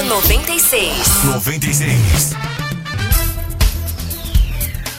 Foco 0.00 0.08
96. 0.08 1.24
96. 1.24 2.34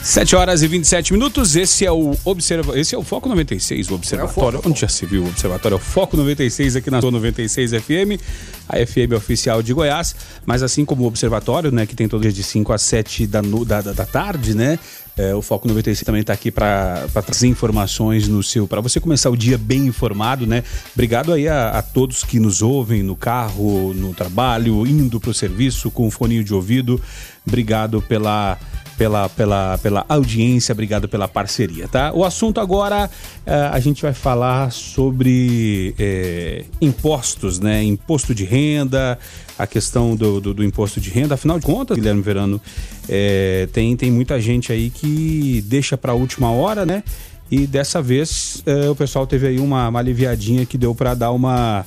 7 0.02 0.36
horas 0.36 0.62
e 0.62 0.68
27 0.68 1.12
minutos. 1.12 1.56
Esse 1.56 1.84
é 1.84 1.90
o 1.90 2.16
Observa... 2.24 2.78
Esse 2.78 2.94
é 2.94 2.98
o 2.98 3.02
Foco 3.02 3.28
96, 3.28 3.90
o 3.90 3.94
Observatório. 3.94 4.58
É 4.58 4.60
o 4.66 4.70
Onde 4.70 4.80
já 4.80 4.86
se 4.86 5.04
viu 5.04 5.24
o 5.24 5.28
Observatório? 5.28 5.74
É 5.74 5.78
o 5.78 5.80
Foco 5.80 6.16
96 6.16 6.76
aqui 6.76 6.88
na 6.88 7.00
Zona 7.00 7.16
96 7.16 7.72
FM, 7.72 8.20
a 8.68 8.76
FM 8.76 9.14
oficial 9.16 9.60
de 9.60 9.72
Goiás. 9.72 10.14
Mas 10.46 10.62
assim 10.62 10.84
como 10.84 11.02
o 11.02 11.06
Observatório, 11.06 11.72
né, 11.72 11.84
que 11.84 11.96
tem 11.96 12.06
todo 12.06 12.22
dia 12.22 12.32
de 12.32 12.42
5 12.44 12.72
a 12.72 12.78
7 12.78 13.26
da, 13.26 13.40
da, 13.40 13.80
da 13.80 14.06
tarde, 14.06 14.54
né? 14.54 14.78
É, 15.16 15.34
o 15.34 15.42
Foco 15.42 15.68
96 15.68 16.04
também 16.04 16.22
está 16.22 16.32
aqui 16.32 16.50
para 16.50 17.06
trazer 17.26 17.46
informações 17.46 18.28
no 18.28 18.42
seu, 18.42 18.66
para 18.66 18.80
você 18.80 18.98
começar 18.98 19.28
o 19.28 19.36
dia 19.36 19.58
bem 19.58 19.86
informado, 19.86 20.46
né? 20.46 20.64
Obrigado 20.94 21.32
aí 21.32 21.46
a, 21.46 21.70
a 21.70 21.82
todos 21.82 22.24
que 22.24 22.40
nos 22.40 22.62
ouvem 22.62 23.02
no 23.02 23.14
carro, 23.14 23.92
no 23.92 24.14
trabalho, 24.14 24.86
indo 24.86 25.20
para 25.20 25.30
o 25.30 25.34
serviço 25.34 25.90
com 25.90 26.06
o 26.06 26.10
foninho 26.10 26.42
de 26.42 26.54
ouvido. 26.54 27.00
Obrigado 27.46 28.00
pela 28.00 28.58
pela, 28.96 29.28
pela, 29.28 29.78
pela 29.78 30.04
audiência, 30.08 30.72
obrigado 30.72 31.08
pela 31.08 31.26
parceria, 31.26 31.88
tá? 31.88 32.12
O 32.12 32.24
assunto 32.24 32.60
agora, 32.60 33.10
uh, 33.46 33.50
a 33.72 33.80
gente 33.80 34.02
vai 34.02 34.12
falar 34.12 34.70
sobre 34.70 35.94
é, 35.98 36.64
impostos, 36.80 37.58
né? 37.58 37.82
Imposto 37.82 38.34
de 38.34 38.44
renda, 38.44 39.18
a 39.58 39.66
questão 39.66 40.14
do, 40.14 40.40
do, 40.40 40.54
do, 40.54 40.64
imposto 40.64 41.00
de 41.00 41.10
renda. 41.10 41.34
Afinal 41.34 41.58
de 41.58 41.66
contas, 41.66 41.96
Guilherme 41.96 42.22
Verano, 42.22 42.60
é, 43.08 43.68
tem, 43.72 43.96
tem 43.96 44.10
muita 44.10 44.40
gente 44.40 44.72
aí 44.72 44.90
que 44.90 45.64
deixa 45.66 45.96
para 45.96 46.12
a 46.12 46.14
última 46.14 46.50
hora, 46.50 46.84
né? 46.84 47.02
E 47.50 47.66
dessa 47.66 48.00
vez 48.00 48.62
é, 48.64 48.88
o 48.88 48.96
pessoal 48.96 49.26
teve 49.26 49.46
aí 49.46 49.58
uma, 49.58 49.88
uma 49.88 49.98
aliviadinha 49.98 50.64
que 50.64 50.78
deu 50.78 50.94
para 50.94 51.14
dar 51.14 51.32
uma, 51.32 51.84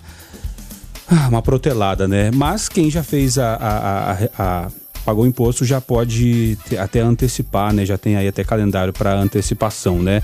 uma 1.28 1.42
protelada, 1.42 2.08
né? 2.08 2.32
Mas 2.32 2.70
quem 2.70 2.90
já 2.90 3.04
fez 3.04 3.38
a, 3.38 3.56
a, 3.56 4.12
a, 4.12 4.18
a 4.38 4.72
pagou 5.06 5.28
imposto 5.28 5.64
já 5.64 5.80
pode 5.80 6.58
até 6.80 7.00
antecipar, 7.00 7.72
né? 7.72 7.86
Já 7.86 7.98
tem 7.98 8.16
aí 8.16 8.28
até 8.28 8.44
calendário 8.44 8.92
para 8.92 9.14
antecipação, 9.14 10.02
né? 10.02 10.24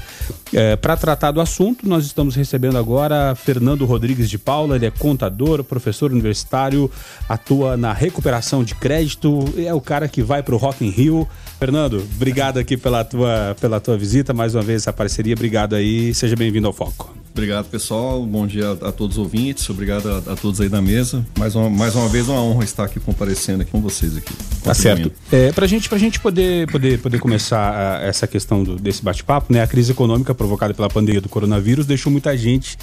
É, 0.52 0.76
para 0.76 0.98
tratar 0.98 1.32
do 1.32 1.40
assunto, 1.40 1.88
nós 1.88 2.06
estamos 2.06 2.36
recebendo 2.36 2.78
agora 2.78 3.36
Fernando 3.36 3.86
Rodrigues 3.86 4.30
de 4.30 4.40
Paula, 4.40 4.76
ele 4.76 4.88
é 4.88 4.92
contador, 4.92 5.64
professor 5.64 6.12
universitário, 6.12 6.90
atua 7.30 7.78
na 7.78 7.94
recuperação 7.94 8.64
de 8.64 8.74
crédito, 8.74 9.46
é 9.58 9.74
o 9.74 9.80
cara 9.80 10.08
que 10.08 10.24
vai 10.24 10.42
para 10.42 10.56
o 10.56 10.58
Rock 10.58 10.84
in 10.84 10.90
Rio. 10.90 11.28
Fernando, 11.60 12.04
obrigado 12.16 12.58
aqui 12.58 12.76
pela 12.76 13.06
tua, 13.06 13.56
pela 13.62 13.80
tua 13.80 13.96
visita, 13.96 14.34
mais 14.34 14.56
uma 14.56 14.64
vez 14.64 14.82
essa 14.82 14.92
parceria, 14.92 15.36
obrigado 15.36 15.76
aí, 15.76 16.14
seja 16.14 16.36
bem-vindo 16.36 16.66
ao 16.66 16.74
Foco. 16.74 17.21
Obrigado, 17.34 17.70
pessoal. 17.70 18.26
Bom 18.26 18.46
dia 18.46 18.78
a, 18.82 18.90
a 18.90 18.92
todos 18.92 19.18
os 19.18 19.24
ouvintes. 19.24 19.70
Obrigado 19.70 20.10
a, 20.10 20.34
a, 20.34 20.36
todos 20.36 20.60
aí 20.60 20.68
da 20.68 20.82
mesa. 20.82 21.26
Mais 21.40 21.56
uma, 21.56 21.70
mais 21.70 21.96
uma 21.96 22.10
vez, 22.10 22.28
uma 22.28 22.42
honra 22.42 22.64
estar 22.64 22.84
aqui 22.84 23.00
comparecendo 23.00 23.62
aqui 23.62 23.72
com 23.72 23.82
vocês 23.82 24.18
aqui. 24.18 24.34
Tá 24.62 24.74
certo. 24.74 25.12
É, 25.32 25.52
pra 25.52 25.66
gente, 25.66 25.88
pra 25.88 25.98
gente 25.98 26.20
poder, 26.20 26.70
poder, 26.70 27.00
poder 27.00 27.20
começar 27.20 28.00
a, 28.00 28.06
essa 28.06 28.28
questão 28.28 28.64
do, 28.64 28.76
desse 28.76 29.02
bate-papo, 29.02 29.52
né? 29.52 29.64
A 29.64 29.68
crise 29.68 29.94
econômica 29.94 30.36
provocada 30.36 30.74
pela 30.74 30.90
pandemia 30.90 31.22
do 31.22 31.30
coronavírus 31.30 31.86
deixou 31.86 32.12
muita 32.12 32.36
gente 32.38 32.78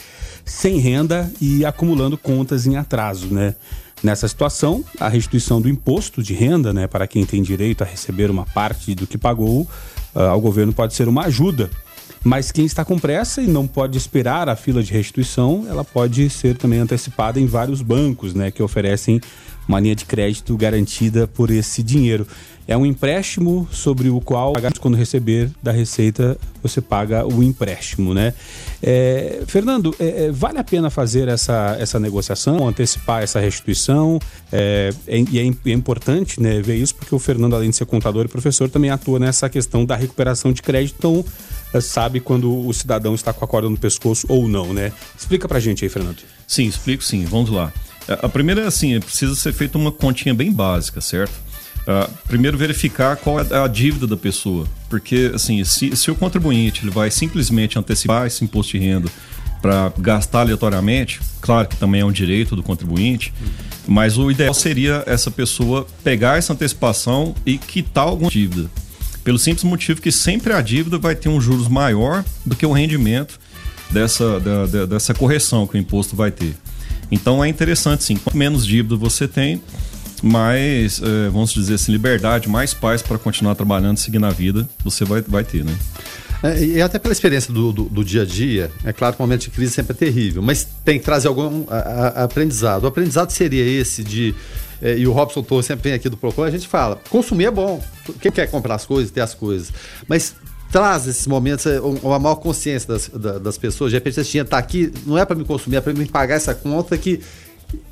sem 0.44 0.78
renda 0.78 1.30
e 1.40 1.64
acumulando 1.64 2.16
contas 2.16 2.66
em 2.66 2.76
atraso, 2.76 3.26
né? 3.26 3.54
Nessa 4.02 4.26
situação, 4.28 4.84
a 4.98 5.08
restituição 5.08 5.60
do 5.60 5.68
imposto 5.68 6.22
de 6.22 6.32
renda, 6.32 6.72
né, 6.72 6.86
para 6.86 7.06
quem 7.06 7.26
tem 7.26 7.42
direito 7.42 7.82
a 7.82 7.84
receber 7.84 8.30
uma 8.30 8.46
parte 8.46 8.94
do 8.94 9.08
que 9.08 9.18
pagou 9.18 9.62
uh, 10.14 10.20
ao 10.20 10.40
governo 10.40 10.72
pode 10.72 10.94
ser 10.94 11.08
uma 11.08 11.24
ajuda 11.24 11.68
mas 12.24 12.50
quem 12.50 12.66
está 12.66 12.84
com 12.84 12.98
pressa 12.98 13.40
e 13.40 13.46
não 13.46 13.66
pode 13.66 13.96
esperar 13.96 14.48
a 14.48 14.56
fila 14.56 14.82
de 14.82 14.92
restituição, 14.92 15.66
ela 15.68 15.84
pode 15.84 16.28
ser 16.30 16.56
também 16.56 16.78
antecipada 16.78 17.38
em 17.40 17.46
vários 17.46 17.82
bancos, 17.82 18.34
né, 18.34 18.50
que 18.50 18.62
oferecem 18.62 19.20
uma 19.68 19.78
linha 19.78 19.94
de 19.94 20.06
crédito 20.06 20.56
garantida 20.56 21.26
por 21.28 21.50
esse 21.50 21.82
dinheiro. 21.82 22.26
É 22.66 22.76
um 22.76 22.84
empréstimo 22.84 23.66
sobre 23.72 24.10
o 24.10 24.20
qual, 24.20 24.52
quando 24.78 24.94
receber 24.94 25.50
da 25.62 25.72
Receita, 25.72 26.36
você 26.62 26.82
paga 26.82 27.26
o 27.26 27.42
empréstimo, 27.42 28.12
né? 28.12 28.34
É, 28.82 29.42
Fernando, 29.46 29.94
é, 29.98 30.26
é, 30.26 30.30
vale 30.30 30.58
a 30.58 30.64
pena 30.64 30.90
fazer 30.90 31.28
essa, 31.28 31.78
essa 31.80 31.98
negociação, 31.98 32.68
antecipar 32.68 33.22
essa 33.22 33.40
restituição? 33.40 34.20
É, 34.52 34.90
é 35.06 35.18
e 35.18 35.38
é, 35.38 35.42
é, 35.44 35.72
importante 35.72 36.42
né, 36.42 36.60
ver 36.60 36.76
isso, 36.76 36.94
porque 36.94 37.14
o 37.14 37.18
Fernando, 37.18 37.56
além 37.56 37.70
de 37.70 37.76
ser 37.76 37.86
contador 37.86 38.26
e 38.26 38.28
professor, 38.28 38.68
também 38.68 38.90
atua 38.90 39.18
nessa 39.18 39.48
questão 39.48 39.86
da 39.86 39.96
recuperação 39.96 40.52
de 40.52 40.60
crédito, 40.60 40.96
então 40.98 41.24
sabe 41.80 42.20
quando 42.20 42.66
o 42.66 42.72
cidadão 42.72 43.14
está 43.14 43.32
com 43.32 43.44
a 43.44 43.48
corda 43.48 43.68
no 43.68 43.76
pescoço 43.76 44.26
ou 44.28 44.48
não, 44.48 44.72
né? 44.72 44.92
Explica 45.16 45.46
pra 45.46 45.60
gente 45.60 45.84
aí, 45.84 45.88
Fernando. 45.88 46.18
Sim, 46.46 46.66
explico 46.66 47.04
sim, 47.04 47.24
vamos 47.24 47.50
lá. 47.50 47.72
A 48.08 48.28
primeira 48.28 48.62
é 48.62 48.66
assim, 48.66 48.98
precisa 49.00 49.34
ser 49.34 49.52
feita 49.52 49.76
uma 49.76 49.92
continha 49.92 50.34
bem 50.34 50.50
básica, 50.50 51.00
certo? 51.00 51.32
Uh, 51.88 52.10
primeiro 52.26 52.56
verificar 52.56 53.16
qual 53.16 53.40
é 53.40 53.46
a 53.62 53.66
dívida 53.66 54.06
da 54.06 54.16
pessoa, 54.16 54.66
porque 54.90 55.30
assim, 55.34 55.62
se, 55.64 55.96
se 55.96 56.10
o 56.10 56.14
contribuinte 56.14 56.84
ele 56.84 56.90
vai 56.90 57.10
simplesmente 57.10 57.78
antecipar 57.78 58.26
esse 58.26 58.44
imposto 58.44 58.72
de 58.72 58.84
renda 58.84 59.08
para 59.62 59.92
gastar 59.98 60.40
aleatoriamente, 60.40 61.20
claro 61.40 61.66
que 61.66 61.76
também 61.76 62.02
é 62.02 62.04
um 62.04 62.12
direito 62.12 62.54
do 62.54 62.62
contribuinte, 62.62 63.32
mas 63.86 64.18
o 64.18 64.30
ideal 64.30 64.52
seria 64.52 65.02
essa 65.06 65.30
pessoa 65.30 65.86
pegar 66.04 66.36
essa 66.36 66.52
antecipação 66.52 67.34
e 67.44 67.56
quitar 67.56 68.04
alguma 68.04 68.30
dívida. 68.30 68.70
Pelo 69.28 69.38
simples 69.38 69.62
motivo 69.62 70.00
que 70.00 70.10
sempre 70.10 70.54
a 70.54 70.62
dívida 70.62 70.96
vai 70.96 71.14
ter 71.14 71.28
um 71.28 71.38
juros 71.38 71.68
maior 71.68 72.24
do 72.46 72.56
que 72.56 72.64
o 72.64 72.72
rendimento 72.72 73.38
dessa, 73.90 74.40
da, 74.40 74.64
da, 74.64 74.86
dessa 74.86 75.12
correção 75.12 75.66
que 75.66 75.76
o 75.76 75.78
imposto 75.78 76.16
vai 76.16 76.30
ter. 76.30 76.56
Então 77.10 77.44
é 77.44 77.46
interessante 77.46 78.04
sim, 78.04 78.16
quanto 78.16 78.38
menos 78.38 78.64
dívida 78.64 78.96
você 78.96 79.28
tem, 79.28 79.60
mais, 80.22 81.02
é, 81.02 81.28
vamos 81.28 81.52
dizer 81.52 81.74
assim, 81.74 81.92
liberdade, 81.92 82.48
mais 82.48 82.72
paz 82.72 83.02
para 83.02 83.18
continuar 83.18 83.54
trabalhando, 83.54 83.98
seguir 83.98 84.18
na 84.18 84.30
vida, 84.30 84.66
você 84.82 85.04
vai, 85.04 85.20
vai 85.20 85.44
ter, 85.44 85.62
né? 85.62 85.76
É, 86.42 86.64
e 86.64 86.80
até 86.80 86.98
pela 86.98 87.12
experiência 87.12 87.52
do, 87.52 87.70
do, 87.70 87.84
do, 87.84 88.02
dia 88.02 88.22
a 88.22 88.24
dia, 88.24 88.70
é 88.82 88.94
claro 88.94 89.14
que 89.14 89.20
o 89.20 89.26
momento 89.26 89.42
de 89.42 89.50
crise 89.50 89.74
sempre 89.74 89.92
é 89.92 89.94
terrível, 89.94 90.40
mas 90.40 90.66
tem 90.82 90.98
que 90.98 91.04
trazer 91.04 91.28
algum 91.28 91.66
a, 91.68 91.76
a, 91.76 92.24
aprendizado. 92.24 92.84
O 92.84 92.86
aprendizado 92.86 93.30
seria 93.30 93.62
esse 93.62 94.02
de. 94.02 94.34
É, 94.80 94.96
e 94.96 95.06
o 95.06 95.12
Robson 95.12 95.42
Torres 95.42 95.66
sempre 95.66 95.90
vem 95.90 95.92
aqui 95.94 96.08
do 96.08 96.16
Procon, 96.16 96.44
a 96.44 96.50
gente 96.50 96.68
fala: 96.68 97.00
consumir 97.10 97.46
é 97.46 97.50
bom. 97.50 97.82
Quem 98.20 98.30
quer 98.30 98.50
comprar 98.50 98.76
as 98.76 98.86
coisas, 98.86 99.10
ter 99.10 99.20
as 99.20 99.34
coisas. 99.34 99.72
Mas 100.06 100.34
traz 100.70 101.06
esses 101.06 101.26
momentos, 101.26 101.66
é, 101.66 101.80
uma 101.80 102.18
maior 102.18 102.36
consciência 102.36 102.88
das, 102.88 103.08
das 103.40 103.58
pessoas. 103.58 103.90
De 103.90 103.96
repente, 103.96 104.20
esse 104.20 104.30
dinheiro 104.30 104.46
está 104.46 104.58
aqui, 104.58 104.92
não 105.06 105.18
é 105.18 105.24
para 105.24 105.36
me 105.36 105.44
consumir, 105.44 105.76
é 105.76 105.80
para 105.80 105.92
me 105.92 106.06
pagar 106.06 106.36
essa 106.36 106.54
conta 106.54 106.96
que 106.96 107.20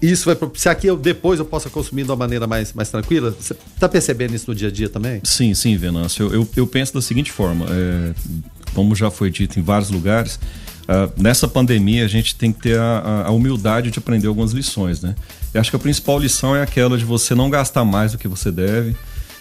isso 0.00 0.26
vai 0.26 0.34
propiciar 0.34 0.74
que 0.76 0.86
eu 0.86 0.96
depois 0.96 1.38
eu 1.38 1.44
possa 1.44 1.68
consumir 1.68 2.04
de 2.04 2.10
uma 2.10 2.16
maneira 2.16 2.46
mais, 2.46 2.72
mais 2.72 2.88
tranquila? 2.88 3.30
Você 3.38 3.54
está 3.74 3.88
percebendo 3.88 4.34
isso 4.34 4.50
no 4.50 4.54
dia 4.54 4.68
a 4.68 4.70
dia 4.70 4.88
também? 4.88 5.20
Sim, 5.24 5.52
sim, 5.54 5.76
Venâncio. 5.76 6.26
Eu, 6.26 6.32
eu, 6.32 6.48
eu 6.56 6.66
penso 6.66 6.94
da 6.94 7.02
seguinte 7.02 7.30
forma: 7.30 7.66
é, 7.68 8.14
como 8.74 8.94
já 8.94 9.10
foi 9.10 9.30
dito 9.30 9.58
em 9.58 9.62
vários 9.62 9.90
lugares, 9.90 10.38
uh, 10.88 11.12
nessa 11.20 11.46
pandemia 11.46 12.04
a 12.04 12.08
gente 12.08 12.34
tem 12.34 12.52
que 12.52 12.60
ter 12.60 12.78
a, 12.78 13.24
a, 13.26 13.30
humildade 13.30 13.90
de 13.90 13.98
aprender 13.98 14.26
algumas 14.26 14.52
lições, 14.52 15.00
né? 15.02 15.14
Eu 15.52 15.60
acho 15.60 15.70
que 15.70 15.76
a 15.76 15.78
principal 15.78 16.18
lição 16.18 16.54
é 16.54 16.62
aquela 16.62 16.96
de 16.98 17.04
você 17.04 17.34
não 17.34 17.50
gastar 17.50 17.84
mais 17.84 18.12
do 18.12 18.18
que 18.18 18.28
você 18.28 18.50
deve, 18.50 18.96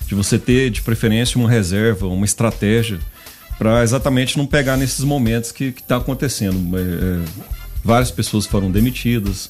de 0.07 0.15
você 0.15 0.37
ter 0.37 0.69
de 0.69 0.81
preferência 0.81 1.39
uma 1.39 1.49
reserva, 1.49 2.07
uma 2.07 2.25
estratégia 2.25 2.99
para 3.57 3.83
exatamente 3.83 4.37
não 4.37 4.45
pegar 4.45 4.77
nesses 4.77 5.03
momentos 5.03 5.51
que 5.51 5.65
está 5.65 5.97
acontecendo. 5.97 6.77
É, 6.77 6.81
é, 6.81 7.25
várias 7.83 8.11
pessoas 8.11 8.45
foram 8.45 8.71
demitidas 8.71 9.49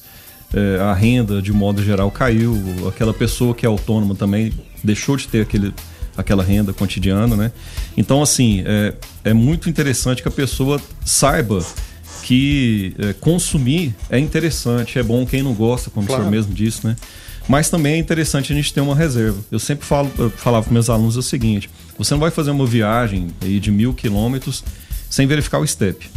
é, 0.54 0.80
a 0.80 0.92
renda 0.92 1.42
de 1.42 1.52
modo 1.52 1.82
geral 1.82 2.10
caiu, 2.10 2.54
aquela 2.88 3.12
pessoa 3.12 3.54
que 3.54 3.66
é 3.66 3.68
autônoma 3.68 4.14
também 4.14 4.52
deixou 4.82 5.16
de 5.16 5.26
ter 5.26 5.42
aquele, 5.42 5.74
aquela 6.16 6.42
renda 6.42 6.72
cotidiana, 6.72 7.36
né? 7.36 7.52
Então, 7.96 8.22
assim, 8.22 8.62
é, 8.66 8.94
é 9.24 9.34
muito 9.34 9.68
interessante 9.68 10.22
que 10.22 10.28
a 10.28 10.32
pessoa 10.32 10.80
saiba 11.04 11.64
que 12.22 12.94
é, 12.98 13.12
consumir 13.12 13.94
é 14.10 14.18
interessante, 14.18 14.98
é 14.98 15.02
bom 15.02 15.24
quem 15.24 15.42
não 15.42 15.54
gosta, 15.54 15.90
como 15.90 16.06
claro. 16.06 16.22
o 16.22 16.24
senhor 16.24 16.30
mesmo 16.30 16.54
disse, 16.54 16.86
né? 16.86 16.96
Mas 17.48 17.70
também 17.70 17.94
é 17.94 17.98
interessante 17.98 18.52
a 18.52 18.56
gente 18.56 18.74
ter 18.74 18.80
uma 18.80 18.94
reserva. 18.94 19.38
Eu 19.52 19.58
sempre 19.58 19.86
falo, 19.86 20.10
eu 20.18 20.30
falava 20.30 20.64
para 20.64 20.72
meus 20.72 20.90
alunos 20.90 21.16
o 21.16 21.22
seguinte: 21.22 21.70
você 21.96 22.12
não 22.12 22.20
vai 22.20 22.30
fazer 22.30 22.50
uma 22.50 22.66
viagem 22.66 23.28
aí 23.40 23.60
de 23.60 23.70
mil 23.70 23.94
quilômetros 23.94 24.64
sem 25.08 25.26
verificar 25.26 25.60
o 25.60 25.66
step 25.66 26.10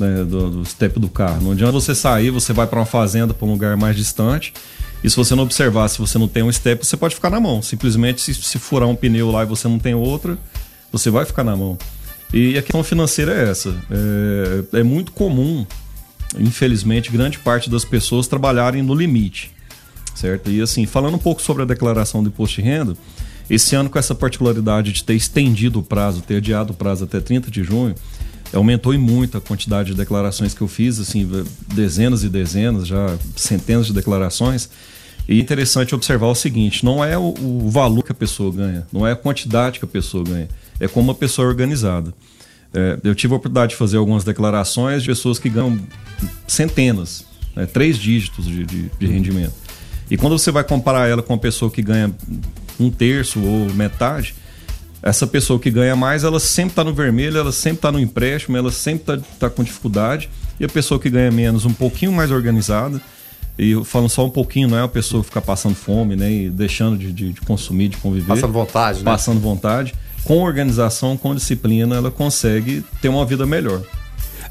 né, 0.00 0.24
do, 0.24 0.50
do 0.50 0.64
step 0.64 0.98
do 0.98 1.08
carro. 1.08 1.42
Não 1.42 1.52
adianta 1.52 1.72
você 1.72 1.94
sair, 1.94 2.30
você 2.30 2.52
vai 2.52 2.66
para 2.66 2.78
uma 2.78 2.86
fazenda, 2.86 3.34
para 3.34 3.46
um 3.46 3.52
lugar 3.52 3.76
mais 3.76 3.94
distante, 3.94 4.52
e 5.02 5.08
se 5.08 5.16
você 5.16 5.34
não 5.34 5.44
observar, 5.44 5.88
se 5.88 5.98
você 5.98 6.18
não 6.18 6.28
tem 6.28 6.42
um 6.42 6.52
step, 6.52 6.84
você 6.84 6.96
pode 6.96 7.14
ficar 7.14 7.30
na 7.30 7.40
mão. 7.40 7.62
Simplesmente, 7.62 8.20
se, 8.20 8.34
se 8.34 8.58
furar 8.58 8.88
um 8.88 8.94
pneu 8.94 9.30
lá 9.30 9.42
e 9.42 9.46
você 9.46 9.66
não 9.66 9.78
tem 9.78 9.94
outra, 9.94 10.36
você 10.92 11.10
vai 11.10 11.24
ficar 11.24 11.42
na 11.42 11.56
mão. 11.56 11.78
E 12.32 12.56
a 12.56 12.62
questão 12.62 12.84
financeira 12.84 13.32
é 13.32 13.50
essa. 13.50 13.74
É, 13.90 14.80
é 14.80 14.82
muito 14.82 15.12
comum, 15.12 15.66
infelizmente, 16.38 17.10
grande 17.10 17.38
parte 17.38 17.70
das 17.70 17.84
pessoas 17.84 18.26
trabalharem 18.26 18.82
no 18.82 18.94
limite. 18.94 19.52
Certo? 20.14 20.50
E 20.50 20.60
assim, 20.60 20.84
falando 20.84 21.14
um 21.14 21.18
pouco 21.18 21.40
sobre 21.40 21.62
a 21.62 21.66
declaração 21.66 22.22
do 22.22 22.28
imposto 22.28 22.56
de 22.56 22.62
renda, 22.62 22.94
esse 23.48 23.74
ano 23.74 23.88
com 23.88 23.98
essa 23.98 24.14
particularidade 24.14 24.92
de 24.92 25.02
ter 25.02 25.14
estendido 25.14 25.80
o 25.80 25.82
prazo, 25.82 26.20
ter 26.20 26.36
adiado 26.36 26.72
o 26.72 26.76
prazo 26.76 27.04
até 27.04 27.20
30 27.20 27.50
de 27.50 27.64
junho, 27.64 27.94
aumentou 28.52 28.92
e 28.92 28.98
muito 28.98 29.38
a 29.38 29.40
quantidade 29.40 29.90
de 29.90 29.96
declarações 29.96 30.54
que 30.54 30.60
eu 30.60 30.68
fiz, 30.68 31.00
assim, 31.00 31.28
dezenas 31.68 32.22
e 32.22 32.28
dezenas, 32.28 32.86
já 32.86 33.16
centenas 33.34 33.86
de 33.86 33.92
declarações. 33.92 34.68
E 35.30 35.38
interessante 35.40 35.94
observar 35.94 36.26
o 36.26 36.34
seguinte: 36.34 36.84
não 36.84 37.04
é 37.04 37.16
o, 37.16 37.32
o, 37.40 37.70
valor 37.70 38.02
que 38.02 38.10
a 38.10 38.14
pessoa 38.14 38.52
ganha, 38.52 38.84
não 38.92 39.06
é 39.06 39.12
a 39.12 39.16
quantidade 39.16 39.78
que 39.78 39.84
a 39.84 39.88
pessoa 39.88 40.24
ganha, 40.24 40.48
é 40.80 40.88
como 40.88 41.12
a 41.12 41.14
pessoa 41.14 41.46
é 41.46 41.48
organizada. 41.48 42.12
É, 42.74 42.98
eu 43.04 43.14
tive 43.14 43.32
a 43.32 43.36
oportunidade 43.36 43.70
de 43.70 43.76
fazer 43.76 43.96
algumas 43.96 44.24
declarações 44.24 45.02
de 45.02 45.08
pessoas 45.08 45.38
que 45.38 45.48
ganham 45.48 45.78
centenas, 46.48 47.24
né, 47.54 47.64
três 47.64 47.96
dígitos 47.96 48.44
de, 48.44 48.64
de, 48.64 48.90
de 48.98 49.06
rendimento. 49.06 49.54
E 50.10 50.16
quando 50.16 50.36
você 50.36 50.50
vai 50.50 50.64
comparar 50.64 51.08
ela 51.08 51.22
com 51.22 51.32
uma 51.32 51.38
pessoa 51.38 51.70
que 51.70 51.80
ganha 51.80 52.12
um 52.78 52.90
terço 52.90 53.40
ou 53.40 53.72
metade, 53.72 54.34
essa 55.00 55.28
pessoa 55.28 55.60
que 55.60 55.70
ganha 55.70 55.94
mais, 55.94 56.24
ela 56.24 56.40
sempre 56.40 56.72
está 56.72 56.82
no 56.82 56.92
vermelho, 56.92 57.38
ela 57.38 57.52
sempre 57.52 57.78
está 57.78 57.92
no 57.92 58.00
empréstimo, 58.00 58.56
ela 58.56 58.72
sempre 58.72 59.14
está 59.14 59.28
tá 59.38 59.50
com 59.50 59.62
dificuldade. 59.62 60.28
E 60.58 60.64
a 60.64 60.68
pessoa 60.68 60.98
que 60.98 61.08
ganha 61.08 61.30
menos, 61.30 61.64
um 61.64 61.72
pouquinho 61.72 62.12
mais 62.12 62.32
organizada, 62.32 63.00
e 63.60 63.84
falando 63.84 64.08
só 64.08 64.24
um 64.24 64.30
pouquinho, 64.30 64.68
não 64.68 64.78
é 64.78 64.82
a 64.82 64.88
pessoa 64.88 65.22
ficar 65.22 65.42
passando 65.42 65.74
fome, 65.74 66.16
né? 66.16 66.32
E 66.32 66.48
deixando 66.48 66.96
de, 66.96 67.12
de, 67.12 67.32
de 67.34 67.40
consumir, 67.42 67.88
de 67.88 67.98
conviver. 67.98 68.26
Passando 68.26 68.52
vontade, 68.52 68.98
né? 69.00 69.04
Passando 69.04 69.38
vontade. 69.38 69.94
Com 70.24 70.38
organização, 70.42 71.14
com 71.14 71.34
disciplina, 71.34 71.96
ela 71.96 72.10
consegue 72.10 72.82
ter 73.02 73.10
uma 73.10 73.26
vida 73.26 73.44
melhor. 73.44 73.82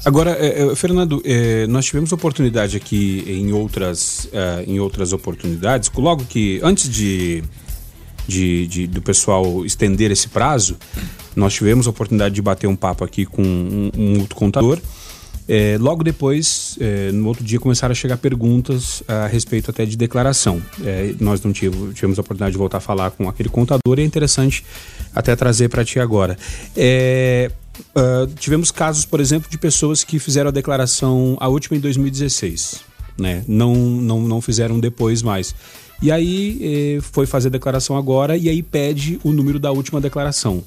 Agora, 0.04 0.30
é, 0.30 0.74
Fernando, 0.76 1.20
é, 1.24 1.66
nós 1.66 1.86
tivemos 1.86 2.12
oportunidade 2.12 2.76
aqui 2.76 3.24
em 3.26 3.52
outras, 3.52 4.28
é, 4.32 4.64
em 4.66 4.78
outras 4.78 5.12
oportunidades, 5.12 5.90
logo 5.96 6.24
que 6.24 6.60
antes 6.62 6.88
de 6.88 7.42
de, 8.28 8.66
de, 8.68 8.86
do 8.86 9.02
pessoal 9.02 9.64
estender 9.66 10.10
esse 10.12 10.28
prazo, 10.28 10.76
nós 11.34 11.52
tivemos 11.52 11.88
a 11.88 11.90
oportunidade 11.90 12.34
de 12.34 12.40
bater 12.40 12.68
um 12.68 12.76
papo 12.76 13.02
aqui 13.02 13.26
com 13.26 13.42
um, 13.42 13.90
um 13.96 14.20
outro 14.20 14.36
contador. 14.36 14.78
É, 15.52 15.76
logo 15.80 16.04
depois, 16.04 16.76
é, 16.80 17.10
no 17.10 17.26
outro 17.26 17.42
dia, 17.42 17.58
começaram 17.58 17.90
a 17.90 17.94
chegar 17.96 18.16
perguntas 18.18 19.02
a 19.08 19.26
respeito 19.26 19.68
até 19.68 19.84
de 19.84 19.96
declaração. 19.96 20.62
É, 20.84 21.12
nós 21.18 21.42
não 21.42 21.52
tivemos, 21.52 21.92
tivemos 21.92 22.18
a 22.18 22.20
oportunidade 22.20 22.52
de 22.52 22.58
voltar 22.58 22.78
a 22.78 22.80
falar 22.80 23.10
com 23.10 23.28
aquele 23.28 23.48
contador 23.48 23.98
e 23.98 24.02
é 24.02 24.04
interessante 24.04 24.64
até 25.12 25.34
trazer 25.34 25.68
para 25.68 25.84
ti 25.84 25.98
agora. 25.98 26.38
Uh, 26.76 28.26
tivemos 28.38 28.70
casos, 28.70 29.04
por 29.04 29.18
exemplo, 29.18 29.50
de 29.50 29.58
pessoas 29.58 30.04
que 30.04 30.20
fizeram 30.20 30.50
a 30.50 30.52
declaração, 30.52 31.36
a 31.40 31.48
última 31.48 31.76
em 31.76 31.80
2016, 31.80 32.82
né? 33.18 33.42
não, 33.48 33.74
não, 33.74 34.20
não 34.20 34.40
fizeram 34.40 34.78
depois 34.78 35.20
mais. 35.20 35.52
E 36.00 36.12
aí 36.12 36.58
eh, 36.62 37.00
foi 37.02 37.26
fazer 37.26 37.48
a 37.48 37.50
declaração 37.50 37.94
agora 37.94 38.34
e 38.34 38.48
aí 38.48 38.62
pede 38.62 39.20
o 39.22 39.32
número 39.32 39.58
da 39.58 39.70
última 39.70 40.00
declaração. 40.00 40.62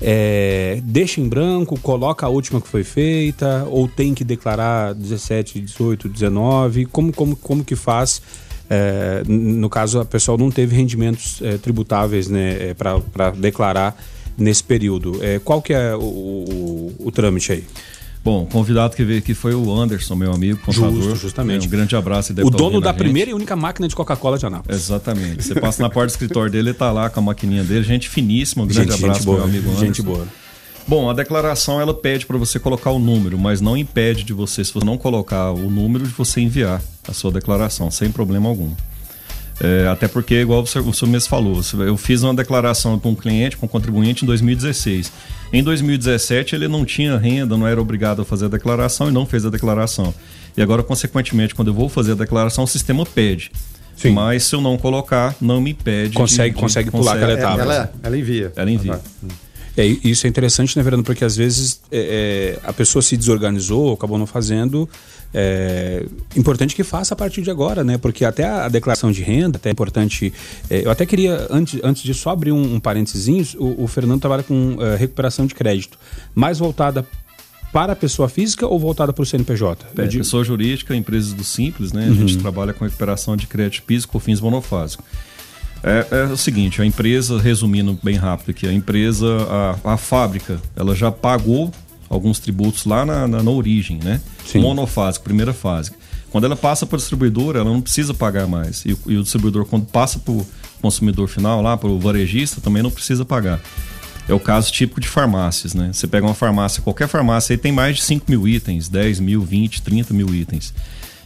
É, 0.00 0.78
deixa 0.82 1.20
em 1.20 1.28
branco, 1.28 1.78
coloca 1.80 2.26
a 2.26 2.28
última 2.28 2.60
que 2.60 2.68
foi 2.68 2.84
feita, 2.84 3.66
ou 3.70 3.88
tem 3.88 4.14
que 4.14 4.24
declarar 4.24 4.94
17, 4.94 5.60
18, 5.60 6.08
19? 6.08 6.86
Como, 6.86 7.12
como, 7.12 7.36
como 7.36 7.64
que 7.64 7.74
faz? 7.74 8.20
É, 8.68 9.22
no 9.26 9.70
caso, 9.70 10.00
a 10.00 10.04
pessoa 10.04 10.36
não 10.36 10.50
teve 10.50 10.76
rendimentos 10.76 11.40
é, 11.42 11.56
tributáveis 11.56 12.28
né, 12.28 12.70
é, 12.70 12.74
para 12.74 13.30
declarar 13.30 13.96
nesse 14.36 14.62
período. 14.62 15.18
É, 15.22 15.38
qual 15.38 15.62
que 15.62 15.72
é 15.72 15.94
o, 15.94 16.00
o, 16.00 16.94
o 16.98 17.10
trâmite 17.10 17.52
aí? 17.52 17.64
Bom, 18.26 18.42
o 18.42 18.46
convidado 18.46 18.96
que 18.96 19.04
veio 19.04 19.20
aqui 19.20 19.34
foi 19.34 19.54
o 19.54 19.72
Anderson, 19.72 20.16
meu 20.16 20.32
amigo, 20.32 20.58
contador. 20.58 21.00
Justo, 21.00 21.14
justamente. 21.14 21.68
Um 21.68 21.70
grande 21.70 21.94
abraço. 21.94 22.32
o 22.32 22.50
dono 22.50 22.80
da 22.80 22.92
primeira 22.92 23.30
e 23.30 23.34
única 23.34 23.54
máquina 23.54 23.86
de 23.86 23.94
Coca-Cola 23.94 24.36
de 24.36 24.44
Anápolis. 24.44 24.82
Exatamente. 24.82 25.44
Você 25.44 25.54
passa 25.54 25.80
na 25.80 25.88
porta 25.88 26.08
do 26.08 26.10
escritório 26.10 26.50
dele, 26.50 26.70
ele 26.70 26.70
está 26.72 26.90
lá 26.90 27.08
com 27.08 27.20
a 27.20 27.22
maquininha 27.22 27.62
dele. 27.62 27.84
Gente 27.84 28.08
finíssima, 28.08 28.64
um 28.64 28.66
grande 28.66 28.90
gente, 28.90 29.04
abraço, 29.04 29.20
gente 29.20 29.26
boa, 29.26 29.38
meu 29.38 29.46
amigo 29.46 29.68
Anderson. 29.68 29.86
Gente 29.86 30.02
boa. 30.02 30.26
Bom, 30.88 31.08
a 31.08 31.14
declaração 31.14 31.80
ela 31.80 31.94
pede 31.94 32.26
para 32.26 32.36
você 32.36 32.58
colocar 32.58 32.90
o 32.90 32.98
número, 32.98 33.38
mas 33.38 33.60
não 33.60 33.76
impede 33.76 34.24
de 34.24 34.32
você, 34.32 34.64
se 34.64 34.74
você 34.74 34.84
não 34.84 34.98
colocar 34.98 35.52
o 35.52 35.70
número, 35.70 36.04
de 36.04 36.12
você 36.12 36.40
enviar 36.40 36.82
a 37.06 37.12
sua 37.12 37.30
declaração, 37.30 37.92
sem 37.92 38.10
problema 38.10 38.48
algum. 38.48 38.72
É, 39.60 39.88
até 39.88 40.06
porque, 40.06 40.34
igual 40.34 40.62
o 40.62 40.66
senhor, 40.66 40.86
o 40.86 40.92
senhor 40.92 41.10
mesmo 41.10 41.28
falou, 41.28 41.60
eu 41.86 41.96
fiz 41.96 42.22
uma 42.22 42.34
declaração 42.34 42.98
para 42.98 43.10
um 43.10 43.14
cliente, 43.14 43.56
para 43.56 43.64
um 43.64 43.68
contribuinte 43.68 44.22
em 44.22 44.26
2016. 44.26 45.10
Em 45.52 45.62
2017 45.62 46.54
ele 46.54 46.68
não 46.68 46.84
tinha 46.84 47.16
renda, 47.16 47.56
não 47.56 47.66
era 47.66 47.80
obrigado 47.80 48.22
a 48.22 48.24
fazer 48.24 48.46
a 48.46 48.48
declaração 48.48 49.08
e 49.08 49.12
não 49.12 49.24
fez 49.24 49.46
a 49.46 49.50
declaração. 49.50 50.12
E 50.56 50.62
agora, 50.62 50.82
consequentemente, 50.82 51.54
quando 51.54 51.68
eu 51.68 51.74
vou 51.74 51.88
fazer 51.88 52.12
a 52.12 52.14
declaração, 52.14 52.64
o 52.64 52.66
sistema 52.66 53.04
pede. 53.06 53.50
Sim. 53.96 54.10
Mas 54.10 54.44
se 54.44 54.54
eu 54.54 54.60
não 54.60 54.76
colocar, 54.76 55.34
não 55.40 55.60
me 55.60 55.70
impede. 55.70 56.14
Consegue, 56.14 56.54
de, 56.54 56.60
consegue 56.60 56.90
pular 56.90 57.14
consegue, 57.14 57.32
aquela 57.32 57.38
etapa. 57.38 57.62
Ela, 57.62 57.92
ela 58.02 58.18
envia. 58.18 58.52
Ela 58.54 58.70
envia. 58.70 58.94
Ah, 58.94 59.26
é, 59.76 59.84
isso 59.84 60.26
é 60.26 60.30
interessante, 60.30 60.76
né, 60.76 60.82
Verano? 60.82 61.04
Porque 61.04 61.24
às 61.24 61.36
vezes 61.36 61.80
é, 61.90 62.56
é, 62.62 62.68
a 62.68 62.72
pessoa 62.72 63.02
se 63.02 63.16
desorganizou, 63.16 63.92
acabou 63.92 64.18
não 64.18 64.26
fazendo. 64.26 64.88
É 65.34 66.06
importante 66.34 66.74
que 66.74 66.82
faça 66.82 67.12
a 67.12 67.16
partir 67.16 67.42
de 67.42 67.50
agora, 67.50 67.84
né? 67.84 67.98
Porque 67.98 68.24
até 68.24 68.44
a 68.44 68.68
declaração 68.68 69.12
de 69.12 69.22
renda 69.22 69.58
até 69.58 69.68
é 69.68 69.72
importante. 69.72 70.32
É, 70.70 70.86
eu 70.86 70.90
até 70.90 71.04
queria, 71.04 71.46
antes, 71.50 71.78
antes 71.82 72.02
de 72.02 72.14
só 72.14 72.30
abrir 72.30 72.52
um, 72.52 72.76
um 72.76 72.80
parênteses, 72.80 73.54
o, 73.54 73.82
o, 73.82 73.86
Fernando 73.86 74.20
trabalha 74.20 74.42
com 74.42 74.74
uh, 74.74 74.96
recuperação 74.96 75.46
de 75.46 75.54
crédito, 75.54 75.98
mais 76.34 76.58
voltada 76.58 77.06
para 77.70 77.92
a 77.92 77.96
pessoa 77.96 78.28
física 78.28 78.66
ou 78.66 78.78
voltada 78.78 79.12
para 79.12 79.22
o 79.22 79.26
CNPJ? 79.26 79.86
É, 79.98 80.06
de... 80.06 80.18
Pessoa 80.18 80.42
jurídica, 80.42 80.96
empresas 80.96 81.34
do 81.34 81.44
Simples, 81.44 81.92
né? 81.92 82.04
A 82.04 82.08
uhum. 82.08 82.14
gente 82.14 82.38
trabalha 82.38 82.72
com 82.72 82.84
recuperação 82.84 83.36
de 83.36 83.46
crédito 83.46 83.84
físico 83.86 84.14
com 84.14 84.20
fins 84.20 84.40
monofásicos. 84.40 85.04
É, 85.82 86.06
é, 86.10 86.24
o 86.24 86.36
seguinte, 86.36 86.80
a 86.82 86.86
empresa, 86.86 87.38
resumindo 87.38 87.98
bem 88.02 88.16
rápido 88.16 88.50
aqui, 88.50 88.66
a 88.66 88.72
empresa, 88.72 89.26
a, 89.84 89.92
a 89.92 89.96
fábrica, 89.96 90.60
ela 90.74 90.94
já 90.94 91.12
pagou 91.12 91.72
alguns 92.08 92.38
tributos 92.38 92.84
lá 92.84 93.04
na, 93.04 93.26
na, 93.28 93.42
na 93.42 93.50
origem, 93.50 93.98
né? 94.02 94.20
Sim. 94.44 94.60
Monofásico, 94.60 95.24
primeira 95.24 95.52
fase. 95.52 95.92
Quando 96.30 96.44
ela 96.44 96.56
passa 96.56 96.86
para 96.86 96.96
o 96.96 96.98
distribuidor, 96.98 97.56
ela 97.56 97.64
não 97.64 97.80
precisa 97.80 98.12
pagar 98.12 98.46
mais. 98.46 98.84
E, 98.84 98.96
e 99.06 99.16
o 99.16 99.22
distribuidor, 99.22 99.64
quando 99.64 99.86
passa 99.86 100.18
para 100.18 100.32
o 100.32 100.46
consumidor 100.80 101.28
final, 101.28 101.62
lá 101.62 101.76
para 101.76 101.88
o 101.88 101.98
varejista, 101.98 102.60
também 102.60 102.82
não 102.82 102.90
precisa 102.90 103.24
pagar. 103.24 103.60
É 104.28 104.34
o 104.34 104.40
caso 104.40 104.72
típico 104.72 105.00
de 105.00 105.06
farmácias, 105.06 105.72
né? 105.72 105.90
Você 105.92 106.06
pega 106.06 106.26
uma 106.26 106.34
farmácia, 106.34 106.82
qualquer 106.82 107.06
farmácia, 107.06 107.54
aí 107.54 107.58
tem 107.58 107.70
mais 107.70 107.96
de 107.96 108.02
5 108.02 108.26
mil 108.28 108.46
itens, 108.48 108.88
10 108.88 109.20
mil, 109.20 109.42
20, 109.42 109.82
30 109.82 110.12
mil 110.12 110.34
itens. 110.34 110.74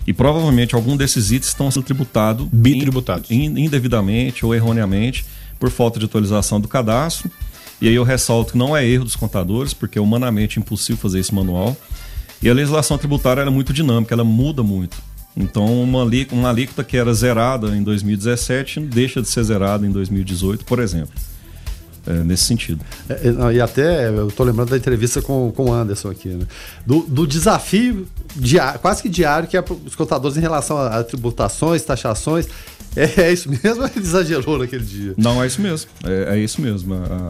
E 0.06 0.12
provavelmente 0.12 0.74
algum 0.74 0.96
desses 0.96 1.30
itens 1.30 1.48
estão 1.48 1.70
sendo 1.70 1.84
tributados 1.84 2.48
bitributados 2.52 3.30
indevidamente 3.30 4.44
ou 4.44 4.54
erroneamente 4.54 5.24
por 5.58 5.70
falta 5.70 5.98
de 5.98 6.06
atualização 6.06 6.60
do 6.60 6.68
cadastro. 6.68 7.30
E 7.80 7.88
aí 7.88 7.94
eu 7.94 8.04
ressalto 8.04 8.52
que 8.52 8.58
não 8.58 8.76
é 8.76 8.86
erro 8.86 9.04
dos 9.04 9.16
contadores, 9.16 9.72
porque 9.72 9.98
é 9.98 10.02
humanamente 10.02 10.58
impossível 10.58 11.00
fazer 11.00 11.20
isso 11.20 11.34
manual. 11.34 11.76
E 12.42 12.48
a 12.48 12.54
legislação 12.54 12.96
tributária 12.98 13.42
é 13.42 13.50
muito 13.50 13.72
dinâmica, 13.72 14.14
ela 14.14 14.24
muda 14.24 14.62
muito. 14.62 14.96
Então, 15.36 15.82
uma, 15.82 16.04
uma 16.32 16.50
alíquota 16.50 16.82
que 16.82 16.96
era 16.96 17.12
zerada 17.14 17.68
em 17.76 17.82
2017 17.82 18.80
deixa 18.80 19.22
de 19.22 19.28
ser 19.28 19.44
zerada 19.44 19.86
em 19.86 19.90
2018, 19.90 20.64
por 20.64 20.80
exemplo 20.80 21.14
é, 22.06 22.12
nesse 22.24 22.44
sentido. 22.44 22.84
É, 23.08 23.14
é 23.14 23.54
e 23.54 23.60
até 23.60 24.08
eu 24.08 24.28
estou 24.28 24.44
lembrando 24.46 24.70
da 24.70 24.76
entrevista 24.76 25.20
com, 25.20 25.52
com 25.52 25.70
o 25.70 25.72
Anderson 25.72 26.10
aqui, 26.10 26.28
né? 26.28 26.46
do, 26.86 27.00
do 27.00 27.26
desafio 27.26 28.06
diário, 28.34 28.80
quase 28.80 29.02
que 29.02 29.08
diário 29.08 29.48
que 29.48 29.56
é 29.56 29.64
os 29.86 29.94
contadores 29.94 30.36
em 30.36 30.40
relação 30.40 30.78
a, 30.78 30.98
a 30.98 31.04
tributações, 31.04 31.82
taxações. 31.82 32.46
É, 32.96 33.22
é, 33.22 33.32
isso 33.32 33.48
mesmo 33.48 33.82
ou 33.82 33.86
ele 33.86 34.04
exagerou 34.04 34.58
naquele 34.58 34.84
dia? 34.84 35.14
Não, 35.16 35.42
é 35.42 35.46
isso 35.46 35.60
mesmo. 35.60 35.90
É, 36.04 36.34
é 36.34 36.38
isso 36.38 36.60
mesmo. 36.60 36.94
A, 36.94 37.28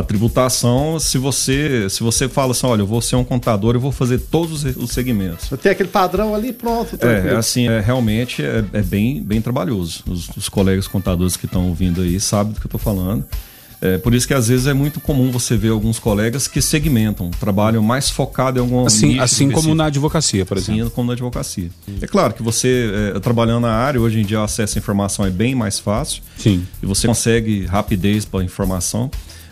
a, 0.00 0.02
tributação, 0.02 0.98
se 0.98 1.18
você 1.18 1.88
se 1.90 2.02
você 2.02 2.28
fala 2.28 2.52
assim, 2.52 2.66
olha, 2.66 2.80
eu 2.80 2.86
vou 2.86 3.02
ser 3.02 3.16
um 3.16 3.24
contador, 3.24 3.74
eu 3.74 3.80
vou 3.80 3.92
fazer 3.92 4.18
todos 4.18 4.64
os 4.64 4.90
segmentos. 4.90 5.50
Tem 5.60 5.72
aquele 5.72 5.90
padrão 5.90 6.34
ali, 6.34 6.52
pronto. 6.52 6.96
É, 7.04 7.36
assim, 7.36 7.68
é, 7.68 7.80
realmente 7.80 8.42
é, 8.42 8.64
é, 8.72 8.82
bem, 8.82 9.22
bem 9.22 9.42
trabalhoso. 9.42 10.02
Os, 10.08 10.28
os 10.30 10.48
colegas 10.48 10.88
contadores 10.88 11.36
que 11.36 11.44
estão 11.44 11.68
ouvindo 11.68 12.00
aí 12.00 12.18
sabem 12.18 12.54
do 12.54 12.60
que 12.60 12.66
eu 12.66 12.68
estou 12.68 12.80
falando. 12.80 13.26
É, 13.82 13.98
por 13.98 14.14
isso 14.14 14.28
que 14.28 14.32
às 14.32 14.46
vezes 14.46 14.68
é 14.68 14.72
muito 14.72 15.00
comum 15.00 15.32
você 15.32 15.56
ver 15.56 15.70
alguns 15.70 15.98
colegas 15.98 16.46
que 16.46 16.62
segmentam, 16.62 17.32
trabalham 17.32 17.82
mais 17.82 18.08
focado 18.08 18.60
em 18.60 18.62
algum 18.62 18.86
Assim, 18.86 19.18
assim 19.18 19.50
como 19.50 19.74
na 19.74 19.86
advocacia, 19.86 20.46
por 20.46 20.56
exemplo. 20.56 20.82
Assim 20.82 20.90
como 20.90 21.08
na 21.08 21.14
advocacia. 21.14 21.68
É 22.00 22.06
claro 22.06 22.32
que 22.32 22.44
você, 22.44 23.12
é, 23.16 23.18
trabalhando 23.18 23.62
na 23.62 23.72
área, 23.72 24.00
hoje 24.00 24.20
em 24.20 24.24
dia 24.24 24.40
o 24.40 24.44
acesso 24.44 24.78
à 24.78 24.80
informação 24.80 25.26
é 25.26 25.30
bem 25.30 25.56
mais 25.56 25.80
fácil. 25.80 26.22
Sim. 26.38 26.64
E 26.80 26.86
você 26.86 27.08
consegue 27.08 27.66
rapidez 27.66 28.24
para 28.24 28.40
a 28.40 28.44
informação. 28.44 29.10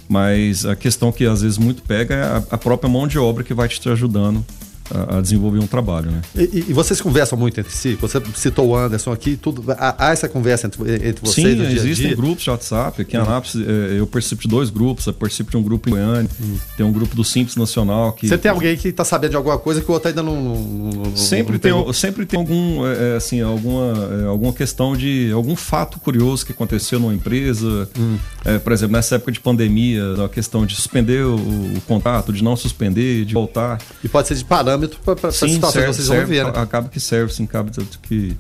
Mas 0.08 0.64
a 0.64 0.75
questão 0.75 1.12
que 1.12 1.25
às 1.25 1.42
vezes 1.42 1.58
muito 1.58 1.82
pega 1.82 2.14
é 2.14 2.22
a, 2.22 2.42
a 2.52 2.58
própria 2.58 2.88
mão 2.88 3.06
de 3.06 3.18
obra 3.18 3.42
que 3.42 3.54
vai 3.54 3.68
te 3.68 3.88
ajudando 3.88 4.44
a, 4.90 5.18
a 5.18 5.20
desenvolver 5.20 5.59
um 5.59 5.66
trabalho. 5.66 6.11
Né? 6.11 6.23
E, 6.37 6.66
e, 6.68 6.73
vocês 6.73 7.00
conversam 7.00 7.38
muito 7.38 7.59
entre 7.59 7.73
si? 7.73 7.94
Você 7.94 8.20
citou 8.35 8.68
o 8.68 8.76
Anderson 8.76 9.12
aqui, 9.12 9.37
tudo, 9.37 9.64
há, 9.73 10.06
há 10.06 10.12
essa 10.12 10.28
conversa 10.28 10.66
entre, 10.66 10.82
entre 10.94 11.20
vocês? 11.25 11.59
Sim, 11.59 11.62
existem 11.62 12.14
grupos 12.14 12.44
de 12.44 12.50
WhatsApp. 12.50 13.02
Aqui 13.02 13.16
em 13.16 13.20
Anápolis 13.20 13.56
é, 13.56 13.99
eu 13.99 14.06
participo 14.06 14.42
de 14.42 14.49
dois 14.49 14.70
grupos. 14.70 15.06
Eu 15.06 15.14
participo 15.14 15.50
de 15.50 15.56
um 15.56 15.62
grupo 15.62 15.88
em 15.88 15.92
Goiânia, 15.92 16.30
hum. 16.40 16.56
tem 16.76 16.85
um 16.85 16.92
grupo 16.92 17.14
do 17.14 17.25
Simples 17.25 17.56
Nacional. 17.56 18.12
Que, 18.12 18.28
Você 18.28 18.38
tem 18.38 18.50
alguém 18.50 18.76
que 18.76 18.88
está 18.88 19.04
sabendo 19.04 19.30
de 19.30 19.37
alguma 19.37 19.59
coisa 19.59 19.80
que 19.80 19.90
o 19.90 19.94
outro 19.94 20.09
ainda 20.09 20.23
não. 20.23 20.37
não 20.37 21.16
sempre, 21.16 21.52
não 21.54 21.61
tem, 21.61 21.92
sempre 21.92 22.26
tem 22.26 22.38
algum, 22.38 22.87
é, 22.87 23.14
é, 23.14 23.16
assim, 23.16 23.40
alguma, 23.40 23.92
é, 24.23 24.26
alguma 24.26 24.52
questão 24.52 24.97
de. 24.97 25.30
algum 25.32 25.56
fato 25.56 26.00
curioso 26.00 26.44
que 26.44 26.52
aconteceu 26.52 26.99
numa 26.99 27.14
empresa. 27.14 27.88
Hum. 27.99 28.16
É, 28.44 28.59
por 28.59 28.73
exemplo, 28.73 28.92
nessa 28.92 29.16
época 29.16 29.32
de 29.32 29.40
pandemia, 29.40 30.25
a 30.25 30.28
questão 30.28 30.64
de 30.66 30.75
suspender 30.75 31.25
o, 31.25 31.37
o 31.37 31.80
contato, 31.87 32.32
de 32.32 32.42
não 32.42 32.56
suspender, 32.56 33.25
de 33.25 33.35
voltar. 33.35 33.78
E 34.02 34.09
pode 34.09 34.28
ser 34.28 34.35
de 34.35 34.44
parâmetro 34.44 34.79
parâmetro 34.88 34.99
para 35.16 35.32
serve, 35.32 35.58
que 35.58 35.92
vocês 35.92 36.08
vão. 36.08 36.26
Né? 36.26 36.60
Acaba 36.60 36.88
que 36.88 37.00
serve, 37.00 37.32
sim, 37.32 37.44
acaba 37.44 37.70
que, 38.02 38.37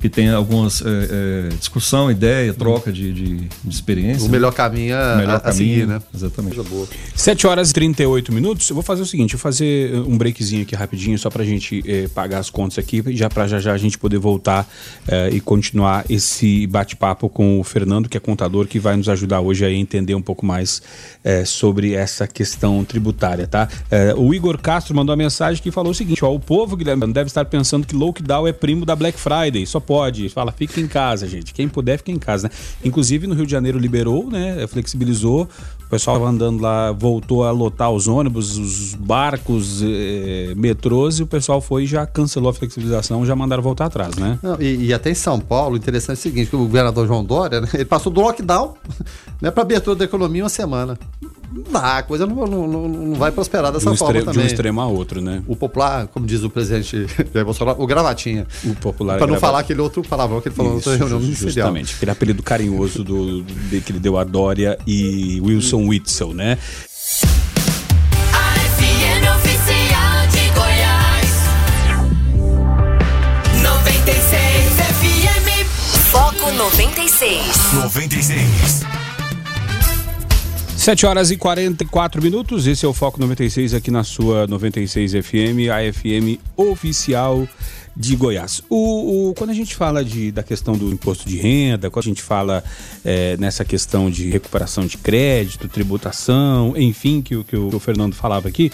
que 0.00 0.08
tem 0.08 0.28
algumas 0.30 0.82
é, 0.82 0.84
é, 0.86 1.48
discussão, 1.56 2.10
ideia, 2.10 2.52
troca 2.52 2.92
de, 2.92 3.12
de, 3.12 3.36
de 3.36 3.74
experiência. 3.74 4.26
O 4.26 4.30
melhor 4.30 4.52
caminho 4.52 4.94
é 4.94 5.14
o 5.14 5.18
melhor 5.18 5.36
a, 5.36 5.40
caminho, 5.40 5.50
a 5.50 5.52
seguir, 5.52 5.86
né? 5.86 6.02
Exatamente. 6.14 6.56
7 7.14 7.46
horas 7.46 7.70
e 7.70 7.74
38 7.74 8.32
minutos. 8.32 8.68
Eu 8.68 8.74
vou 8.74 8.82
fazer 8.82 9.02
o 9.02 9.06
seguinte, 9.06 9.34
eu 9.34 9.38
vou 9.38 9.42
fazer 9.42 9.94
um 10.00 10.16
breakzinho 10.16 10.62
aqui 10.62 10.74
rapidinho, 10.74 11.18
só 11.18 11.30
pra 11.30 11.44
gente 11.44 11.82
eh, 11.86 12.08
pagar 12.14 12.38
as 12.38 12.50
contas 12.50 12.78
aqui, 12.78 13.02
já 13.08 13.28
pra 13.28 13.46
já 13.46 13.58
já 13.58 13.72
a 13.72 13.78
gente 13.78 13.98
poder 13.98 14.18
voltar 14.18 14.68
eh, 15.08 15.30
e 15.32 15.40
continuar 15.40 16.04
esse 16.08 16.66
bate-papo 16.66 17.28
com 17.28 17.58
o 17.58 17.64
Fernando, 17.64 18.08
que 18.08 18.16
é 18.16 18.20
contador, 18.20 18.66
que 18.66 18.78
vai 18.78 18.96
nos 18.96 19.08
ajudar 19.08 19.40
hoje 19.40 19.64
a 19.64 19.72
entender 19.72 20.14
um 20.14 20.22
pouco 20.22 20.44
mais 20.44 20.82
eh, 21.24 21.44
sobre 21.44 21.94
essa 21.94 22.26
questão 22.26 22.84
tributária, 22.84 23.46
tá? 23.46 23.68
Eh, 23.90 24.14
o 24.16 24.34
Igor 24.34 24.58
Castro 24.58 24.94
mandou 24.94 25.12
uma 25.12 25.22
mensagem 25.22 25.62
que 25.62 25.70
falou 25.70 25.92
o 25.92 25.94
seguinte, 25.94 26.24
ó, 26.24 26.32
o 26.32 26.40
povo, 26.40 26.76
Guilherme, 26.76 27.06
deve 27.12 27.28
estar 27.28 27.44
pensando 27.44 27.86
que 27.86 27.94
lockdown 27.94 28.46
é 28.46 28.52
primo 28.52 28.84
da 28.84 28.94
Black 28.94 29.18
Friday, 29.18 29.66
só 29.66 29.80
pode. 29.80 29.95
Fala, 30.28 30.52
fica 30.52 30.80
em 30.80 30.86
casa, 30.86 31.26
gente. 31.26 31.52
Quem 31.52 31.68
puder, 31.68 31.98
fica 31.98 32.10
em 32.10 32.18
casa, 32.18 32.48
né? 32.48 32.54
Inclusive, 32.84 33.26
no 33.26 33.34
Rio 33.34 33.46
de 33.46 33.52
Janeiro 33.52 33.78
liberou, 33.78 34.30
né? 34.30 34.66
Flexibilizou. 34.66 35.48
O 35.86 35.88
pessoal 35.88 36.24
andando 36.26 36.60
lá, 36.60 36.90
voltou 36.90 37.44
a 37.44 37.52
lotar 37.52 37.92
os 37.92 38.08
ônibus, 38.08 38.58
os 38.58 38.94
barcos, 38.94 39.82
eh, 39.82 40.52
metrôs, 40.56 41.20
e 41.20 41.22
o 41.22 41.28
pessoal 41.28 41.60
foi 41.60 41.84
e 41.84 41.86
já 41.86 42.04
cancelou 42.04 42.50
a 42.50 42.52
flexibilização, 42.52 43.24
já 43.24 43.36
mandaram 43.36 43.62
voltar 43.62 43.84
atrás, 43.86 44.16
né? 44.16 44.36
Não, 44.42 44.60
e, 44.60 44.86
e 44.86 44.92
até 44.92 45.10
em 45.10 45.14
São 45.14 45.38
Paulo, 45.38 45.76
interessante 45.76 46.16
é 46.16 46.18
o 46.18 46.22
seguinte, 46.22 46.56
o 46.56 46.58
governador 46.58 47.06
João 47.06 47.24
Dória, 47.24 47.60
né, 47.60 47.68
ele 47.72 47.84
passou 47.84 48.12
do 48.12 48.20
lockdown 48.20 48.74
né, 49.40 49.52
para 49.52 49.62
abertura 49.62 49.94
da 49.94 50.04
economia 50.04 50.42
uma 50.42 50.48
semana. 50.48 50.98
Ah, 51.72 51.98
a 51.98 52.02
coisa 52.02 52.26
não, 52.26 52.46
não, 52.46 52.66
não, 52.66 52.88
não 52.88 53.14
vai 53.14 53.30
prosperar 53.30 53.70
dessa 53.72 53.86
De 53.86 53.92
um, 53.94 53.96
forma 53.96 54.14
extre- 54.18 54.24
de 54.24 54.30
um 54.30 54.32
também. 54.42 54.46
extremo 54.46 54.80
a 54.80 54.86
outro, 54.86 55.20
né? 55.20 55.42
O 55.46 55.54
popular, 55.54 56.06
como 56.08 56.26
diz 56.26 56.42
o 56.42 56.50
presidente 56.50 57.06
Jair 57.32 57.44
Bolsonaro, 57.44 57.80
o 57.80 57.86
gravatinha. 57.86 58.46
O 58.64 58.74
popular. 58.74 59.18
Para 59.18 59.26
não 59.28 59.38
falar 59.38 59.60
aquele 59.60 59.80
outro 59.80 60.02
palavrão 60.02 60.40
que 60.40 60.48
ele 60.48 60.54
falou 60.54 60.78
Isso, 60.78 60.90
na 60.90 60.96
reunião 60.96 61.20
ministerial. 61.20 61.68
justamente. 61.68 61.94
Aquele 61.94 62.10
apelido 62.10 62.42
carinhoso 62.42 63.04
do, 63.04 63.42
de- 63.42 63.80
que 63.80 63.92
ele 63.92 64.00
deu 64.00 64.18
a 64.18 64.24
Dória 64.24 64.78
e 64.86 65.40
Wilson 65.44 65.86
Witzel, 65.86 66.34
né? 66.34 66.58
A 68.32 68.54
FM 68.76 69.24
oficial 69.36 70.26
de 70.30 70.50
Goiás. 70.54 71.32
96 73.62 74.72
FM. 75.00 75.66
Foco 76.10 76.50
96. 76.52 77.72
96. 77.74 79.05
7 80.86 81.04
horas 81.04 81.32
e 81.32 81.36
44 81.36 82.22
minutos, 82.22 82.64
esse 82.68 82.84
é 82.84 82.88
o 82.88 82.92
Foco 82.92 83.18
96 83.18 83.74
aqui 83.74 83.90
na 83.90 84.04
sua 84.04 84.46
96 84.46 85.14
FM, 85.14 85.68
a 85.68 85.92
FM 85.92 86.38
oficial 86.56 87.44
de 87.96 88.14
Goiás. 88.14 88.62
O, 88.70 89.30
o- 89.30 89.34
quando 89.34 89.50
a 89.50 89.52
gente 89.52 89.74
fala 89.74 90.04
de, 90.04 90.30
da 90.30 90.44
questão 90.44 90.78
do 90.78 90.88
imposto 90.92 91.28
de 91.28 91.38
renda, 91.38 91.90
quando 91.90 92.04
a 92.04 92.08
gente 92.08 92.22
fala 92.22 92.62
eh, 93.04 93.36
nessa 93.36 93.64
questão 93.64 94.08
de 94.08 94.30
recuperação 94.30 94.86
de 94.86 94.96
crédito, 94.96 95.66
tributação, 95.66 96.72
enfim, 96.76 97.20
que, 97.20 97.34
o- 97.34 97.42
que 97.42 97.56
o, 97.56 97.68
que 97.68 97.74
o 97.74 97.80
Fernando 97.80 98.14
falava 98.14 98.46
aqui, 98.48 98.70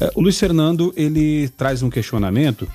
eh, 0.00 0.12
o 0.14 0.20
Luiz 0.20 0.38
Fernando 0.38 0.94
ele 0.96 1.48
traz 1.56 1.82
um 1.82 1.90
questionamento 1.90 2.68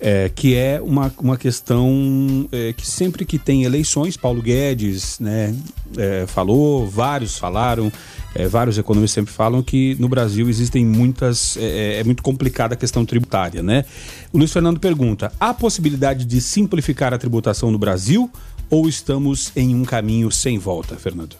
é, 0.00 0.30
que 0.32 0.54
é 0.54 0.80
uma, 0.80 1.12
uma 1.18 1.36
questão 1.36 2.48
é, 2.52 2.72
que 2.72 2.86
sempre 2.86 3.24
que 3.24 3.38
tem 3.38 3.64
eleições, 3.64 4.16
Paulo 4.16 4.40
Guedes 4.40 5.18
né, 5.18 5.54
é, 5.96 6.24
falou, 6.26 6.88
vários 6.88 7.36
falaram, 7.36 7.90
é, 8.34 8.46
vários 8.46 8.78
economistas 8.78 9.14
sempre 9.14 9.32
falam 9.32 9.62
que 9.62 9.96
no 9.98 10.08
Brasil 10.08 10.48
existem 10.48 10.84
muitas. 10.84 11.56
É, 11.56 12.00
é 12.00 12.04
muito 12.04 12.22
complicada 12.22 12.74
a 12.74 12.76
questão 12.76 13.04
tributária. 13.04 13.62
Né? 13.62 13.84
O 14.32 14.38
Luiz 14.38 14.52
Fernando 14.52 14.78
pergunta: 14.78 15.32
há 15.40 15.52
possibilidade 15.52 16.24
de 16.24 16.40
simplificar 16.40 17.12
a 17.12 17.18
tributação 17.18 17.70
no 17.70 17.78
Brasil 17.78 18.30
ou 18.70 18.88
estamos 18.88 19.50
em 19.56 19.74
um 19.74 19.84
caminho 19.84 20.30
sem 20.30 20.58
volta, 20.58 20.96
Fernando? 20.96 21.36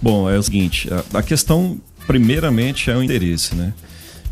Bom, 0.00 0.28
é 0.28 0.36
o 0.36 0.42
seguinte, 0.42 0.88
a, 0.92 1.18
a 1.18 1.22
questão 1.22 1.80
primeiramente 2.06 2.90
é 2.90 2.96
o 2.96 3.02
interesse, 3.02 3.54
né? 3.54 3.72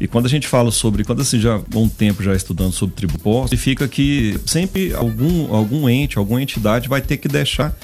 E 0.01 0.09
quando 0.09 0.25
a 0.25 0.29
gente 0.31 0.49
fala 0.49 0.71
sobre, 0.71 1.05
quando 1.05 1.21
assim 1.21 1.39
já 1.39 1.57
há 1.57 1.79
um 1.79 1.89
tempo 1.89 2.23
já 2.23 2.35
estudando 2.35 2.73
sobre 2.73 2.97
tributo, 2.97 3.49
significa 3.49 3.87
que 3.87 4.41
sempre 4.47 4.95
algum, 4.95 5.55
algum 5.55 5.89
ente, 5.91 6.17
alguma 6.17 6.43
entidade 6.43 6.89
vai 6.89 7.03
ter 7.03 7.19
que 7.19 7.29
deixar 7.29 7.77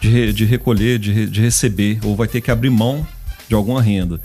de, 0.00 0.32
de 0.32 0.44
recolher, 0.44 1.00
de, 1.00 1.26
de 1.26 1.40
receber, 1.40 1.98
ou 2.04 2.14
vai 2.14 2.28
ter 2.28 2.40
que 2.40 2.52
abrir 2.52 2.70
mão 2.70 3.04
de 3.48 3.56
alguma 3.56 3.82
renda. 3.82 4.20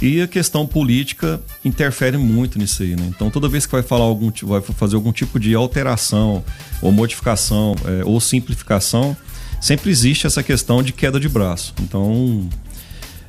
E 0.00 0.22
a 0.22 0.28
questão 0.28 0.64
política 0.64 1.40
interfere 1.64 2.16
muito 2.16 2.56
nisso 2.56 2.84
aí, 2.84 2.94
né? 2.94 3.06
Então 3.08 3.28
toda 3.28 3.48
vez 3.48 3.66
que 3.66 3.72
vai 3.72 3.82
falar 3.82 4.04
algum, 4.04 4.30
vai 4.44 4.60
fazer 4.60 4.94
algum 4.94 5.10
tipo 5.10 5.40
de 5.40 5.56
alteração, 5.56 6.44
ou 6.80 6.92
modificação, 6.92 7.74
é, 7.84 8.04
ou 8.04 8.20
simplificação, 8.20 9.16
sempre 9.60 9.90
existe 9.90 10.28
essa 10.28 10.40
questão 10.44 10.80
de 10.84 10.92
queda 10.92 11.18
de 11.18 11.28
braço. 11.28 11.74
Então 11.82 12.48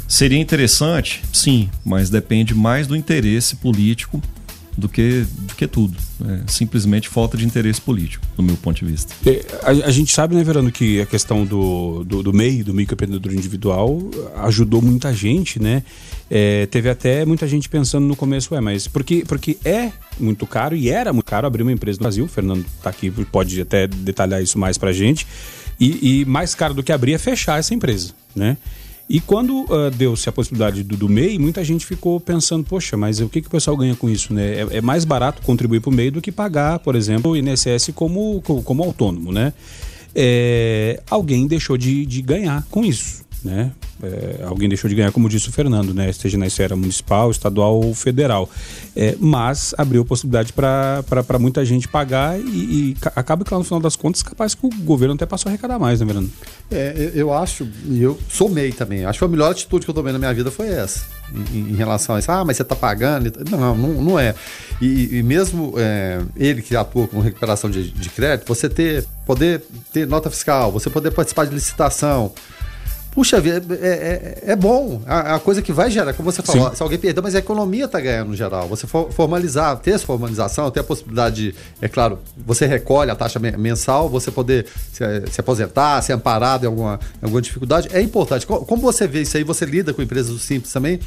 Seria 0.09 0.39
interessante, 0.39 1.21
sim, 1.31 1.69
mas 1.85 2.09
depende 2.09 2.55
mais 2.55 2.87
do 2.87 2.95
interesse 2.95 3.55
político 3.55 4.19
do 4.75 4.89
que, 4.89 5.23
do 5.37 5.53
que 5.53 5.67
tudo. 5.67 5.95
É 6.25 6.51
simplesmente 6.51 7.07
falta 7.07 7.37
de 7.37 7.45
interesse 7.45 7.79
político, 7.79 8.25
do 8.35 8.41
meu 8.41 8.57
ponto 8.57 8.79
de 8.79 8.91
vista. 8.91 9.13
É, 9.23 9.45
A, 9.61 9.69
a 9.87 9.91
gente 9.91 10.11
sabe, 10.11 10.33
né, 10.33 10.43
Verano, 10.43 10.71
que 10.71 10.99
a 10.99 11.05
questão 11.05 11.45
do, 11.45 12.03
do, 12.03 12.23
do 12.23 12.33
MEI, 12.33 12.63
do 12.63 12.73
microempreendedor 12.73 13.33
individual, 13.33 13.99
ajudou 14.37 14.81
muita 14.81 15.13
gente, 15.13 15.61
né? 15.61 15.83
É, 16.27 16.65
teve 16.65 16.89
até 16.89 17.23
muita 17.23 17.47
gente 17.47 17.69
pensando 17.69 18.07
no 18.07 18.15
começo, 18.15 18.55
é, 18.55 18.61
mas 18.61 18.87
porque, 18.87 19.23
porque 19.27 19.57
é 19.63 19.91
muito 20.19 20.47
caro 20.47 20.75
e 20.75 20.89
era 20.89 21.13
muito 21.13 21.25
caro 21.25 21.45
abrir 21.45 21.61
uma 21.61 21.71
empresa 21.71 21.97
no 21.97 22.03
Brasil. 22.03 22.25
O 22.25 22.27
Fernando 22.27 22.65
tá 22.81 22.89
aqui, 22.89 23.11
pode 23.11 23.61
até 23.61 23.85
detalhar 23.85 24.41
isso 24.41 24.57
mais 24.57 24.75
pra 24.75 24.91
gente. 24.91 25.27
E, 25.79 26.21
e 26.21 26.25
mais 26.25 26.55
caro 26.55 26.73
do 26.73 26.81
que 26.81 26.91
abrir 26.91 27.13
é 27.13 27.17
fechar 27.17 27.59
essa 27.59 27.75
empresa, 27.75 28.13
né? 28.35 28.57
E 29.09 29.19
quando 29.19 29.65
ah, 29.71 29.89
deu-se 29.89 30.29
a 30.29 30.31
possibilidade 30.31 30.83
do, 30.83 30.95
do 30.95 31.09
MEI, 31.09 31.39
muita 31.39 31.63
gente 31.63 31.83
ficou 31.83 32.19
pensando, 32.19 32.63
poxa, 32.63 32.95
mas 32.95 33.19
o 33.19 33.27
que, 33.27 33.41
que 33.41 33.47
o 33.47 33.51
pessoal 33.51 33.75
ganha 33.75 33.95
com 33.95 34.07
isso, 34.07 34.31
né? 34.33 34.61
É, 34.61 34.77
é 34.77 34.81
mais 34.81 35.03
barato 35.03 35.41
contribuir 35.41 35.79
para 35.79 35.89
o 35.89 35.93
MEI 35.93 36.11
do 36.11 36.21
que 36.21 36.31
pagar, 36.31 36.77
por 36.77 36.95
exemplo, 36.95 37.31
o 37.31 37.35
INSS 37.35 37.89
como, 37.95 38.39
como, 38.43 38.61
como 38.61 38.83
autônomo, 38.83 39.31
né? 39.31 39.51
É, 40.13 41.01
alguém 41.09 41.47
deixou 41.47 41.75
de, 41.75 42.05
de 42.05 42.21
ganhar 42.21 42.65
com 42.69 42.85
isso, 42.85 43.23
né? 43.43 43.72
É, 44.01 44.43
alguém 44.46 44.69
deixou 44.69 44.89
de 44.89 44.96
ganhar, 44.96 45.12
como 45.12 45.27
disse 45.27 45.50
o 45.50 45.51
Fernando, 45.51 45.93
né? 45.93 46.10
Esteja 46.10 46.38
na 46.38 46.48
esfera 46.48 46.75
municipal, 46.75 47.29
estadual 47.31 47.75
ou 47.81 47.93
federal. 47.93 48.50
É, 48.96 49.15
mas 49.19 49.74
abriu 49.77 50.05
possibilidade 50.05 50.53
para 50.53 51.03
muita 51.39 51.63
gente 51.65 51.88
pagar 51.88 52.39
e, 52.39 52.91
e 52.91 52.98
ca- 53.00 53.12
acaba 53.15 53.43
que 53.43 53.53
lá 53.53 53.58
no 53.58 53.63
final 53.65 53.79
das 53.79 53.96
contas, 53.96 54.24
capaz 54.24 54.55
que 54.55 54.65
o 54.65 54.69
governo 54.84 55.15
até 55.15 55.25
passou 55.25 55.50
a 55.50 55.51
arrecadar 55.51 55.77
mais, 55.79 56.00
né, 56.00 56.05
Fernando? 56.05 56.29
É, 56.72 57.12
eu- 57.13 57.34
acho, 57.34 57.67
e 57.86 58.01
eu 58.01 58.17
sou 58.29 58.50
MEI 58.50 58.72
também, 58.72 59.05
acho 59.05 59.19
que 59.19 59.25
a 59.25 59.27
melhor 59.27 59.51
atitude 59.51 59.86
que 59.86 59.89
eu 59.91 59.96
tomei 59.96 60.12
na 60.13 60.19
minha 60.19 60.34
vida 60.34 60.50
foi 60.50 60.67
essa. 60.69 61.05
Em, 61.53 61.60
em 61.72 61.75
relação 61.75 62.15
a 62.15 62.19
isso, 62.19 62.31
ah, 62.31 62.43
mas 62.43 62.58
você 62.58 62.63
está 62.63 62.75
pagando. 62.75 63.31
Não, 63.51 63.75
não, 63.75 64.01
não 64.01 64.19
é. 64.19 64.34
E, 64.81 65.17
e 65.17 65.24
mesmo 65.24 65.74
é, 65.77 66.22
ele 66.36 66.62
que 66.62 66.75
atua 66.75 67.08
com 67.08 67.19
recuperação 67.19 67.69
de, 67.69 67.91
de 67.91 68.10
crédito, 68.10 68.48
você 68.48 68.67
ter, 68.67 69.05
poder 69.25 69.62
ter 69.93 70.08
nota 70.08 70.29
fiscal, 70.31 70.72
você 70.72 70.89
poder 70.89 71.12
participar 71.12 71.46
de 71.46 71.53
licitação. 71.53 72.31
Puxa 73.19 73.41
vida, 73.41 73.77
é, 73.81 74.38
é, 74.47 74.51
é 74.51 74.55
bom. 74.55 75.01
A, 75.05 75.35
a 75.35 75.39
coisa 75.41 75.61
que 75.61 75.73
vai 75.73 75.91
gerar, 75.91 76.13
como 76.13 76.31
você 76.31 76.41
falou, 76.41 76.69
Sim. 76.69 76.75
se 76.77 76.81
alguém 76.81 76.97
perdeu, 76.97 77.21
mas 77.21 77.35
a 77.35 77.39
economia 77.39 77.83
está 77.83 77.99
ganhando 77.99 78.29
no 78.29 78.35
geral. 78.35 78.65
Você 78.69 78.88
for- 78.88 79.11
formalizar, 79.11 79.75
ter 79.75 79.91
essa 79.91 80.05
formalização, 80.05 80.71
ter 80.71 80.79
a 80.79 80.83
possibilidade, 80.85 81.51
de, 81.51 81.55
é 81.81 81.89
claro, 81.89 82.17
você 82.38 82.65
recolhe 82.65 83.11
a 83.11 83.15
taxa 83.17 83.38
men- 83.38 83.57
mensal, 83.57 84.07
você 84.07 84.31
poder 84.31 84.67
se, 84.93 85.03
se 85.33 85.41
aposentar, 85.41 86.01
ser 86.01 86.13
amparado 86.13 86.63
em 86.63 86.67
alguma, 86.67 86.97
em 87.21 87.25
alguma 87.25 87.41
dificuldade, 87.41 87.89
é 87.91 87.99
importante. 88.01 88.47
Co- 88.47 88.59
Como 88.63 88.81
você 88.81 89.05
vê 89.05 89.23
isso 89.23 89.35
aí, 89.35 89.43
você 89.43 89.65
lida 89.65 89.93
com 89.93 90.01
empresas 90.01 90.31
do 90.31 90.39
simples 90.39 90.71
também, 90.71 90.97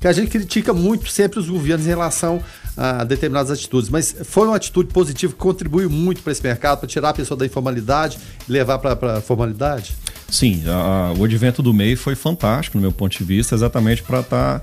que 0.00 0.08
a 0.08 0.12
gente 0.12 0.30
critica 0.30 0.72
muito 0.72 1.10
sempre 1.10 1.38
os 1.40 1.50
governos 1.50 1.84
em 1.84 1.90
relação 1.90 2.42
a 2.74 3.04
determinadas 3.04 3.50
atitudes, 3.50 3.90
mas 3.90 4.16
foi 4.24 4.46
uma 4.46 4.56
atitude 4.56 4.90
positiva 4.94 5.30
que 5.34 5.38
contribuiu 5.38 5.90
muito 5.90 6.22
para 6.22 6.32
esse 6.32 6.42
mercado, 6.42 6.78
para 6.78 6.88
tirar 6.88 7.10
a 7.10 7.14
pessoa 7.14 7.36
da 7.36 7.44
informalidade 7.44 8.18
e 8.48 8.50
levar 8.50 8.78
para 8.78 9.18
a 9.18 9.20
formalidade. 9.20 9.94
Sim, 10.34 10.62
a- 10.66 10.72
a- 10.72 11.12
o 11.12 11.22
advento 11.24 11.62
do 11.62 11.72
MEI 11.72 11.94
foi 11.96 12.14
fantástico, 12.16 12.76
no 12.76 12.82
meu 12.82 12.90
ponto 12.92 13.16
de 13.16 13.22
vista, 13.22 13.54
exatamente 13.54 14.02
para 14.02 14.20
estar 14.20 14.62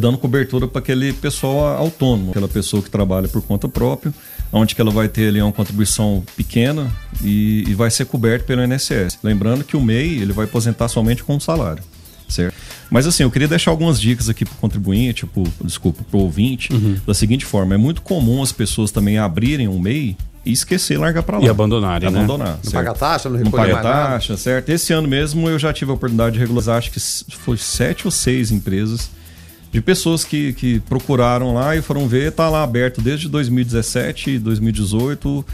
dando 0.00 0.16
cobertura 0.16 0.66
para 0.66 0.78
aquele 0.78 1.12
pessoal 1.12 1.76
autônomo, 1.76 2.30
aquela 2.30 2.48
pessoa 2.48 2.82
que 2.82 2.88
trabalha 2.88 3.28
por 3.28 3.42
conta 3.42 3.68
própria, 3.68 4.14
onde 4.50 4.74
que 4.74 4.80
ela 4.80 4.90
vai 4.90 5.08
ter 5.08 5.28
ali 5.28 5.42
uma 5.42 5.52
contribuição 5.52 6.24
pequena 6.34 6.90
e, 7.22 7.64
e 7.68 7.74
vai 7.74 7.90
ser 7.90 8.06
coberto 8.06 8.46
pelo 8.46 8.62
INSS. 8.64 9.18
Lembrando 9.22 9.62
que 9.62 9.76
o 9.76 9.80
MEI 9.82 10.20
ele 10.22 10.32
vai 10.32 10.46
aposentar 10.46 10.88
somente 10.88 11.22
com 11.22 11.38
salário, 11.38 11.82
certo? 12.30 12.54
Mas 12.90 13.06
assim, 13.06 13.24
eu 13.24 13.30
queria 13.30 13.48
deixar 13.48 13.72
algumas 13.72 14.00
dicas 14.00 14.30
aqui 14.30 14.46
para 14.46 14.54
o 14.54 14.56
contribuinte, 14.56 15.26
tipo, 15.26 15.44
desculpa, 15.62 16.02
para 16.10 16.16
o 16.18 16.22
ouvinte, 16.22 16.70
da 17.06 17.12
seguinte 17.12 17.44
forma: 17.44 17.74
é 17.74 17.78
muito 17.78 18.00
comum 18.00 18.42
as 18.42 18.52
pessoas 18.52 18.90
também 18.90 19.18
abrirem 19.18 19.68
um 19.68 19.78
MEI 19.78 20.16
e 20.44 20.52
esquecer 20.52 20.98
largar 20.98 21.22
para 21.22 21.38
lá. 21.38 21.44
E 21.44 21.48
abandonarem, 21.48 22.10
né? 22.10 22.18
Abandonar. 22.18 22.48
Não 22.48 22.70
certo? 22.70 22.72
paga 22.72 22.94
taxa, 22.94 23.28
não 23.28 23.38
Não 23.38 23.44
recolhe 23.44 23.72
paga 23.72 23.74
mais 23.74 23.84
nada. 23.84 24.08
taxa, 24.12 24.36
certo? 24.36 24.68
Esse 24.68 24.92
ano 24.92 25.08
mesmo 25.08 25.48
eu 25.48 25.58
já 25.58 25.72
tive 25.72 25.90
a 25.90 25.94
oportunidade 25.94 26.34
de 26.34 26.40
regularizar, 26.40 26.76
acho 26.78 26.90
que 26.90 27.00
foi 27.36 27.56
sete 27.56 28.06
ou 28.06 28.10
seis 28.10 28.50
empresas 28.50 29.10
de 29.72 29.80
pessoas 29.80 30.22
que, 30.22 30.52
que 30.52 30.78
procuraram 30.80 31.52
lá 31.52 31.74
e 31.74 31.82
foram 31.82 32.06
ver, 32.06 32.30
tá 32.30 32.48
lá 32.48 32.62
aberto 32.62 33.00
desde 33.00 33.28
2017, 33.28 34.38
2018, 34.38 35.44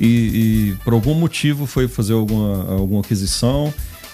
e, 0.00 0.04
e 0.06 0.76
por 0.82 0.94
algum 0.94 1.14
motivo 1.14 1.64
foi 1.64 1.86
fazer 1.86 2.14
alguma, 2.14 2.72
alguma 2.72 3.00
aquisição 3.00 3.72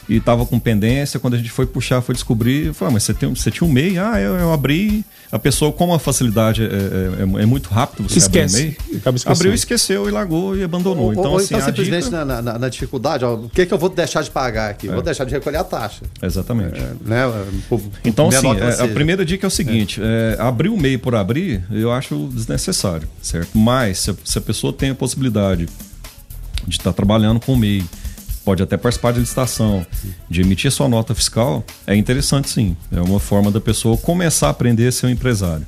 e 0.09 0.17
estava 0.17 0.45
com 0.45 0.59
pendência. 0.59 1.19
Quando 1.21 1.35
a 1.35 1.37
gente 1.39 1.51
foi 1.51 1.67
puxar, 1.67 2.01
foi 2.03 2.15
descobrir, 2.15 2.67
eu 2.67 2.75
falei, 2.75 2.91
ah, 2.91 2.95
mas 2.95 3.03
você, 3.05 3.15
tem, 3.15 3.29
você 3.35 3.51
tinha 3.51 3.69
um 3.69 3.73
MEI? 3.73 3.99
Ah, 3.99 4.21
eu, 4.21 4.35
eu 4.35 4.53
abri. 4.53 5.05
A 5.33 5.39
pessoa, 5.39 5.73
como 5.73 5.93
a 5.95 5.99
facilidade 5.99 6.63
é, 6.63 6.67
é, 6.67 7.43
é 7.43 7.47
muito 7.47 7.69
rápido, 7.69 8.09
você 8.09 8.19
Esquece. 8.19 8.57
abrir 8.57 8.77
o 8.93 9.13
MEI, 9.13 9.23
abriu, 9.27 9.55
esqueceu 9.55 10.09
e 10.09 10.13
largou 10.13 10.57
e 10.57 10.63
abandonou. 10.63 11.07
Ou, 11.07 11.13
então, 11.13 11.31
ou 11.33 11.37
assim, 11.39 11.47
então 11.55 11.59
a 11.59 11.63
simplesmente 11.65 12.05
dica- 12.05 12.25
na, 12.25 12.41
na- 12.43 12.59
na 12.59 12.69
dificuldade, 12.69 13.25
ó, 13.25 13.35
o 13.35 13.49
que, 13.49 13.67
que 13.67 13.75
eu 13.75 13.79
vou 13.79 13.89
deixar 13.89 14.23
de 14.23 14.31
pagar 14.31 14.71
aqui? 14.71 14.89
Vou 14.89 15.03
deixar 15.03 15.25
de 15.25 15.33
recolher 15.33 15.57
a 15.59 15.65
taxa. 15.65 16.03
Exatamente. 16.23 16.81
Né? 17.05 17.23
Por- 17.69 17.81
por 17.81 17.91
Então, 18.05 18.29
assim, 18.29 18.47
é, 18.61 18.83
a 18.85 18.89
primeira 18.89 19.25
dica 19.25 19.47
é 19.47 19.49
o 19.49 19.51
seguinte: 19.51 20.01
é, 20.03 20.37
abrir 20.39 20.69
o 20.69 20.77
MEI 20.77 20.99
por 20.99 21.15
abrir, 21.15 21.65
eu 21.71 21.91
acho 21.93 22.29
desnecessário, 22.33 23.09
certo? 23.21 23.57
Mas, 23.59 23.99
se 23.99 24.11
a, 24.11 24.15
se 24.25 24.39
a 24.39 24.41
pessoa 24.41 24.73
tem 24.73 24.91
a 24.91 24.95
possibilidade 24.95 25.67
de 26.67 26.77
estar 26.77 26.93
trabalhando 26.93 27.41
com 27.41 27.55
o 27.55 27.57
MEI, 27.57 27.85
pode 28.45 28.63
até 28.63 28.77
participar 28.77 29.13
de 29.13 29.21
licitação, 29.21 29.87
de 30.29 30.41
emitir 30.43 30.71
sua 30.71 30.89
nota 30.89 31.15
fiscal, 31.15 31.65
é 31.87 31.97
interessante 31.97 32.49
sim. 32.51 32.77
É 32.93 33.01
uma 33.01 33.19
forma 33.21 33.51
da 33.51 33.61
pessoa 33.61 33.97
começar 33.97 34.49
a 34.49 34.51
aprender 34.51 34.87
a 34.89 34.93
ser 34.93 35.07
um 35.07 35.11
empresário. 35.11 35.65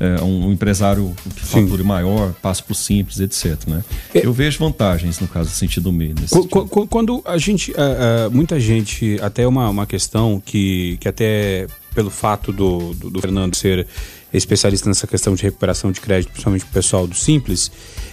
É, 0.00 0.22
um, 0.22 0.52
empresário 0.52 1.12
que 1.34 1.44
fature 1.44 1.82
maior, 1.82 2.32
passe 2.40 2.62
para 2.62 2.70
o 2.72 2.74
simples, 2.74 3.18
etc. 3.18 3.56
Né? 3.66 3.82
É- 4.14 4.24
Eu 4.24 4.32
vejo 4.32 4.60
vantagens, 4.60 5.18
no 5.18 5.26
caso, 5.26 5.50
do 5.50 5.54
sentido 5.56 5.84
do 5.84 5.92
MEI. 5.92 6.14
Nesse 6.14 6.32
Qu- 6.34 6.42
sentido. 6.42 6.68
qu- 6.68 6.86
Quando 6.86 7.20
a 7.24 7.36
gente. 7.36 7.72
ah, 7.76 8.26
ah, 8.26 8.30
muita 8.30 8.60
gente, 8.60 9.18
até 9.20 9.44
uma, 9.44 9.68
uma 9.68 9.86
questão 9.86 10.40
que, 10.44 10.96
que 11.00 11.08
até 11.08 11.66
pelo 11.96 12.10
fato 12.10 12.52
do, 12.52 12.94
do, 12.94 13.10
do 13.10 13.20
Fernando 13.20 13.56
ser 13.56 13.88
especialista 14.32 14.88
nessa 14.88 15.06
questão 15.06 15.34
de 15.34 15.42
recuperação 15.42 15.90
de 15.90 16.00
crédito, 16.00 16.30
principalmente 16.30 16.64
o 16.64 16.68
pessoal 16.68 17.04
do 17.04 17.16
Simples, 17.16 17.68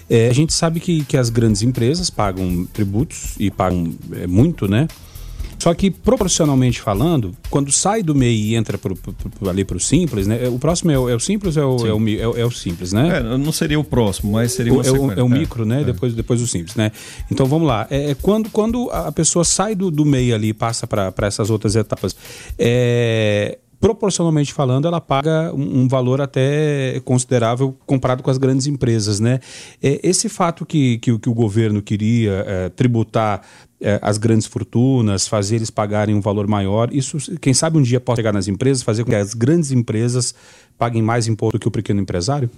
eh, 0.09 0.29
a 0.29 0.33
gente 0.33 0.53
sabe 0.53 0.79
que, 0.79 1.03
que 1.05 1.17
as 1.17 1.29
grandes 1.29 1.61
empresas 1.61 2.09
pagam 2.09 2.65
tributos 2.71 3.35
e 3.39 3.49
pagam 3.51 3.93
eh, 4.13 4.27
muito, 4.27 4.67
né? 4.67 4.87
Só 5.57 5.73
que 5.73 5.89
proporcionalmente 5.89 6.81
falando, 6.81 7.31
quando 7.49 7.71
sai 7.71 8.03
do 8.03 8.13
MEI 8.13 8.35
e 8.51 8.55
entra 8.55 8.77
pro, 8.77 8.93
pro- 8.93 9.13
pro- 9.13 9.49
ali 9.49 9.63
para 9.63 9.77
o 9.77 9.79
Simples, 9.79 10.27
né? 10.27 10.49
O 10.49 10.59
próximo 10.59 10.91
é 10.91 10.99
o, 10.99 11.09
é 11.09 11.15
o 11.15 11.19
Simples 11.19 11.55
ou 11.55 11.63
é 11.63 11.65
o, 11.65 11.87
é 11.87 11.93
o, 11.93 11.99
Mi- 11.99 12.19
é 12.19 12.27
o- 12.27 12.37
é 12.37 12.45
o 12.45 12.51
Simples, 12.51 12.91
né? 12.91 13.19
É, 13.19 13.23
não 13.37 13.53
seria 13.53 13.79
o 13.79 13.83
próximo, 13.83 14.33
mas 14.33 14.51
seria 14.51 14.73
O- 14.73 14.81
é, 14.81 14.91
o, 14.91 15.11
é 15.13 15.23
o 15.23 15.29
micro, 15.29 15.65
né? 15.65 15.81
Depois, 15.85 16.13
depois 16.13 16.41
o 16.41 16.47
simples, 16.47 16.75
né? 16.75 16.91
Então 17.31 17.45
vamos 17.45 17.67
lá. 17.69 17.87
É, 17.89 18.11
é 18.11 18.15
quando, 18.15 18.49
quando 18.49 18.91
a 18.91 19.11
pessoa 19.13 19.45
sai 19.45 19.75
do, 19.75 19.89
do 19.89 20.03
meio 20.03 20.35
ali 20.35 20.49
e 20.49 20.53
passa 20.53 20.85
para 20.85 21.13
essas 21.21 21.49
outras 21.49 21.73
etapas, 21.77 22.13
é, 22.59 23.57
proporcionalmente 23.79 24.53
falando, 24.53 24.87
ela 24.87 25.01
paga 25.01 25.51
um, 25.53 25.81
um 25.81 25.87
valor 25.87 26.21
até 26.21 26.99
considerável 27.05 27.75
comparado 27.85 28.23
com 28.23 28.29
as 28.31 28.37
grandes 28.37 28.67
empresas, 28.67 29.19
né? 29.19 29.39
É, 29.81 29.99
esse 30.03 30.29
fato 30.29 30.65
que, 30.65 30.97
que, 30.99 31.11
o- 31.11 31.19
que 31.19 31.29
o 31.29 31.33
governo 31.33 31.81
queria 31.81 32.43
é, 32.47 32.69
tributar 32.69 33.41
é, 33.81 33.99
as 34.01 34.17
grandes 34.17 34.47
fortunas, 34.47 35.27
fazer 35.27 35.57
eles 35.57 35.69
pagarem 35.69 36.15
um 36.15 36.21
valor 36.21 36.47
maior, 36.47 36.93
isso, 36.93 37.17
quem 37.39 37.53
sabe 37.53 37.77
um 37.77 37.81
dia 37.81 37.99
pode 37.99 38.17
chegar 38.17 38.33
nas 38.33 38.47
empresas, 38.47 38.81
fazer 38.83 39.03
com 39.03 39.09
que 39.09 39.15
as 39.15 39.33
grandes 39.33 39.71
empresas 39.71 40.33
paguem 40.77 41.01
mais 41.01 41.27
imposto 41.27 41.59
que 41.59 41.67
o 41.67 41.71
pequeno 41.71 42.01
empresário? 42.01 42.49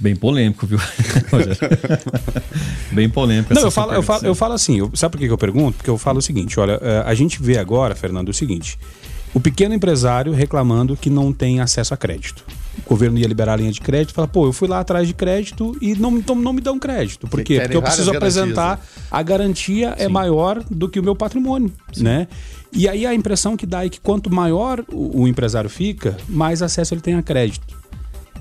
Bem 0.00 0.16
polêmico, 0.16 0.66
viu? 0.66 0.78
Bem 2.92 3.08
polêmico. 3.08 3.54
Não, 3.54 3.62
eu 3.62 3.70
falo, 3.70 3.92
eu 3.92 4.02
falo, 4.02 4.26
eu 4.26 4.34
falo 4.34 4.54
assim, 4.54 4.78
eu- 4.78 4.90
sabe 4.94 5.12
por 5.12 5.18
que 5.18 5.26
que 5.26 5.32
eu 5.32 5.38
pergunto? 5.38 5.76
Porque 5.76 5.90
eu 5.90 5.98
falo 5.98 6.18
o 6.18 6.22
seguinte, 6.22 6.58
olha, 6.58 6.78
eh, 6.82 7.02
a 7.04 7.14
gente 7.14 7.42
vê 7.42 7.58
agora, 7.58 7.94
Fernando, 7.94 8.28
o 8.30 8.34
seguinte, 8.34 8.78
o 9.36 9.40
pequeno 9.40 9.74
empresário 9.74 10.32
reclamando 10.32 10.96
que 10.96 11.10
não 11.10 11.30
tem 11.30 11.60
acesso 11.60 11.92
a 11.92 11.96
crédito. 11.96 12.42
O 12.86 12.88
governo 12.88 13.18
ia 13.18 13.26
liberar 13.28 13.52
a 13.52 13.56
linha 13.56 13.70
de 13.70 13.82
crédito, 13.82 14.14
fala, 14.14 14.26
pô, 14.26 14.46
eu 14.46 14.52
fui 14.52 14.66
lá 14.66 14.80
atrás 14.80 15.06
de 15.06 15.12
crédito 15.12 15.76
e 15.78 15.94
não, 15.94 16.16
então 16.16 16.34
não 16.34 16.54
me 16.54 16.62
dão 16.62 16.78
crédito. 16.78 17.28
Por 17.28 17.42
quê? 17.42 17.60
Porque 17.60 17.76
eu 17.76 17.82
preciso 17.82 18.10
garantias, 18.12 18.38
apresentar, 18.38 18.76
né? 18.78 18.82
a 19.10 19.22
garantia 19.22 19.94
é 19.98 20.08
maior 20.08 20.64
do 20.70 20.88
que 20.88 20.98
o 20.98 21.02
meu 21.02 21.14
patrimônio, 21.14 21.70
né? 21.98 22.28
E 22.72 22.88
aí 22.88 23.04
a 23.04 23.12
impressão 23.12 23.58
que 23.58 23.66
dá 23.66 23.84
é 23.84 23.90
que 23.90 24.00
quanto 24.00 24.32
maior 24.32 24.82
o, 24.90 25.24
o 25.24 25.28
empresário 25.28 25.68
fica, 25.68 26.16
mais 26.26 26.62
acesso 26.62 26.94
ele 26.94 27.02
tem 27.02 27.12
a 27.12 27.22
crédito. 27.22 27.76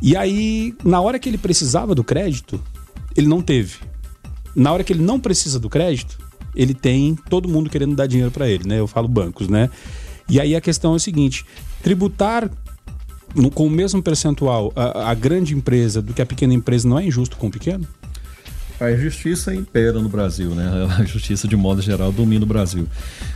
E 0.02 0.16
aí, 0.16 0.74
na 0.82 1.02
hora 1.02 1.20
que 1.20 1.28
ele 1.28 1.38
precisava 1.38 1.94
do 1.94 2.06
crédito, 2.06 2.58
ele 3.18 3.28
não 3.28 3.42
teve. 3.42 3.80
Na 4.56 4.72
hora 4.72 4.82
que 4.82 4.94
ele 4.94 5.04
não 5.04 5.20
precisa 5.20 5.60
do 5.60 5.70
crédito, 5.70 6.18
ele 6.56 6.74
tem 6.74 7.16
todo 7.30 7.50
mundo 7.50 7.70
querendo 7.70 7.98
dar 7.98 8.08
dinheiro 8.08 8.32
para 8.32 8.48
ele, 8.48 8.66
né? 8.66 8.80
Eu 8.80 8.88
falo 8.88 9.10
bancos, 9.10 9.50
né? 9.50 9.70
E 10.30 10.40
aí 10.40 10.56
a 10.56 10.62
questão 10.62 10.94
é 10.94 10.96
o 10.96 11.00
seguinte: 11.00 11.46
tributar 11.84 12.50
no- 13.36 13.52
com 13.52 13.68
o 13.68 13.70
mesmo 13.70 14.02
percentual 14.02 14.72
a, 14.76 15.12
a 15.12 15.14
grande 15.14 15.54
empresa 15.54 16.02
do 16.02 16.14
que 16.14 16.22
a 16.22 16.26
pequena 16.26 16.54
empresa 16.54 16.88
não 16.88 16.98
é 17.00 17.06
injusto 17.06 17.38
com 17.38 17.48
o 17.48 17.52
pequeno? 17.52 17.88
A 18.80 18.92
justiça 18.96 19.54
impera 19.56 19.94
no 20.00 20.10
Brasil, 20.10 20.50
né? 20.52 20.70
A 21.00 21.04
justiça, 21.06 21.48
de 21.48 21.56
modo 21.56 21.82
geral, 21.82 22.12
domina 22.12 22.44
o 22.44 22.48
Brasil. 22.48 22.88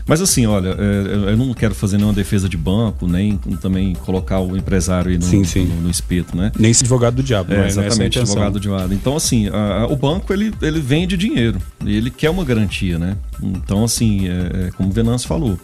Mas 0.06 0.21
assim, 0.21 0.45
olha, 0.45 0.69
é, 0.78 1.32
eu 1.32 1.38
não 1.38 1.54
quero 1.54 1.73
fazer 1.73 1.97
nenhuma 1.97 2.13
defesa 2.13 2.49
de 2.49 2.58
banco, 2.58 3.08
nem 3.08 3.38
também 3.62 3.93
colocar 3.93 4.39
o 4.39 4.58
empresário 4.58 5.12
aí 5.12 5.17
no, 5.17 5.23
Sim, 5.23 5.43
sim. 5.43 5.65
no- 5.65 5.82
no 5.84 5.89
espeto, 5.89 6.36
né? 6.36 6.52
Nem 6.60 6.71
esse 6.71 6.84
advogado 6.84 7.15
do 7.15 7.23
diabo, 7.23 7.54
É, 7.54 7.58
é? 7.58 7.63
É 7.63 7.67
exatamente, 7.67 8.19
advogado 8.19 8.60
de 8.60 8.67
lado. 8.67 8.93
Então, 8.93 9.15
assim, 9.15 9.47
a- 9.49 9.82
a- 9.84 9.88
o 9.88 9.95
banco 9.95 10.34
ele, 10.34 10.54
ele 10.62 10.80
vende 10.82 11.15
dinheiro 11.15 11.60
ele 11.86 12.10
quer 12.12 12.30
uma 12.30 12.43
garantia, 12.43 12.99
né? 12.99 13.15
Então, 13.41 13.84
assim, 13.84 14.28
é, 14.28 14.67
é, 14.67 14.71
como 14.75 14.89
o 14.89 14.91
Venâncio 14.91 15.28
falou, 15.28 15.58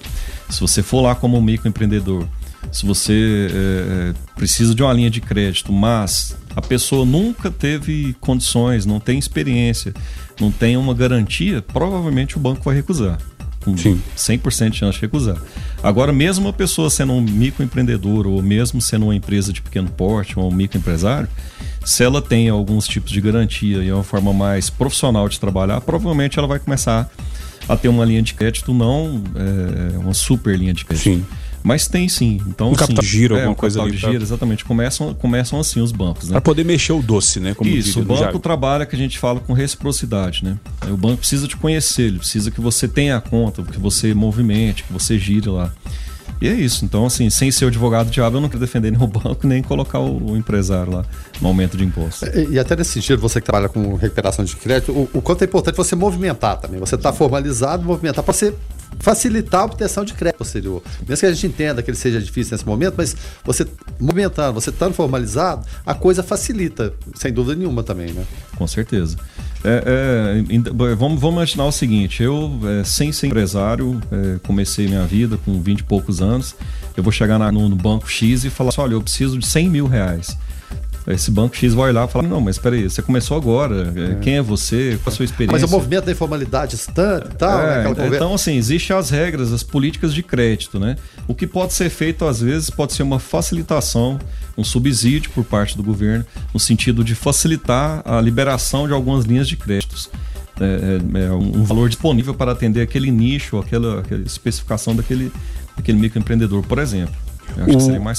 se 0.50 0.60
você 0.62 0.82
for 0.82 1.02
lá 1.02 1.14
como 1.14 1.38
um 1.38 1.42
microempreendedor, 1.42 2.26
se 2.72 2.86
você 2.86 3.48
é, 3.52 4.10
é, 4.10 4.14
precisa 4.36 4.74
de 4.74 4.82
uma 4.82 4.94
linha 4.94 5.10
de 5.10 5.22
crédito, 5.22 5.72
mas 5.72 6.36
a 6.56 6.62
pessoa 6.62 7.06
nunca 7.06 7.52
teve 7.52 8.16
condições, 8.22 8.86
não 8.86 9.00
tem 9.00 9.20
experiência, 9.20 9.94
não 10.40 10.52
tem 10.52 10.78
uma 10.78 10.94
garantia, 10.94 11.62
provavelmente 11.62 12.38
o 12.38 12.40
banco 12.40 12.64
vai 12.64 12.76
recusar. 12.76 13.20
Com 13.64 13.76
Sim. 13.76 14.00
100% 14.16 14.70
de 14.70 14.78
chance 14.78 14.96
de 14.96 15.02
recusar. 15.02 15.38
Agora, 15.82 16.14
mesmo 16.14 16.46
uma 16.46 16.54
pessoa 16.54 16.88
sendo 16.90 17.14
um 17.14 17.22
microempreendedor 17.22 18.28
ou 18.28 18.42
mesmo 18.42 18.80
sendo 18.80 19.06
uma 19.06 19.16
empresa 19.16 19.52
de 19.52 19.62
pequeno 19.62 19.90
porte 19.90 20.38
ou 20.40 20.52
um 20.52 20.54
microempresário, 20.54 21.28
se 21.84 22.04
ela 22.04 22.22
tem 22.22 22.48
alguns 22.48 22.88
tipos 22.88 23.12
de 23.12 23.20
garantia 23.20 23.78
e 23.84 23.90
é 23.90 23.94
uma 23.94 24.04
forma 24.04 24.32
mais 24.32 24.70
profissional 24.70 25.28
de 25.28 25.40
trabalhar, 25.40 25.82
provavelmente 25.82 26.38
ela 26.38 26.48
vai 26.48 26.60
começar 26.60 27.10
a 27.68 27.76
ter 27.76 27.88
uma 27.88 28.06
linha 28.06 28.22
de 28.22 28.34
crédito, 28.36 28.74
não 28.74 29.24
é, 29.36 29.98
uma 29.98 30.14
super 30.14 30.58
linha 30.58 30.74
de 30.74 30.86
crédito. 30.86 31.04
Sim. 31.04 31.26
Mas 31.66 31.88
tem 31.88 32.08
sim. 32.08 32.40
Então, 32.46 32.68
Um 32.68 32.72
assim, 32.74 32.80
capital 32.80 33.04
de 33.04 33.10
giro, 33.10 33.34
é, 33.36 33.40
alguma 33.40 33.54
um 33.54 33.56
coisa 33.56 33.80
capital 33.80 33.88
ali 33.88 33.96
de 33.96 34.02
pra- 34.04 34.12
giro, 34.12 34.24
exatamente. 34.24 34.64
Começam, 34.64 35.16
começam 35.16 35.60
assim 35.60 35.82
os 35.82 35.92
bancos, 35.92 36.26
né? 36.30 36.34
Para 36.34 36.42
poder 36.42 36.64
mexer 36.64 36.94
o 36.94 37.02
doce, 37.02 37.40
né? 37.40 37.56
Como 37.56 37.68
Isso, 37.68 38.02
o 38.02 38.04
banco 38.04 38.38
trabalha 38.38 38.86
que 38.86 38.96
a 38.96 39.00
gente 39.00 39.18
fala 39.18 39.40
com 39.40 39.52
reciprocidade, 39.52 40.46
né? 40.46 40.60
O 40.88 40.96
banco 40.96 41.18
precisa 41.18 41.48
te 41.48 41.58
conhecer, 41.58 42.04
ele 42.04 42.20
precisa 42.20 42.52
que 42.52 42.62
você 42.62 42.88
tenha 42.88 43.18
a 43.18 43.22
conta, 43.22 43.64
que 43.64 43.80
você 43.80 44.14
movimente, 44.14 44.84
que 44.84 44.94
você 44.94 45.18
gire 45.18 45.50
lá. 45.50 45.74
E 46.40 46.48
é 46.48 46.54
isso. 46.54 46.86
Então, 46.86 47.06
assim, 47.06 47.30
sem 47.32 47.50
ser 47.50 47.66
o 47.66 47.68
advogado 47.70 48.12
diabo, 48.12 48.38
eu 48.38 48.42
não 48.42 48.50
quero 48.50 48.60
defender 48.60 48.92
nem 48.92 49.02
o 49.02 49.08
banco, 49.08 49.48
nem 49.48 49.64
colocar 49.64 50.00
o, 50.00 50.34
o 50.34 50.38
empresário 50.38 50.94
lá 50.94 51.06
no 51.42 51.48
aumento 51.48 51.76
de 51.78 51.84
imposto. 51.84 52.26
E, 52.28 52.52
e 52.54 52.60
até 52.60 52.76
nesse 52.76 52.92
sentido, 52.92 53.20
você 53.20 53.40
que 53.42 53.46
trabalha 53.46 53.70
com 53.70 53.96
recuperação 53.96 54.46
de 54.46 54.56
crédito, 54.56 54.92
o, 54.92 55.10
o 55.14 55.22
quanto 55.22 55.42
é 55.42 55.46
importante 55.46 55.76
você 55.76 55.96
movimentar 55.96 56.58
também. 56.60 56.80
Você 56.80 56.94
está 56.94 57.12
formalizado, 57.12 57.84
movimentar 57.84 58.24
para 58.24 58.34
você 58.34 58.54
facilitar 59.00 59.62
a 59.62 59.66
obtenção 59.66 60.04
de 60.06 60.14
crédito 60.14 60.38
posterior. 60.40 60.82
Mesmo 61.08 61.20
que 61.22 61.26
a 61.26 61.34
gente 61.34 61.48
entenda 61.48 61.82
que 61.84 61.90
ele 61.90 61.98
seja 61.98 62.20
difícil 62.20 62.54
nesse 62.54 62.66
momento, 62.66 62.96
mas 62.98 63.16
você 63.44 63.66
movimentando, 64.00 64.54
você 64.54 64.70
estando 64.70 64.94
formalizado, 64.94 65.66
a 65.86 65.94
coisa 65.94 66.24
facilita, 66.24 66.94
sem 67.16 67.32
dúvida 67.32 67.56
nenhuma 67.56 67.84
também, 67.84 68.12
né? 68.14 68.24
Com 68.56 68.66
certeza. 68.68 69.18
É, 69.64 70.44
é, 70.54 70.96
vamos, 70.96 71.20
vamos 71.20 71.36
imaginar 71.36 71.66
o 71.66 71.72
seguinte: 71.72 72.22
eu, 72.22 72.52
é, 72.80 72.84
sem 72.84 73.12
ser 73.12 73.28
empresário, 73.28 74.00
é, 74.12 74.40
comecei 74.44 74.88
minha 74.88 75.06
vida 75.06 75.38
com 75.44 75.60
20 75.62 75.80
e 75.80 75.84
poucos 75.84 76.22
anos. 76.22 76.56
Eu 76.96 77.04
vou 77.04 77.12
chegar 77.12 77.38
na- 77.40 77.52
no, 77.52 77.68
no 77.68 77.76
banco 77.76 78.10
X 78.10 78.44
e 78.46 78.50
falar 78.50 78.70
assim: 78.70 78.82
olha, 78.82 78.94
eu 78.94 79.02
preciso 79.02 79.38
de 79.38 79.46
100 79.46 79.70
mil 79.70 79.88
reais. 79.88 80.38
Esse 81.08 81.30
banco 81.30 81.56
X 81.56 81.74
vai 81.74 81.90
olhar 81.90 82.08
e 82.08 82.12
falar: 82.12 82.28
não, 82.28 82.42
mas 82.42 82.58
peraí, 82.58 82.90
você 82.90 83.02
começou 83.02 83.38
agora. 83.38 83.94
é, 83.96 84.16
Quem 84.22 84.38
é 84.38 84.42
você? 84.42 84.98
Qual 85.04 85.14
a 85.14 85.16
sua 85.16 85.24
experiência? 85.26 85.60
Mas 85.62 85.64
o 85.70 85.72
movimento 85.72 86.06
da 86.06 86.12
informalidade 86.12 86.72
distante 86.72 87.28
e 87.32 87.36
tal, 87.36 87.58
né? 87.60 87.82
É, 87.82 87.84
conversa- 87.90 88.16
então, 88.16 88.34
assim, 88.34 88.56
existem 88.56 88.96
as 88.96 89.10
regras, 89.12 89.54
as 89.54 89.62
políticas 89.62 90.14
de 90.14 90.24
crédito, 90.24 90.80
né? 90.80 90.96
O 91.28 91.36
que 91.36 91.46
pode 91.46 91.74
ser 91.74 91.90
feito, 91.92 92.26
às 92.26 92.42
vezes, 92.42 92.70
pode 92.72 92.94
ser 92.94 93.04
uma 93.04 93.20
facilitação, 93.20 94.20
um 94.58 94.64
subsídio 94.64 95.30
por 95.32 95.44
parte 95.44 95.78
do 95.78 95.84
governo, 95.84 96.26
no 96.54 96.60
sentido 96.60 97.04
de 97.04 97.14
facilitar 97.14 98.02
a 98.04 98.20
liberação 98.20 98.88
de 98.88 98.94
algumas 98.94 99.26
linhas 99.26 99.48
de 99.48 99.56
créditos. 99.58 100.10
É, 100.60 100.98
é, 101.20 101.26
é 101.26 101.32
um 101.32 101.64
valor 101.66 101.90
disponível 101.90 102.34
para 102.34 102.52
atender 102.54 102.82
aquele 102.82 103.12
nicho, 103.12 103.58
aquela, 103.60 104.00
aquela 104.00 104.22
especificação 104.24 104.96
daquele, 104.96 105.32
daquele 105.76 105.98
microempreendedor, 106.00 106.64
por 106.64 106.80
exemplo. 106.80 107.14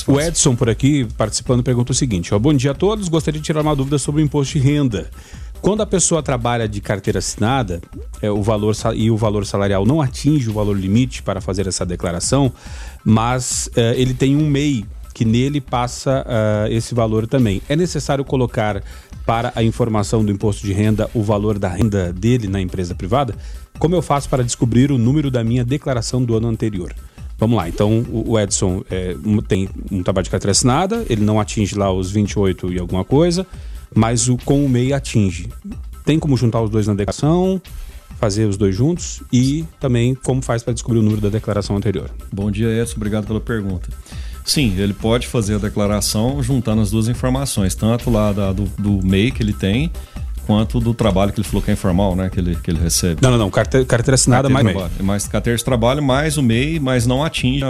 O, 0.08 0.12
o 0.12 0.20
Edson, 0.20 0.54
por 0.54 0.70
aqui, 0.70 1.06
participando, 1.16 1.62
pergunta 1.62 1.92
o 1.92 1.94
seguinte: 1.94 2.34
ó, 2.34 2.38
Bom 2.38 2.54
dia 2.54 2.70
a 2.70 2.74
todos. 2.74 3.08
Gostaria 3.08 3.40
de 3.40 3.44
tirar 3.44 3.62
uma 3.62 3.76
dúvida 3.76 3.98
sobre 3.98 4.22
o 4.22 4.24
imposto 4.24 4.58
de 4.58 4.64
renda. 4.64 5.10
Quando 5.60 5.82
a 5.82 5.86
pessoa 5.86 6.22
trabalha 6.22 6.68
de 6.68 6.80
carteira 6.80 7.18
assinada 7.18 7.80
é, 8.22 8.30
o 8.30 8.42
valor, 8.42 8.74
e 8.94 9.10
o 9.10 9.16
valor 9.16 9.44
salarial 9.44 9.84
não 9.84 10.00
atinge 10.00 10.48
o 10.48 10.52
valor 10.52 10.78
limite 10.78 11.22
para 11.22 11.40
fazer 11.40 11.66
essa 11.66 11.84
declaração, 11.84 12.52
mas 13.04 13.68
é, 13.74 13.94
ele 14.00 14.14
tem 14.14 14.36
um 14.36 14.48
MEI 14.48 14.84
que 15.12 15.24
nele 15.24 15.62
passa 15.62 16.22
ah, 16.28 16.66
esse 16.68 16.94
valor 16.94 17.26
também. 17.26 17.62
É 17.70 17.74
necessário 17.74 18.22
colocar 18.22 18.82
para 19.24 19.50
a 19.56 19.62
informação 19.62 20.22
do 20.22 20.30
imposto 20.30 20.66
de 20.66 20.74
renda 20.74 21.08
o 21.14 21.22
valor 21.22 21.58
da 21.58 21.70
renda 21.70 22.12
dele 22.12 22.46
na 22.48 22.60
empresa 22.60 22.94
privada? 22.94 23.34
Como 23.78 23.94
eu 23.94 24.02
faço 24.02 24.28
para 24.28 24.44
descobrir 24.44 24.92
o 24.92 24.98
número 24.98 25.30
da 25.30 25.42
minha 25.42 25.64
declaração 25.64 26.22
do 26.22 26.36
ano 26.36 26.48
anterior? 26.48 26.94
Vamos 27.38 27.56
lá, 27.56 27.68
então 27.68 28.04
o 28.10 28.38
Edson 28.38 28.82
é, 28.90 29.14
tem 29.46 29.68
um 29.90 30.02
trabalho 30.02 30.24
de 30.24 30.30
carteira 30.30 30.52
assinada, 30.52 31.04
ele 31.08 31.22
não 31.22 31.38
atinge 31.38 31.74
lá 31.76 31.92
os 31.92 32.10
28 32.10 32.72
e 32.72 32.78
alguma 32.78 33.04
coisa, 33.04 33.46
mas 33.94 34.26
o 34.28 34.36
com 34.38 34.64
o 34.64 34.68
MEI 34.68 34.94
atinge. 34.94 35.48
Tem 36.04 36.18
como 36.18 36.36
juntar 36.36 36.62
os 36.62 36.70
dois 36.70 36.86
na 36.86 36.94
declaração, 36.94 37.60
fazer 38.18 38.46
os 38.46 38.56
dois 38.56 38.74
juntos 38.74 39.22
e 39.30 39.64
também 39.78 40.14
como 40.14 40.40
faz 40.40 40.62
para 40.62 40.72
descobrir 40.72 41.00
o 41.00 41.02
número 41.02 41.20
da 41.20 41.28
declaração 41.28 41.76
anterior. 41.76 42.10
Bom 42.32 42.50
dia, 42.50 42.68
Edson. 42.80 42.96
Obrigado 42.96 43.26
pela 43.26 43.40
pergunta. 43.40 43.88
Sim, 44.42 44.74
ele 44.78 44.94
pode 44.94 45.26
fazer 45.26 45.56
a 45.56 45.58
declaração 45.58 46.42
juntando 46.42 46.80
as 46.80 46.90
duas 46.90 47.08
informações, 47.08 47.74
tanto 47.74 48.08
lá 48.08 48.32
da- 48.32 48.52
do, 48.52 48.62
do 48.78 49.04
MEI 49.06 49.30
que 49.30 49.42
ele 49.42 49.52
tem, 49.52 49.90
quanto 50.46 50.78
do 50.80 50.94
trabalho 50.94 51.32
que 51.32 51.40
ele 51.40 51.48
falou 51.48 51.62
que 51.62 51.70
é 51.70 51.74
informal, 51.74 52.14
né? 52.14 52.30
Que 52.30 52.38
ele, 52.40 52.54
que 52.56 52.70
ele 52.70 52.78
recebe. 52.80 53.20
Não, 53.22 53.30
não, 53.32 53.38
não, 53.38 53.50
carteira, 53.50 53.84
carteira 53.86 54.14
assinada 54.14 54.48
mais 54.48 54.64
Carteira 54.64 54.78
MEI. 54.80 54.88
de 54.88 54.94
trabalho. 54.94 55.06
Mais 55.06 55.28
carteira 55.28 55.56
de 55.56 55.64
trabalho, 55.64 56.02
mais 56.02 56.36
o 56.38 56.42
MEI, 56.42 56.78
mas 56.80 57.06
não 57.06 57.22
atinge 57.24 57.64
a, 57.64 57.68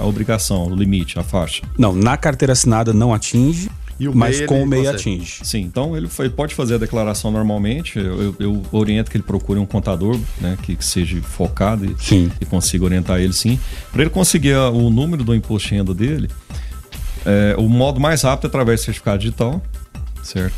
a- 0.00 0.06
obrigação, 0.06 0.66
o 0.66 0.74
limite, 0.74 1.18
a 1.18 1.22
faixa. 1.22 1.62
Não, 1.78 1.92
na 1.92 2.16
carteira 2.16 2.52
assinada 2.52 2.92
não 2.92 3.12
atinge, 3.12 3.68
E 4.00 4.08
o 4.08 4.14
mas 4.14 4.38
MEI, 4.38 4.46
com 4.46 4.62
o 4.62 4.66
MEI 4.66 4.80
consegue. 4.84 4.96
atinge. 4.96 5.38
Sim, 5.44 5.60
então 5.60 5.96
ele, 5.96 6.08
foi- 6.08 6.28
pode 6.30 6.54
fazer 6.54 6.74
a 6.76 6.78
declaração 6.78 7.30
normalmente. 7.30 7.98
Eu, 7.98 8.20
eu- 8.22 8.36
eu 8.38 8.62
oriento 8.72 9.10
que 9.10 9.16
ele 9.16 9.24
procure 9.24 9.58
um 9.60 9.66
contador, 9.66 10.18
né, 10.40 10.56
que, 10.62 10.74
que 10.76 10.84
seja 10.84 11.20
focado 11.22 11.84
e, 11.84 11.94
Sim. 11.98 12.30
e 12.40 12.44
consiga 12.46 12.84
orientar 12.84 13.20
ele 13.20 13.32
sim. 13.32 13.58
Para 13.92 14.02
ele 14.02 14.10
conseguir 14.10 14.54
a- 14.54 14.70
o 14.70 14.90
número 14.90 15.22
do 15.24 15.34
imposto 15.34 15.68
de 15.68 15.74
renda 15.76 15.92
dele, 15.94 16.28
é, 17.24 17.54
o 17.58 17.68
modo 17.68 18.00
mais 18.00 18.22
rápido 18.22 18.46
é 18.46 18.48
através 18.48 18.80
do 18.80 18.84
certificado 18.84 19.18
digital, 19.18 19.62
certo? 20.22 20.54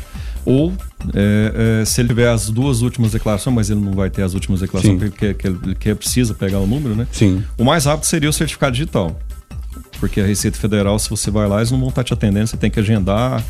Ou 0.47 0.73
é, 1.15 1.81
é, 1.81 1.85
se 1.85 2.01
ele 2.01 2.09
tiver 2.09 2.29
as 2.29 2.51
duas 2.51 2.83
últimas 2.83 3.13
declarações, 3.13 3.55
mas 3.55 3.71
ele 3.71 3.81
não 3.81 3.93
vai 3.93 4.11
ter 4.11 4.23
as 4.23 4.35
últimas 4.35 4.61
declarações 4.61 5.01
Sim. 5.01 5.09
porque 5.09 5.35
que, 5.35 5.47
ele 5.47 5.75
que 5.75 5.95
precisa 5.95 6.35
pegar 6.35 6.59
o 6.61 6.67
número, 6.67 6.95
né? 6.95 7.07
Sim. 7.13 7.43
O 7.59 7.65
mais 7.65 7.85
rápido 7.87 8.05
seria 8.05 8.29
o 8.29 8.33
certificado 8.33 8.73
digital. 8.73 9.19
Porque 10.01 10.21
a 10.21 10.27
Receita 10.27 10.59
Federal, 10.59 10.99
se 10.99 11.09
você 11.09 11.31
vai 11.31 11.49
lá, 11.49 11.59
eles 11.59 11.71
não 11.71 11.79
vão 11.81 11.89
estar 11.89 12.05
te 12.05 12.13
atendendo, 12.13 12.47
você 12.47 12.57
tem 12.57 12.71
que 12.71 12.79
agendar 12.79 13.43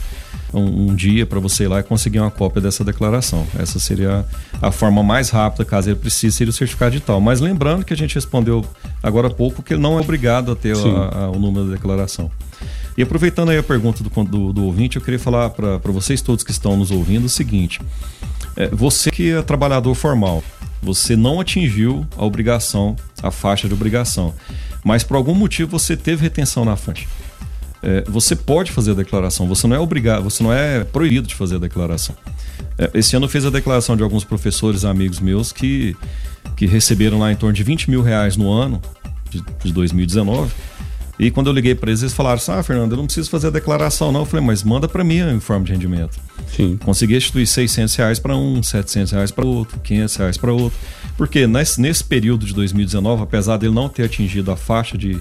um, 0.53 0.89
um 0.91 0.95
dia 0.95 1.27
para 1.27 1.41
você 1.41 1.65
ir 1.65 1.69
lá 1.69 1.81
e 1.81 1.83
conseguir 1.83 2.21
uma 2.21 2.31
cópia 2.31 2.61
dessa 2.63 2.85
declaração. 2.85 3.45
Essa 3.59 3.81
seria 3.81 4.25
a 4.63 4.71
forma 4.71 5.03
mais 5.03 5.31
rápida, 5.31 5.65
caso 5.65 5.89
ele 5.89 5.97
precise, 5.97 6.37
seria 6.37 6.51
o 6.51 6.55
certificado 6.55 6.93
digital. 6.93 7.21
Mas 7.21 7.41
lembrando 7.41 7.85
que 7.85 7.93
a 7.93 7.97
gente 7.97 8.15
respondeu 8.15 8.65
agora 9.03 9.27
há 9.29 9.31
pouco 9.31 9.63
que 9.63 9.75
ele 9.75 9.83
não 9.83 9.99
é 9.99 10.03
obrigado 10.03 10.53
a 10.53 10.57
ter 10.57 10.77
a- 10.77 11.25
a- 11.25 11.31
o 11.31 11.39
número 11.41 11.67
da 11.67 11.73
declaração. 11.73 12.31
E 12.97 13.03
aproveitando 13.03 13.51
aí 13.51 13.59
a 13.59 13.63
pergunta 13.63 14.05
do, 14.05 14.25
do, 14.25 14.53
do 14.53 14.65
ouvinte, 14.65 14.97
eu 14.97 15.03
queria 15.03 15.19
falar 15.19 15.51
para 15.51 15.79
vocês 15.93 16.21
todos 16.21 16.45
que 16.45 16.51
estão 16.51 16.77
nos 16.77 16.91
ouvindo 16.91 17.25
o 17.25 17.29
seguinte: 17.29 17.81
é, 18.57 18.69
você 18.69 19.11
que 19.11 19.33
é 19.33 19.43
trabalhador 19.43 19.95
formal, 19.95 20.43
você 20.83 21.17
não 21.17 21.41
atingiu 21.41 22.07
a 22.17 22.25
obrigação, 22.25 22.97
a 23.23 23.31
faixa 23.31 23.67
de 23.67 23.75
obrigação, 23.75 24.35
mas 24.85 25.03
por 25.03 25.17
algum 25.17 25.35
motivo 25.35 25.79
você 25.79 25.97
teve 25.97 26.23
retenção 26.23 26.65
na 26.65 26.77
fonte. 26.77 27.09
É, 27.83 28.03
você 28.09 28.35
pode 28.35 28.73
fazer 28.73 28.93
a 28.93 28.95
declaração, 28.95 29.47
você 29.47 29.67
não 29.67 29.77
é 29.77 29.79
obrigado, 29.79 30.23
você 30.23 30.43
não 30.43 30.53
é 30.53 30.85
proibido 30.85 31.27
de 31.27 31.35
fazer 31.35 31.57
a 31.57 31.59
declaração. 31.59 32.17
É, 32.79 32.91
esse 32.95 33.15
ano 33.17 33.27
eu 33.27 33.29
fiz 33.29 33.45
a 33.45 33.51
declaração 33.51 33.97
de 33.97 34.03
alguns 34.03 34.25
professores 34.25 34.85
amigos 34.85 35.21
meus 35.21 35.53
que, 35.53 35.97
que 36.57 36.67
receberam 36.67 37.19
lá 37.19 37.31
em 37.31 37.37
torno 37.37 37.53
de 37.53 37.63
20 37.63 37.91
mil 37.91 38.03
reais 38.03 38.37
no 38.37 38.51
ano 38.51 38.81
de, 39.31 39.43
de 39.65 39.73
2019. 39.73 40.51
E 41.19 41.31
quando 41.31 41.47
eu 41.47 41.53
liguei 41.53 41.75
para 41.75 41.91
eles, 41.91 42.03
eles 42.03 42.13
falaram 42.13 42.37
assim: 42.37 42.51
Ah, 42.53 42.63
Fernando, 42.63 42.93
eu 42.93 42.97
não 42.99 43.05
preciso 43.07 43.31
fazer 43.31 43.47
a 43.47 43.51
declaração, 43.51 44.11
não. 44.11 44.21
Eu 44.21 44.27
falei, 44.27 44.45
mas 44.45 44.63
manda 44.65 44.89
para 44.89 45.05
mim 45.05 45.23
o 45.23 45.33
informe 45.33 45.67
de 45.67 45.73
rendimento. 45.73 46.19
Sim. 46.55 46.77
Consegui 46.85 47.17
instituir 47.17 47.47
600 47.47 47.95
reais 47.97 48.19
para 48.19 48.37
um, 48.37 48.63
700 48.63 49.13
reais 49.13 49.31
para 49.31 49.45
outro, 49.47 49.79
500 49.81 50.17
reais 50.17 50.37
para 50.37 50.53
outro. 50.53 50.79
Porque 51.17 51.47
nesse, 51.47 51.81
nesse 51.81 52.03
período 52.03 52.45
de 52.45 52.53
2019, 52.55 53.23
apesar 53.23 53.57
dele 53.57 53.73
não 53.75 53.89
ter 53.89 54.03
atingido 54.05 54.51
a 54.51 54.57
faixa 54.57 54.99
de, 54.99 55.19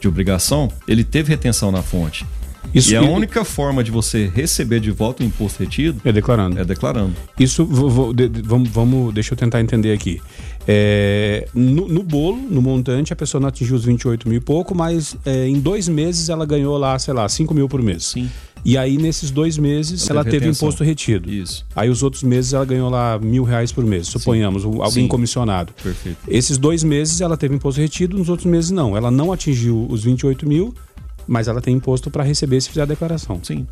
de 0.00 0.08
obrigação, 0.08 0.70
ele 0.86 1.02
teve 1.02 1.30
retenção 1.30 1.72
na 1.72 1.82
fonte. 1.82 2.24
Isso 2.72 2.92
e 2.92 2.96
a 2.96 3.02
única 3.02 3.44
forma 3.44 3.82
de 3.84 3.90
você 3.90 4.30
receber 4.32 4.78
de 4.80 4.90
volta 4.92 5.22
o 5.22 5.26
imposto 5.26 5.62
retido 5.62 6.00
É 6.04 6.12
declarando. 6.12 6.58
é 6.58 6.64
declarando. 6.64 7.12
Isso, 7.38 7.66
vou- 7.66 7.90
vou- 7.90 8.14
de- 8.14 8.28
de- 8.28 8.40
vamos, 8.40 8.68
vamos, 8.70 9.12
deixa 9.12 9.34
eu 9.34 9.36
tentar 9.36 9.60
entender 9.60 9.92
aqui. 9.92 10.22
É, 10.66 11.48
no, 11.52 11.88
no 11.88 12.02
bolo, 12.02 12.36
no 12.36 12.62
montante, 12.62 13.12
a 13.12 13.16
pessoa 13.16 13.40
não 13.40 13.48
atingiu 13.48 13.74
os 13.76 13.84
28 13.84 14.28
mil 14.28 14.38
e 14.38 14.40
pouco, 14.40 14.74
mas 14.74 15.16
é, 15.26 15.46
em 15.48 15.58
dois 15.58 15.88
meses 15.88 16.28
ela 16.28 16.46
ganhou 16.46 16.76
lá, 16.78 16.96
sei 16.98 17.12
lá, 17.12 17.28
5 17.28 17.52
mil 17.52 17.68
por 17.68 17.82
mês. 17.82 18.04
Sim. 18.04 18.30
E 18.64 18.78
aí, 18.78 18.96
nesses 18.96 19.32
dois 19.32 19.58
meses, 19.58 20.08
Ela 20.08 20.20
ela, 20.20 20.24
teve 20.24 20.44
retenção. 20.44 20.68
imposto 20.68 20.84
retido. 20.84 21.28
Isso. 21.28 21.66
Aí 21.74 21.90
os 21.90 22.00
outros 22.04 22.22
meses 22.22 22.52
ela 22.52 22.64
ganhou 22.64 22.88
lá 22.88 23.18
mil 23.18 23.42
reais 23.42 23.72
por 23.72 23.84
mês, 23.84 24.06
suponhamos, 24.06 24.64
um- 24.64 24.80
alguém 24.80 25.02
Sim. 25.04 25.08
comissionado. 25.08 25.72
Perfeito. 25.82 26.18
Esses 26.28 26.56
dois 26.58 26.84
meses 26.84 27.20
ela 27.20 27.36
teve 27.36 27.56
imposto 27.56 27.80
retido, 27.80 28.16
nos 28.16 28.28
outros 28.28 28.46
meses 28.46 28.70
não. 28.70 28.96
Ela 28.96 29.10
não 29.10 29.32
atingiu 29.32 29.84
os 29.90 30.04
28 30.04 30.48
mil, 30.48 30.72
mas 31.26 31.48
ela 31.48 31.60
tem 31.60 31.74
imposto 31.74 32.08
para 32.08 32.22
receber 32.22 32.60
se 32.60 32.68
fizer 32.68 32.82
a 32.82 32.86
declaração. 32.86 33.40
Sim. 33.42 33.66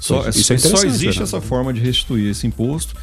Só, 0.00 0.28
Isso 0.28 0.52
é 0.52 0.58
só 0.58 0.68
interessante, 0.68 0.86
existe 0.86 1.04
Fernando. 1.04 1.22
essa 1.22 1.40
forma 1.40 1.72
de 1.72 1.80
restituir 1.80 2.28
esse 2.28 2.44
imposto. 2.44 2.94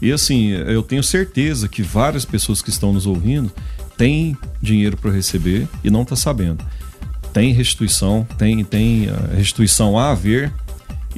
E 0.00 0.12
assim, 0.12 0.48
eu 0.50 0.82
tenho 0.82 1.02
certeza 1.02 1.68
que 1.68 1.82
várias 1.82 2.24
pessoas 2.24 2.62
que 2.62 2.70
estão 2.70 2.92
nos 2.92 3.06
ouvindo 3.06 3.50
têm 3.96 4.36
dinheiro 4.62 4.96
para 4.96 5.10
receber 5.10 5.68
e 5.82 5.90
não 5.90 6.02
está 6.02 6.14
sabendo. 6.14 6.64
Tem 7.32 7.52
restituição, 7.52 8.26
tem, 8.38 8.64
tem 8.64 9.08
ah, 9.08 9.34
restituição 9.34 9.98
a 9.98 10.12
haver 10.12 10.52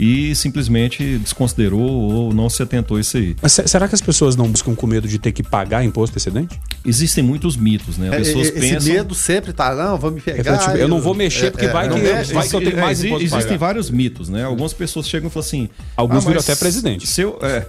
e 0.03 0.35
simplesmente 0.35 1.19
desconsiderou 1.19 1.79
ou 1.83 2.33
não 2.33 2.49
se 2.49 2.63
atentou 2.63 2.97
a 2.97 3.01
isso 3.03 3.19
aí. 3.19 3.37
Mas 3.43 3.53
se- 3.53 3.69
será 3.69 3.87
que 3.87 3.95
as 3.95 4.01
pessoas 4.01 4.35
não 4.35 4.49
buscam 4.49 4.75
com 4.75 4.87
medo 4.87 5.07
de 5.07 5.19
ter 5.19 5.31
que 5.31 5.43
pagar 5.43 5.85
imposto 5.85 6.17
excedente? 6.17 6.59
Existem 6.87 7.23
muitos 7.23 7.55
mitos, 7.55 7.99
né? 7.99 8.09
É, 8.09 8.17
Pessoas 8.17 8.47
esse 8.49 8.59
pensam. 8.59 8.93
medo 8.95 9.15
sempre 9.15 9.53
tá, 9.53 9.75
não, 9.75 9.99
vamos 9.99 10.15
me 10.15 10.21
pegar. 10.23 10.55
É, 10.55 10.57
tipo, 10.59 10.71
eu 10.79 10.89
não 10.89 11.03
vou 11.03 11.15
mexer 11.15 11.51
porque 11.51 11.69
vai 11.69 11.87
não 11.87 11.97
que- 11.97 12.03
mexe, 12.03 12.33
vai 12.33 12.49
que 12.49 12.57
eu 12.57 12.61
tenho 12.61 12.79
mais 12.81 13.05
imposto 13.05 13.25
Existem 13.25 13.45
pagar. 13.45 13.59
vários 13.59 13.91
mitos, 13.91 14.31
né? 14.31 14.43
Algumas 14.45 14.73
pessoas 14.73 15.07
chegam 15.07 15.29
e 15.29 15.31
falam 15.31 15.47
assim. 15.47 15.69
Alguns 15.95 16.25
viram 16.25 16.37
mas 16.37 16.49
até 16.49 16.57
presidente." 16.59 17.07
Se 17.07 17.21
eu, 17.21 17.39
é. 17.43 17.67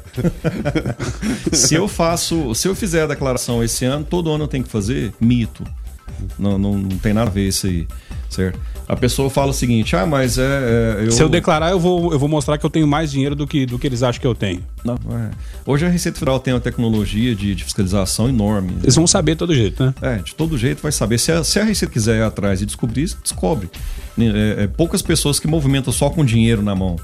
se 1.52 1.76
eu 1.76 1.88
faço, 1.88 2.56
se 2.56 2.68
eu 2.68 2.76
fizer 2.76 3.04
a 3.04 3.08
declaração 3.08 3.64
esse 3.64 3.86
ano, 3.86 4.06
todo 4.10 4.30
ano 4.32 4.46
eu 4.46 4.48
tenho 4.48 4.64
que 4.64 4.70
fazer 4.70 5.12
mito. 5.20 5.64
Não, 6.38 6.58
não, 6.58 6.78
não 6.78 6.98
tem 6.98 7.14
nada 7.14 7.30
a 7.30 7.34
ver 7.34 7.48
isso 7.48 7.66
aí, 7.68 7.88
certo? 8.30 8.60
A 8.88 8.96
pessoa 8.96 9.30
fala 9.30 9.52
o 9.52 9.54
seguinte: 9.54 9.96
ah, 9.96 10.06
mas 10.06 10.38
é, 10.38 10.42
é, 10.42 11.08
eu. 11.08 11.12
Se 11.12 11.22
eu 11.22 11.30
declarar, 11.30 11.72
eu 11.72 11.80
vou, 11.80 12.12
eu 12.12 12.20
vou 12.20 12.28
mostrar 12.28 12.58
que 12.58 12.66
eu 12.66 12.70
tenho 12.70 12.88
mais 12.88 13.12
dinheiro 13.12 13.36
do 13.36 13.48
que, 13.48 13.66
do 13.66 13.80
que 13.80 13.88
eles 13.88 14.04
acham 14.04 14.20
que 14.20 14.28
eu 14.28 14.36
tenho. 14.36 14.64
Não, 14.84 14.96
é. 14.96 15.32
Hoje 15.66 15.86
a 15.86 15.90
Receita 15.90 16.20
Federal 16.20 16.40
tem 16.40 16.54
uma 16.54 16.60
tecnologia 16.60 17.36
de, 17.36 17.56
de 17.56 17.64
fiscalização 17.64 18.28
enorme. 18.28 18.74
Eles 18.84 18.96
vão 18.96 19.08
saber 19.08 19.34
de 19.34 19.38
todo 19.40 19.56
jeito, 19.56 19.84
né? 19.84 19.94
É, 20.02 20.16
de 20.18 20.36
todo 20.36 20.58
jeito 20.58 20.82
vai 20.82 20.92
saber. 20.92 21.18
Se 21.18 21.32
a, 21.32 21.44
se 21.44 21.60
a 21.60 21.64
Receita 21.64 21.94
quiser 21.94 22.18
ir 22.18 22.24
atrás 22.24 22.62
e 22.62 22.66
descobrir, 22.66 23.10
descobre. 23.22 23.70
É, 24.20 24.64
é, 24.64 24.68
poucas 24.68 25.02
pessoas 25.02 25.40
que 25.40 25.48
movimentam 25.48 25.94
só 25.94 26.10
com 26.10 26.26
dinheiro 26.26 26.62
na 26.62 26.76
mão. 26.76 26.98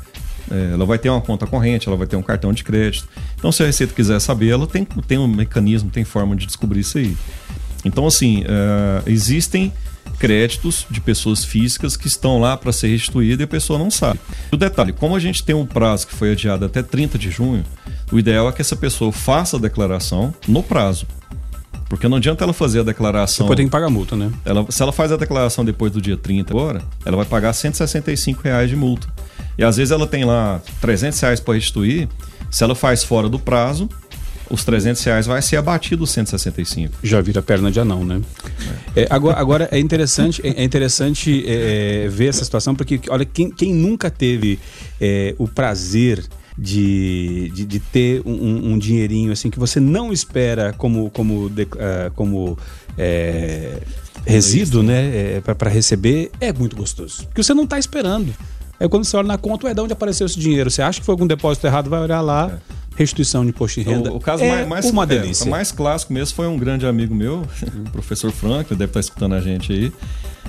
É, 0.49 0.71
ela 0.73 0.85
vai 0.85 0.97
ter 0.97 1.09
uma 1.09 1.21
conta 1.21 1.45
corrente, 1.45 1.87
ela 1.87 1.97
vai 1.97 2.07
ter 2.07 2.15
um 2.15 2.21
cartão 2.21 2.53
de 2.53 2.63
crédito. 2.63 3.07
Então, 3.37 3.51
se 3.51 3.63
a 3.63 3.65
Receita 3.65 3.93
quiser 3.93 4.19
saber, 4.19 4.49
ela 4.49 4.65
tem, 4.65 4.85
tem 4.85 5.17
um 5.17 5.27
mecanismo, 5.27 5.89
tem 5.89 6.03
forma 6.03 6.35
de 6.35 6.45
descobrir 6.45 6.81
isso 6.81 6.97
aí. 6.97 7.15
Então, 7.83 8.07
assim, 8.07 8.43
é, 8.47 9.03
existem 9.09 9.71
créditos 10.19 10.85
de 10.89 10.99
pessoas 10.99 11.45
físicas 11.45 11.95
que 11.95 12.07
estão 12.07 12.39
lá 12.39 12.57
para 12.57 12.71
ser 12.71 12.87
restituído 12.87 13.43
e 13.43 13.45
a 13.45 13.47
pessoa 13.47 13.77
não 13.77 13.91
sabe. 13.91 14.19
O 14.51 14.57
detalhe, 14.57 14.93
como 14.93 15.15
a 15.15 15.19
gente 15.19 15.43
tem 15.43 15.55
um 15.55 15.65
prazo 15.65 16.07
que 16.07 16.15
foi 16.15 16.31
adiado 16.31 16.65
até 16.65 16.81
30 16.81 17.17
de 17.17 17.29
junho, 17.29 17.63
o 18.11 18.17
ideal 18.17 18.49
é 18.49 18.51
que 18.51 18.61
essa 18.61 18.75
pessoa 18.75 19.11
faça 19.11 19.57
a 19.57 19.59
declaração 19.59 20.33
no 20.47 20.63
prazo. 20.63 21.05
Porque 21.89 22.07
não 22.07 22.17
adianta 22.17 22.43
ela 22.43 22.53
fazer 22.53 22.81
a 22.81 22.83
declaração. 22.83 23.45
Depois 23.45 23.57
tem 23.57 23.65
que 23.65 23.71
pagar 23.71 23.89
multa, 23.89 24.15
né? 24.15 24.31
Ela, 24.43 24.65
se 24.69 24.81
ela 24.83 24.91
faz 24.91 25.11
a 25.11 25.17
declaração 25.17 25.63
depois 25.63 25.91
do 25.91 26.01
dia 26.01 26.17
30 26.17 26.51
agora, 26.51 26.81
ela 27.05 27.15
vai 27.15 27.25
pagar 27.25 27.53
165 27.53 28.41
reais 28.43 28.69
de 28.69 28.75
multa. 28.75 29.07
E 29.57 29.63
às 29.63 29.77
vezes 29.77 29.91
ela 29.91 30.05
tem 30.05 30.25
lá 30.25 30.61
300 30.81 31.19
reais 31.19 31.39
para 31.39 31.53
restituir. 31.53 32.09
Se 32.51 32.63
ela 32.63 32.75
faz 32.75 33.03
fora 33.03 33.29
do 33.29 33.39
prazo, 33.39 33.89
os 34.49 34.63
300 34.63 35.03
reais 35.03 35.25
vai 35.25 35.41
ser 35.41 35.57
abatido 35.57 36.03
os 36.03 36.11
165. 36.11 36.93
Já 37.03 37.19
vira 37.21 37.41
perna 37.41 37.69
de 37.71 37.79
anão, 37.79 38.03
né? 38.05 38.21
É, 38.95 39.07
agora, 39.09 39.37
agora 39.39 39.69
é 39.71 39.79
interessante, 39.79 40.41
é, 40.45 40.61
é 40.61 40.63
interessante 40.63 41.43
é, 41.47 42.07
ver 42.09 42.27
essa 42.27 42.43
situação, 42.45 42.73
porque 42.75 42.99
olha, 43.09 43.25
quem, 43.25 43.49
quem 43.51 43.73
nunca 43.73 44.09
teve 44.09 44.59
é, 45.01 45.35
o 45.37 45.47
prazer 45.47 46.23
de, 46.57 47.51
de, 47.53 47.65
de 47.65 47.79
ter 47.79 48.21
um- 48.25 48.73
um, 48.73 48.79
dinheirinho 48.79 49.31
assim 49.31 49.49
que 49.49 49.59
você 49.59 49.79
não 49.79 50.11
espera 50.11 50.73
como, 50.73 51.09
como, 51.11 51.49
de- 51.49 51.67
ah, 51.79 52.11
como 52.15 52.57
é, 52.97 53.77
resíduo, 54.25 54.81
né? 54.81 55.39
para 55.57 55.69
receber, 55.69 56.31
é 56.41 56.51
muito 56.51 56.75
gostoso. 56.75 57.25
Porque 57.25 57.43
você 57.43 57.53
não 57.53 57.63
está 57.65 57.77
esperando. 57.77 58.33
Aí 58.79 58.87
quando 58.89 59.05
você 59.05 59.15
olha 59.17 59.27
na 59.27 59.37
conta, 59.37 59.67
ué, 59.67 59.73
de 59.73 59.81
onde 59.81 59.93
apareceu 59.93 60.25
esse 60.25 60.39
dinheiro? 60.39 60.69
Você 60.69 60.81
acha 60.81 60.99
que 60.99 61.05
foi 61.05 61.13
algum 61.13 61.25
depósito 61.27 61.65
errado, 61.67 61.89
vai 61.89 61.99
olhar 62.01 62.21
lá, 62.21 62.59
restituição 62.97 63.43
de 63.43 63.51
imposto 63.51 63.79
de 63.79 63.87
renda 63.87 64.11
O, 64.11 64.17
o 64.17 64.19
caso 64.19 64.43
é 64.43 64.49
mais, 64.49 64.67
mais, 64.67 64.85
uma 64.89 65.03
é, 65.03 65.05
delícia. 65.05 65.45
o 65.45 65.49
mais 65.49 65.71
clássico 65.71 66.11
mesmo 66.11 66.35
foi 66.35 66.47
um 66.47 66.57
grande 66.57 66.85
amigo 66.85 67.13
meu, 67.13 67.43
o 67.87 67.91
professor 67.91 68.31
Frank, 68.31 68.69
deve 68.73 68.85
estar 68.85 68.99
escutando 68.99 69.35
a 69.35 69.41
gente 69.41 69.71
aí. 69.71 69.93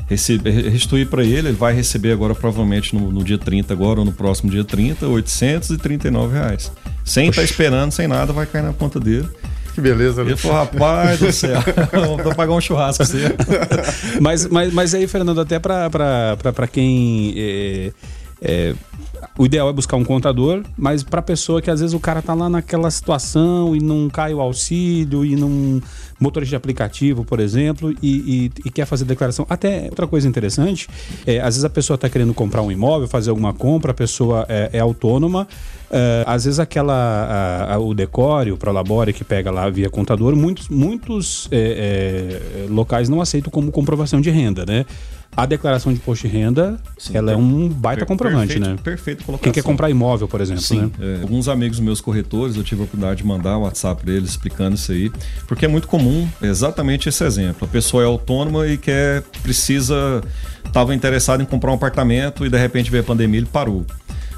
Recebe, 0.08 0.50
restituir 0.50 1.06
para 1.06 1.22
ele, 1.22 1.48
ele 1.48 1.52
vai 1.52 1.74
receber 1.74 2.12
agora, 2.12 2.34
provavelmente 2.34 2.94
no, 2.94 3.12
no 3.12 3.22
dia 3.22 3.36
30, 3.36 3.74
agora 3.74 4.00
ou 4.00 4.06
no 4.06 4.12
próximo 4.12 4.50
dia 4.50 4.64
30, 4.64 5.06
839 5.06 6.32
reais. 6.32 6.72
Sem 7.04 7.28
estar 7.28 7.42
esperando, 7.42 7.92
sem 7.92 8.08
nada, 8.08 8.32
vai 8.32 8.46
cair 8.46 8.62
na 8.62 8.72
conta 8.72 8.98
dele. 8.98 9.28
Que 9.74 9.82
beleza, 9.82 10.24
né? 10.24 10.30
Ele 10.30 10.36
falou, 10.36 10.56
rapaz 10.56 11.20
do 11.20 11.30
céu, 11.30 11.60
vou 12.24 12.34
pagar 12.34 12.52
um 12.54 12.60
churrasco 12.60 13.04
você. 13.04 13.36
mas, 14.18 14.46
mas, 14.46 14.72
mas 14.72 14.94
aí, 14.94 15.06
Fernando, 15.06 15.42
até 15.42 15.58
para 15.58 16.66
quem. 16.72 17.34
é, 17.36 17.92
é, 18.40 18.74
o 19.36 19.44
ideal 19.46 19.68
é 19.68 19.72
buscar 19.72 19.96
um 19.96 20.04
contador, 20.04 20.62
mas 20.76 21.02
para 21.02 21.20
pessoa 21.22 21.60
que 21.62 21.70
às 21.70 21.80
vezes 21.80 21.94
o 21.94 22.00
cara 22.00 22.20
tá 22.22 22.34
lá 22.34 22.48
naquela 22.48 22.90
situação 22.90 23.74
e 23.74 23.80
não 23.80 24.08
cai 24.08 24.32
o 24.34 24.40
auxílio 24.40 25.24
e 25.24 25.34
não 25.36 25.80
motorista 26.20 26.50
de 26.50 26.56
aplicativo, 26.56 27.24
por 27.24 27.38
exemplo, 27.38 27.92
e, 28.02 28.50
e- 28.56 28.66
e 28.66 28.70
quer 28.70 28.84
fazer 28.86 29.04
declaração. 29.04 29.46
Até 29.48 29.84
outra 29.84 30.06
coisa 30.06 30.26
interessante, 30.28 30.88
é, 31.26 31.38
às 31.38 31.46
vezes 31.54 31.64
a 31.64 31.70
pessoa 31.70 31.94
está 31.94 32.08
querendo 32.08 32.34
comprar 32.34 32.62
um 32.62 32.72
imóvel, 32.72 33.06
fazer 33.06 33.30
alguma 33.30 33.52
compra, 33.52 33.92
a 33.92 33.94
pessoa 33.94 34.44
é, 34.48 34.70
é 34.72 34.80
autônoma, 34.80 35.46
é, 35.90 36.24
às 36.26 36.44
vezes 36.44 36.58
aquela 36.58 36.92
a- 36.94 37.74
a- 37.74 37.78
o 37.78 37.94
decore, 37.94 38.50
o 38.52 38.56
Prolabore 38.56 39.12
que 39.12 39.22
pega 39.24 39.50
lá 39.52 39.70
via 39.70 39.88
contador, 39.88 40.34
muitos, 40.34 40.68
muitos 40.68 41.48
é, 41.52 42.66
é, 42.66 42.66
locais 42.68 43.08
não 43.08 43.20
aceitam 43.20 43.50
como 43.50 43.70
comprovação 43.70 44.20
de 44.20 44.30
renda, 44.30 44.66
né? 44.66 44.84
A 45.40 45.46
declaração 45.46 45.92
de 45.92 45.98
imposto 46.00 46.26
de 46.26 46.32
renda, 46.34 46.80
ela 47.14 47.30
é 47.30 47.36
um 47.36 47.68
baita 47.68 48.04
comprovante, 48.04 48.54
perfeito, 48.54 48.68
né? 48.68 48.76
Perfeito 48.82 49.24
colocação. 49.24 49.44
Quem 49.44 49.52
quer 49.52 49.62
comprar 49.62 49.88
imóvel, 49.88 50.26
por 50.26 50.40
exemplo, 50.40 50.62
Sim, 50.62 50.90
né? 50.98 51.18
é, 51.18 51.22
alguns 51.22 51.46
amigos 51.46 51.78
meus 51.78 52.00
corretores, 52.00 52.56
eu 52.56 52.64
tive 52.64 52.80
a 52.80 52.84
oportunidade 52.84 53.18
de 53.22 53.24
mandar 53.26 53.56
o 53.56 53.60
WhatsApp 53.62 54.02
para 54.02 54.12
eles 54.14 54.30
explicando 54.30 54.74
isso 54.74 54.90
aí, 54.90 55.12
porque 55.46 55.64
é 55.64 55.68
muito 55.68 55.86
comum, 55.86 56.26
exatamente 56.42 57.08
esse 57.08 57.22
exemplo. 57.22 57.68
A 57.68 57.70
pessoa 57.70 58.02
é 58.02 58.06
autônoma 58.06 58.66
e 58.66 58.76
quer, 58.76 59.22
precisa, 59.40 60.22
estava 60.66 60.92
interessado 60.92 61.40
em 61.40 61.46
comprar 61.46 61.70
um 61.70 61.74
apartamento 61.74 62.44
e 62.44 62.50
de 62.50 62.58
repente 62.58 62.90
veio 62.90 63.04
a 63.04 63.06
pandemia 63.06 63.38
e 63.38 63.42
ele 63.42 63.48
parou. 63.50 63.86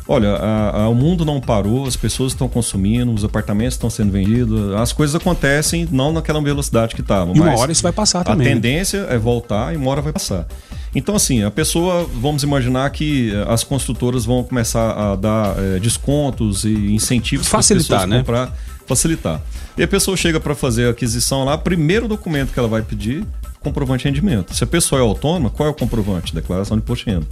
Olha, 0.07 0.31
a- 0.35 0.83
a- 0.83 0.89
o 0.89 0.95
mundo 0.95 1.25
não 1.25 1.41
parou, 1.41 1.87
as 1.87 1.95
pessoas 1.95 2.33
estão 2.33 2.49
consumindo, 2.49 3.13
os 3.13 3.25
apartamentos 3.25 3.75
estão 3.75 3.89
sendo 3.89 4.11
vendidos, 4.11 4.75
as 4.75 4.93
coisas 4.93 5.15
acontecem 5.15 5.89
não 5.91 6.13
naquela 6.13 6.43
velocidade 6.43 6.95
que 6.97 7.01
estavam. 7.01 7.35
E 7.35 7.41
uma 7.41 7.57
hora 7.57 7.71
isso 7.71 7.83
vai 7.83 7.93
passar 7.93 8.23
A 8.23 8.25
também. 8.25 8.49
né? 8.49 8.53
tendência 8.55 9.07
é 9.09 9.17
voltar 9.17 9.73
e 9.73 9.77
uma 9.77 9.89
hora 9.91 10.03
vai 10.03 10.13
passar. 10.13 10.47
Então, 10.95 11.15
assim, 11.15 11.45
a 11.45 11.51
pessoa, 11.51 12.09
vamos 12.15 12.43
imaginar 12.43 12.91
que 12.91 13.33
eh, 13.33 13.45
as 13.49 13.63
construtoras 13.63 14.25
vão 14.25 14.43
começar 14.43 14.91
a 14.91 15.17
dar 15.17 15.55
eh, 15.57 15.79
descontos 15.79 16.65
e 16.65 16.93
incentivos 16.93 17.49
para 17.49 17.61
as 17.61 17.67
Facilitar, 17.67 17.99
pessoas 18.01 18.11
né? 18.11 18.19
comprar, 18.19 18.59
facilitar. 18.87 19.41
E 19.79 19.83
a 19.85 19.89
pessoa 19.89 20.17
chega 20.17 20.41
para 20.41 20.55
fazer 20.55 20.89
a 20.89 20.91
aquisição 20.91 21.45
lá, 21.45 21.57
primeiro 21.57 22.09
documento 22.09 22.53
que 22.53 22.59
ela 22.59 22.67
vai 22.67 22.83
pedir, 22.83 23.25
comprovante 23.61 24.03
de 24.03 24.09
rendimento. 24.09 24.55
Se 24.55 24.65
a 24.65 24.67
pessoa 24.67 25.01
é 25.01 25.03
autônoma, 25.03 25.49
qual 25.49 25.69
é 25.69 25.71
o 25.71 25.75
comprovante? 25.75 26.35
Declaração 26.35 26.77
de 26.77 26.83
imposto 26.83 27.05
de 27.05 27.13
renda. 27.13 27.27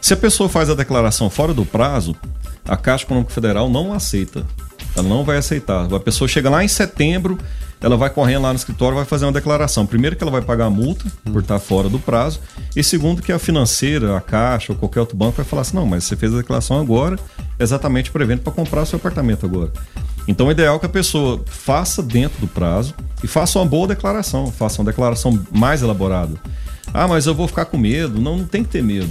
Se 0.00 0.14
a 0.14 0.16
pessoa 0.16 0.48
faz 0.48 0.70
a 0.70 0.74
declaração 0.74 1.28
fora 1.28 1.52
do 1.52 1.64
prazo, 1.64 2.14
a 2.64 2.76
Caixa 2.76 3.04
Econômica 3.04 3.32
Federal 3.32 3.68
não 3.68 3.92
aceita. 3.92 4.46
Ela 4.96 5.08
não 5.08 5.24
vai 5.24 5.36
aceitar. 5.36 5.92
A 5.92 6.00
pessoa 6.00 6.28
chega 6.28 6.50
lá 6.50 6.62
em 6.62 6.68
setembro, 6.68 7.38
ela 7.80 7.96
vai 7.96 8.10
correndo 8.10 8.42
lá 8.42 8.50
no 8.50 8.56
escritório, 8.56 8.96
vai 8.96 9.04
fazer 9.04 9.24
uma 9.24 9.32
declaração. 9.32 9.86
Primeiro 9.86 10.14
que 10.16 10.22
ela 10.22 10.30
vai 10.30 10.42
pagar 10.42 10.66
a 10.66 10.70
multa 10.70 11.04
por 11.24 11.42
estar 11.42 11.58
fora 11.58 11.88
do 11.88 11.98
prazo, 11.98 12.40
e 12.76 12.82
segundo 12.84 13.22
que 13.22 13.32
a 13.32 13.38
financeira, 13.38 14.16
a 14.16 14.20
Caixa 14.20 14.72
ou 14.72 14.78
qualquer 14.78 15.00
outro 15.00 15.16
banco 15.16 15.36
vai 15.36 15.44
falar 15.44 15.62
assim: 15.62 15.76
"Não, 15.76 15.86
mas 15.86 16.04
você 16.04 16.16
fez 16.16 16.32
a 16.32 16.38
declaração 16.38 16.80
agora, 16.80 17.18
exatamente 17.58 18.10
prevendo 18.10 18.42
para 18.42 18.52
comprar 18.52 18.84
seu 18.84 18.96
apartamento 18.96 19.44
agora". 19.46 19.72
Então, 20.28 20.46
o 20.46 20.50
ideal 20.52 20.76
é 20.76 20.78
que 20.78 20.86
a 20.86 20.88
pessoa 20.88 21.42
faça 21.46 22.02
dentro 22.02 22.40
do 22.40 22.46
prazo 22.46 22.94
e 23.24 23.26
faça 23.26 23.58
uma 23.58 23.66
boa 23.66 23.88
declaração, 23.88 24.52
faça 24.52 24.80
uma 24.80 24.90
declaração 24.90 25.38
mais 25.50 25.82
elaborada. 25.82 26.34
Ah, 26.94 27.08
mas 27.08 27.26
eu 27.26 27.34
vou 27.34 27.48
ficar 27.48 27.64
com 27.64 27.76
medo. 27.76 28.20
Não, 28.20 28.38
não 28.38 28.44
tem 28.44 28.62
que 28.62 28.70
ter 28.70 28.82
medo. 28.82 29.10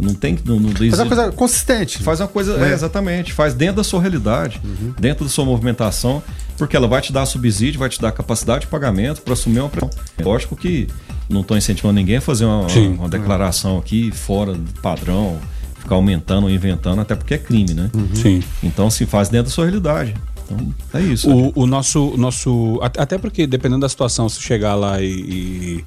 Não 0.00 0.12
tem 0.14 0.34
que. 0.36 0.46
Não, 0.48 0.58
não 0.58 0.70
Mas 0.70 0.98
é 0.98 1.02
uma 1.02 1.06
coisa 1.06 1.32
consistente. 1.32 2.02
Faz 2.02 2.20
uma 2.20 2.28
coisa, 2.28 2.56
Né? 2.56 2.70
é, 2.70 2.72
exatamente, 2.74 3.32
faz 3.32 3.54
dentro 3.54 3.76
da 3.76 3.84
sua 3.84 4.00
realidade, 4.00 4.60
Uhum. 4.64 4.92
dentro 4.98 5.24
da 5.24 5.30
sua 5.30 5.44
movimentação, 5.44 6.22
porque 6.58 6.76
ela 6.76 6.88
vai 6.88 7.00
te 7.00 7.12
dar 7.12 7.24
subsídio, 7.26 7.78
vai 7.78 7.88
te 7.88 8.00
dar 8.00 8.10
capacidade 8.12 8.62
de 8.62 8.66
pagamento 8.66 9.22
para 9.22 9.32
assumir 9.34 9.60
uma 9.60 9.68
pressão. 9.68 9.90
Lógico 10.22 10.56
que 10.56 10.88
não 11.28 11.40
estou 11.42 11.56
incentivando 11.56 11.94
ninguém 11.94 12.16
a 12.16 12.20
fazer 12.20 12.44
uma, 12.44 12.66
uma 12.98 13.08
declaração 13.08 13.78
aqui 13.78 14.10
fora 14.10 14.52
do 14.54 14.80
padrão, 14.80 15.38
ficar 15.78 15.94
aumentando 15.94 16.44
ou 16.44 16.50
inventando, 16.50 17.00
até 17.00 17.14
porque 17.14 17.34
é 17.34 17.38
crime, 17.38 17.72
né? 17.74 17.90
Sim. 18.14 18.42
Então, 18.62 18.90
se 18.90 19.06
faz 19.06 19.28
dentro 19.28 19.46
da 19.46 19.50
sua 19.54 19.64
realidade. 19.66 20.14
Então, 20.44 20.74
é 20.92 21.00
isso. 21.00 21.30
O, 21.30 21.52
o 21.62 21.66
nosso, 21.66 22.14
nosso. 22.18 22.78
at- 22.82 22.98
Até 22.98 23.16
porque, 23.16 23.46
dependendo 23.46 23.80
da 23.82 23.88
situação, 23.88 24.28
se 24.28 24.40
chegar 24.42 24.74
lá 24.74 25.00
e, 25.00 25.06
e, 25.06 25.84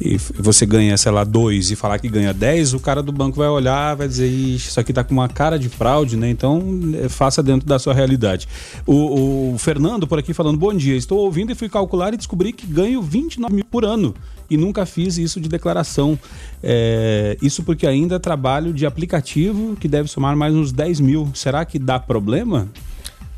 e 0.00 0.16
você 0.16 0.66
ganha, 0.66 0.96
sei 0.96 1.10
lá, 1.10 1.24
dois 1.24 1.70
e 1.70 1.76
falar 1.76 1.98
que 1.98 2.08
ganha 2.08 2.32
10, 2.32 2.74
o 2.74 2.80
cara 2.80 3.02
do 3.02 3.12
banco 3.12 3.38
vai 3.38 3.48
olhar, 3.48 3.94
vai 3.94 4.06
dizer, 4.06 4.26
Ixi, 4.26 4.68
isso 4.68 4.80
aqui 4.80 4.92
tá 4.92 5.02
com 5.02 5.14
uma 5.14 5.28
cara 5.28 5.58
de 5.58 5.68
fraude, 5.68 6.16
né? 6.16 6.28
Então, 6.28 6.62
eh, 6.94 7.08
faça 7.08 7.42
dentro 7.42 7.66
da 7.66 7.78
sua 7.78 7.94
realidade. 7.94 8.46
O, 8.86 9.54
o 9.54 9.58
Fernando 9.58 10.06
por 10.06 10.18
aqui 10.18 10.34
falando, 10.34 10.58
bom 10.58 10.74
dia, 10.74 10.96
estou 10.96 11.18
ouvindo 11.18 11.52
e 11.52 11.54
fui 11.54 11.68
calcular 11.68 12.12
e 12.12 12.16
descobri 12.16 12.52
que 12.52 12.66
ganho 12.66 13.00
29 13.00 13.54
mil 13.54 13.64
por 13.64 13.84
ano. 13.84 14.14
E 14.48 14.56
nunca 14.56 14.86
fiz 14.86 15.16
isso 15.16 15.40
de 15.40 15.48
declaração. 15.48 16.18
É, 16.62 17.36
isso 17.42 17.62
porque 17.62 17.86
ainda 17.86 18.20
trabalho 18.20 18.72
de 18.72 18.86
aplicativo 18.86 19.76
que 19.76 19.88
deve 19.88 20.08
somar 20.08 20.36
mais 20.36 20.54
uns 20.54 20.72
10 20.72 21.00
mil. 21.00 21.30
Será 21.34 21.64
que 21.64 21.78
dá 21.78 21.98
problema? 21.98 22.68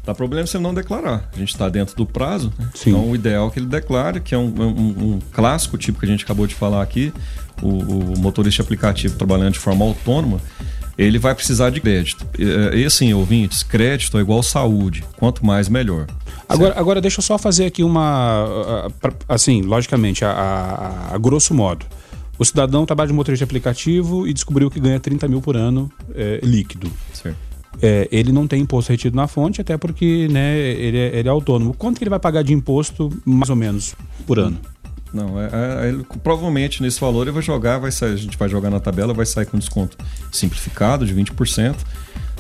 Dá 0.09 0.15
problema 0.15 0.47
você 0.47 0.59
não 0.59 0.73
declarar. 0.73 1.29
A 1.35 1.39
gente 1.39 1.51
está 1.51 1.69
dentro 1.69 1.95
do 1.95 2.07
prazo, 2.07 2.51
né? 2.59 2.71
Então 2.89 3.11
o 3.11 3.15
ideal 3.15 3.49
é 3.49 3.51
que 3.51 3.59
ele 3.59 3.67
declare, 3.67 4.21
que 4.21 4.35
é 4.35 4.39
um, 4.39 4.47
um- 4.59 5.13
um 5.17 5.19
clássico 5.35 5.77
tipo 5.77 6.01
que 6.01 6.07
a 6.07 6.09
gente 6.09 6.25
acabou 6.25 6.47
de 6.47 6.55
falar 6.55 6.83
aqui, 6.83 7.13
o, 7.63 7.69
o 7.69 8.19
motorista 8.19 8.63
aplicativo 8.63 9.17
trabalhando 9.19 9.53
de 9.53 9.59
forma 9.59 9.85
autônoma, 9.85 10.41
ele 10.97 11.19
vai 11.19 11.35
precisar 11.35 11.69
de 11.69 11.79
crédito. 11.83 12.27
E, 12.39 12.79
e 12.81 12.85
assim, 12.87 13.13
ouvintes, 13.13 13.63
crédito 13.63 14.17
é 14.17 14.23
igual 14.23 14.43
saúde. 14.43 15.05
Quanto 15.19 15.45
mais, 15.45 15.69
melhor. 15.69 16.07
Agora, 16.49 16.73
agora 16.81 17.01
deixa 17.03 17.19
eu 17.19 17.23
só 17.23 17.37
fazer 17.37 17.67
aqui 17.67 17.85
uma. 17.85 18.89
Assim, 19.29 19.61
logicamente, 19.61 20.25
a, 20.25 20.31
a- 20.31 21.15
a 21.15 21.19
grosso 21.19 21.53
modo. 21.53 21.85
O 22.39 22.45
cidadão 22.47 22.87
trabalha 22.87 23.09
de 23.09 23.13
motorista 23.13 23.45
de 23.45 23.51
aplicativo 23.51 24.27
e 24.27 24.33
descobriu 24.33 24.71
que 24.71 24.81
ganha 24.81 24.99
30 24.99 25.29
mil 25.29 25.43
por 25.43 25.55
ano 25.55 25.91
é, 26.15 26.41
líquido. 26.43 26.91
Certo. 27.13 27.37
É, 27.81 28.09
ele 28.11 28.33
não 28.33 28.47
tem 28.47 28.61
imposto 28.63 28.91
retido 28.91 29.15
na 29.17 29.27
fonte, 29.29 29.61
até 29.61 29.77
porque 29.77 30.27
né, 30.31 30.59
ele, 30.59 30.99
é, 30.99 31.19
ele 31.19 31.29
é 31.29 31.31
autônomo. 31.31 31.73
Quanto 31.75 31.99
que 31.99 32.05
ele 32.05 32.11
vai 32.11 32.19
pagar 32.19 32.43
de 32.43 32.53
imposto, 32.53 33.11
mais 33.25 33.51
ou 33.51 33.57
menos, 33.57 33.95
por 34.27 34.39
ano? 34.39 34.59
Não, 35.15 35.41
é, 35.41 35.49
é- 35.85 35.89
ele- 35.89 36.05
provavelmente 36.23 36.83
nesse 36.83 37.01
valor 37.01 37.23
ele 37.23 37.31
vai 37.33 37.43
jogar, 37.43 37.79
vai 37.79 37.91
sair, 37.93 38.13
a 38.13 38.17
gente 38.17 38.37
vai 38.37 38.49
jogar 38.49 38.69
na 38.69 38.79
tabela, 38.81 39.15
vai 39.15 39.25
sair 39.25 39.47
com 39.47 39.57
desconto 39.59 39.97
simplificado 40.31 41.07
de 41.07 41.15
20%. 41.15 41.77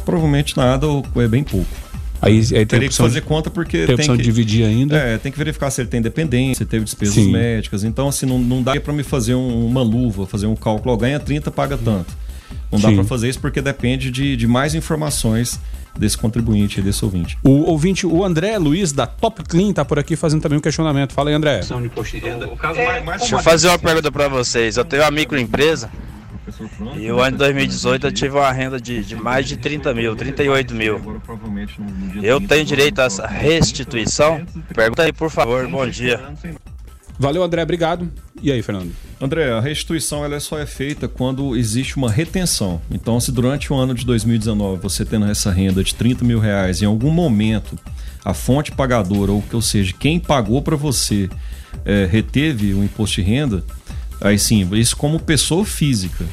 Provavelmente 0.04 0.56
nada 0.56 0.86
ou 0.86 1.04
é 1.16 1.28
bem 1.28 1.44
pouco. 1.44 1.68
Aí, 2.20 2.40
aí 2.52 2.66
Teria 2.66 2.88
que 2.88 2.94
fazer 2.96 3.20
conta 3.20 3.48
porque 3.48 3.86
tem 3.86 3.96
tem 3.96 4.16
que... 4.16 4.22
dividir 4.22 4.64
ainda. 4.66 4.96
É, 4.96 5.18
tem 5.18 5.30
que 5.30 5.38
verificar 5.38 5.70
se 5.70 5.80
ele 5.80 5.88
tem 5.88 6.02
dependência, 6.02 6.64
se 6.64 6.68
teve 6.70 6.84
despesas 6.84 7.14
Sim. 7.14 7.30
médicas. 7.30 7.84
Então, 7.84 8.08
assim, 8.08 8.26
não, 8.26 8.38
não 8.40 8.60
dá 8.62 8.78
para 8.80 8.92
me 8.92 9.04
fazer 9.04 9.34
um- 9.36 9.66
uma 9.66 9.82
luva, 9.82 10.26
fazer 10.26 10.46
um 10.46 10.56
cálculo. 10.56 10.92
Ó, 10.94 10.96
ganha 10.96 11.20
30, 11.20 11.50
paga 11.50 11.78
tanto. 11.78 12.16
Não 12.70 12.78
dá 12.78 12.92
para 12.92 13.04
fazer 13.04 13.28
isso 13.28 13.40
porque 13.40 13.60
depende 13.60 14.10
de, 14.10 14.36
de 14.36 14.46
mais 14.46 14.74
informações 14.74 15.60
desse 15.98 16.16
contribuinte, 16.16 16.80
desse 16.80 17.04
ouvinte. 17.04 17.36
O 17.42 17.70
ouvinte, 17.70 18.06
o 18.06 18.24
André 18.24 18.56
Luiz, 18.58 18.92
da 18.92 19.06
Top 19.06 19.42
Clean, 19.42 19.72
tá 19.72 19.84
por 19.84 19.98
aqui 19.98 20.16
fazendo 20.16 20.40
também 20.40 20.58
um 20.58 20.62
questionamento. 20.62 21.12
Fala 21.12 21.30
aí, 21.30 21.34
André. 21.34 21.60
Deixa 23.18 23.34
eu 23.34 23.40
fazer 23.40 23.68
uma 23.68 23.78
pergunta 23.78 24.12
pra 24.12 24.28
vocês. 24.28 24.76
Eu 24.76 24.84
tenho 24.84 25.02
uma 25.02 25.10
microempresa 25.10 25.90
e 26.96 27.10
o 27.10 27.20
ano 27.20 27.32
de 27.32 27.38
2018 27.38 28.06
eu 28.06 28.12
tive 28.12 28.36
uma 28.36 28.50
renda 28.50 28.80
de, 28.80 29.04
de 29.04 29.16
mais 29.16 29.46
de 29.46 29.56
30 29.56 29.92
mil, 29.92 30.16
38 30.16 30.74
mil. 30.74 31.20
Eu 32.22 32.40
tenho 32.40 32.64
direito 32.64 33.00
a 33.00 33.04
essa 33.04 33.26
restituição? 33.26 34.44
Pergunta 34.74 35.02
aí, 35.02 35.12
por 35.12 35.30
favor. 35.30 35.66
Bom 35.68 35.86
dia. 35.86 36.20
Valeu, 37.18 37.42
André, 37.42 37.62
obrigado. 37.62 38.08
E 38.40 38.52
aí, 38.52 38.62
Fernando? 38.62 38.92
André, 39.20 39.50
a 39.50 39.60
restituição 39.60 40.24
ela 40.24 40.38
só 40.38 40.58
é 40.58 40.66
feita 40.66 41.08
quando 41.08 41.56
existe 41.56 41.96
uma 41.96 42.10
retenção. 42.10 42.80
Então, 42.90 43.18
se 43.18 43.32
durante 43.32 43.72
o 43.72 43.76
ano 43.76 43.92
de 43.92 44.06
2019 44.06 44.80
você 44.80 45.04
tendo 45.04 45.26
essa 45.26 45.50
renda 45.50 45.82
de 45.82 45.94
30 45.96 46.24
mil 46.24 46.38
reais, 46.38 46.80
em 46.80 46.86
algum 46.86 47.10
momento 47.10 47.76
a 48.24 48.32
fonte 48.32 48.70
pagadora, 48.70 49.32
ou, 49.32 49.42
ou 49.52 49.62
seja, 49.62 49.92
quem 49.98 50.20
pagou 50.20 50.62
para 50.62 50.76
você, 50.76 51.28
eh, 51.84 52.06
reteve 52.08 52.74
o 52.74 52.84
imposto 52.84 53.16
de 53.16 53.22
renda, 53.22 53.64
aí 54.20 54.38
sim, 54.38 54.68
isso 54.74 54.96
como 54.96 55.18
pessoa 55.18 55.64
física. 55.64 56.24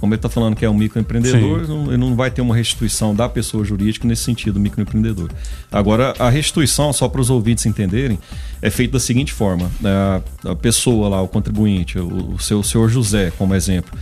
Como 0.00 0.14
ele 0.14 0.18
está 0.18 0.30
falando 0.30 0.56
que 0.56 0.64
é 0.64 0.70
um 0.70 0.74
microempreendedor, 0.74 1.66
Sim. 1.66 1.88
ele 1.88 1.98
não 1.98 2.16
vai 2.16 2.30
ter 2.30 2.40
uma 2.40 2.56
restituição 2.56 3.14
da 3.14 3.28
pessoa 3.28 3.62
jurídica 3.64 4.08
nesse 4.08 4.22
sentido, 4.22 4.58
microempreendedor. 4.58 5.28
Agora, 5.70 6.14
a 6.18 6.30
restituição, 6.30 6.90
só 6.90 7.06
para 7.06 7.20
os 7.20 7.28
ouvintes 7.28 7.66
entenderem, 7.66 8.18
é 8.62 8.70
feita 8.70 8.94
da 8.94 9.00
seguinte 9.00 9.32
forma: 9.32 9.70
a, 9.84 10.50
a 10.50 10.56
pessoa 10.56 11.08
lá, 11.08 11.20
o 11.20 11.28
contribuinte, 11.28 11.98
o, 11.98 12.32
o 12.34 12.38
seu 12.38 12.62
senhor 12.62 12.88
José, 12.88 13.30
como 13.36 13.54
exemplo, 13.54 13.96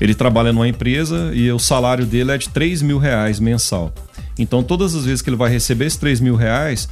ele 0.00 0.14
trabalha 0.14 0.52
numa 0.54 0.66
empresa 0.66 1.30
e 1.34 1.52
o 1.52 1.58
salário 1.58 2.06
dele 2.06 2.32
é 2.32 2.38
de 2.38 2.48
3 2.48 2.80
mil 2.80 2.96
reais 2.96 3.38
mensal. 3.38 3.92
Então, 4.38 4.62
todas 4.62 4.94
as 4.94 5.04
vezes 5.04 5.20
que 5.20 5.28
ele 5.28 5.36
vai 5.36 5.50
receber 5.50 5.84
esses 5.84 5.98
3 5.98 6.18
mil 6.20 6.34
reais, 6.34 6.88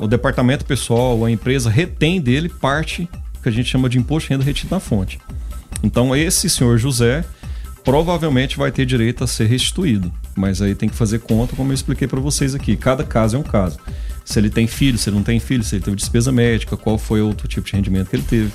o 0.00 0.06
departamento 0.06 0.64
pessoal, 0.64 1.22
a 1.22 1.30
empresa 1.30 1.68
retém 1.68 2.18
dele 2.18 2.48
parte 2.48 3.06
que 3.42 3.48
a 3.48 3.52
gente 3.52 3.68
chama 3.68 3.88
de 3.88 3.98
imposto 3.98 4.28
de 4.28 4.34
renda 4.34 4.44
retido 4.44 4.70
na 4.70 4.80
fonte. 4.80 5.18
Então, 5.82 6.14
esse 6.16 6.48
senhor 6.48 6.78
José 6.78 7.24
provavelmente 7.88 8.58
vai 8.58 8.70
ter 8.70 8.84
direito 8.84 9.24
a 9.24 9.26
ser 9.26 9.46
restituído, 9.46 10.12
mas 10.36 10.60
aí 10.60 10.74
tem 10.74 10.90
que 10.90 10.94
fazer 10.94 11.20
conta, 11.20 11.56
como 11.56 11.70
eu 11.70 11.74
expliquei 11.74 12.06
para 12.06 12.20
vocês 12.20 12.54
aqui. 12.54 12.76
Cada 12.76 13.02
caso 13.02 13.34
é 13.34 13.40
um 13.40 13.42
caso. 13.42 13.78
Se 14.26 14.38
ele 14.38 14.50
tem 14.50 14.66
filho, 14.66 14.98
se 14.98 15.08
ele 15.08 15.16
não 15.16 15.22
tem 15.22 15.40
filho, 15.40 15.64
se 15.64 15.76
ele 15.76 15.82
teve 15.82 15.96
despesa 15.96 16.30
médica, 16.30 16.76
qual 16.76 16.98
foi 16.98 17.22
outro 17.22 17.48
tipo 17.48 17.66
de 17.66 17.72
rendimento 17.72 18.10
que 18.10 18.16
ele 18.16 18.24
teve. 18.28 18.52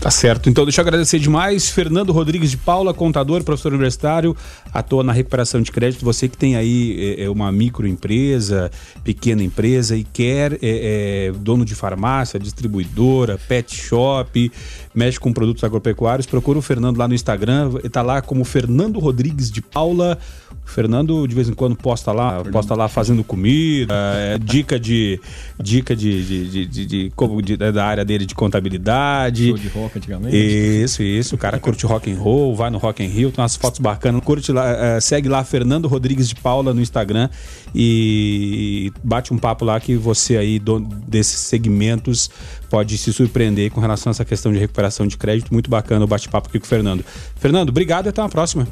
Tá 0.00 0.10
certo. 0.10 0.50
Então, 0.50 0.64
deixa 0.64 0.80
eu 0.80 0.82
agradecer 0.82 1.20
demais. 1.20 1.70
Fernando 1.70 2.12
Rodrigues 2.12 2.50
de 2.50 2.56
Paula, 2.56 2.92
contador, 2.92 3.44
professor 3.44 3.72
universitário, 3.72 4.36
atua 4.74 5.04
na 5.04 5.12
recuperação 5.12 5.62
de 5.62 5.70
crédito. 5.70 6.04
Você 6.04 6.28
que 6.28 6.36
tem 6.36 6.56
aí 6.56 7.16
é, 7.18 7.30
uma 7.30 7.52
microempresa, 7.52 8.70
pequena 9.04 9.42
empresa 9.42 9.96
e 9.96 10.02
quer, 10.02 10.54
é, 10.54 10.58
é, 10.62 11.32
dono 11.32 11.64
de 11.64 11.74
farmácia, 11.76 12.38
distribuidora, 12.40 13.38
pet 13.48 13.74
shop, 13.74 14.50
mexe 14.92 15.20
com 15.20 15.32
produtos 15.32 15.62
agropecuários, 15.62 16.26
procura 16.26 16.58
o 16.58 16.62
Fernando 16.62 16.98
lá 16.98 17.06
no 17.06 17.14
Instagram. 17.14 17.72
Está 17.84 18.02
lá 18.02 18.20
como 18.20 18.44
Fernando 18.44 18.98
Rodrigues 18.98 19.50
de 19.50 19.62
Paula. 19.62 20.18
O 20.66 20.68
Fernando 20.68 21.26
de 21.26 21.34
vez 21.34 21.48
em 21.48 21.52
quando 21.52 21.76
posta 21.76 22.10
lá, 22.10 22.42
posta 22.42 22.74
lá 22.74 22.88
fazendo 22.88 23.22
comida, 23.22 23.94
é, 24.16 24.38
dica 24.38 24.80
de 24.80 25.20
dica 25.60 25.94
de, 25.94 26.24
de, 26.24 26.66
de, 26.66 26.86
de, 26.86 27.10
de 27.42 27.56
da 27.56 27.84
área 27.84 28.04
dele 28.04 28.24
de 28.24 28.34
contabilidade. 28.34 29.48
Show 29.48 29.58
de 29.58 29.68
rock 29.68 29.98
antigamente. 29.98 30.36
Isso, 30.36 31.02
isso. 31.02 31.34
O 31.34 31.38
cara 31.38 31.58
curte 31.58 31.84
rock 31.84 32.10
and 32.10 32.16
roll, 32.16 32.54
vai 32.56 32.70
no 32.70 32.78
Rock 32.78 33.04
and 33.04 33.08
Rio, 33.08 33.30
tem 33.30 33.42
umas 33.42 33.56
fotos 33.56 33.78
bacanas. 33.78 34.22
Curte 34.24 34.52
lá, 34.52 34.63
é, 34.64 35.00
segue 35.00 35.28
lá 35.28 35.44
Fernando 35.44 35.88
Rodrigues 35.88 36.28
de 36.28 36.34
Paula 36.34 36.72
no 36.72 36.80
Instagram 36.80 37.28
e 37.74 38.92
bate 39.02 39.32
um 39.32 39.38
papo 39.38 39.64
lá 39.64 39.78
que 39.80 39.96
você 39.96 40.36
aí 40.36 40.60
desses 41.06 41.40
segmentos 41.40 42.30
pode 42.70 42.96
se 42.98 43.12
surpreender 43.12 43.70
com 43.70 43.80
relação 43.80 44.10
a 44.10 44.12
essa 44.12 44.24
questão 44.24 44.52
de 44.52 44.58
recuperação 44.58 45.06
de 45.06 45.16
crédito. 45.16 45.52
Muito 45.52 45.70
bacana 45.70 46.04
o 46.04 46.08
bate-papo 46.08 46.48
aqui 46.48 46.58
com 46.58 46.66
o 46.66 46.68
Fernando. 46.68 47.04
Fernando, 47.36 47.68
obrigado 47.70 48.06
e 48.06 48.08
até 48.08 48.20
uma 48.20 48.28
próxima. 48.28 48.66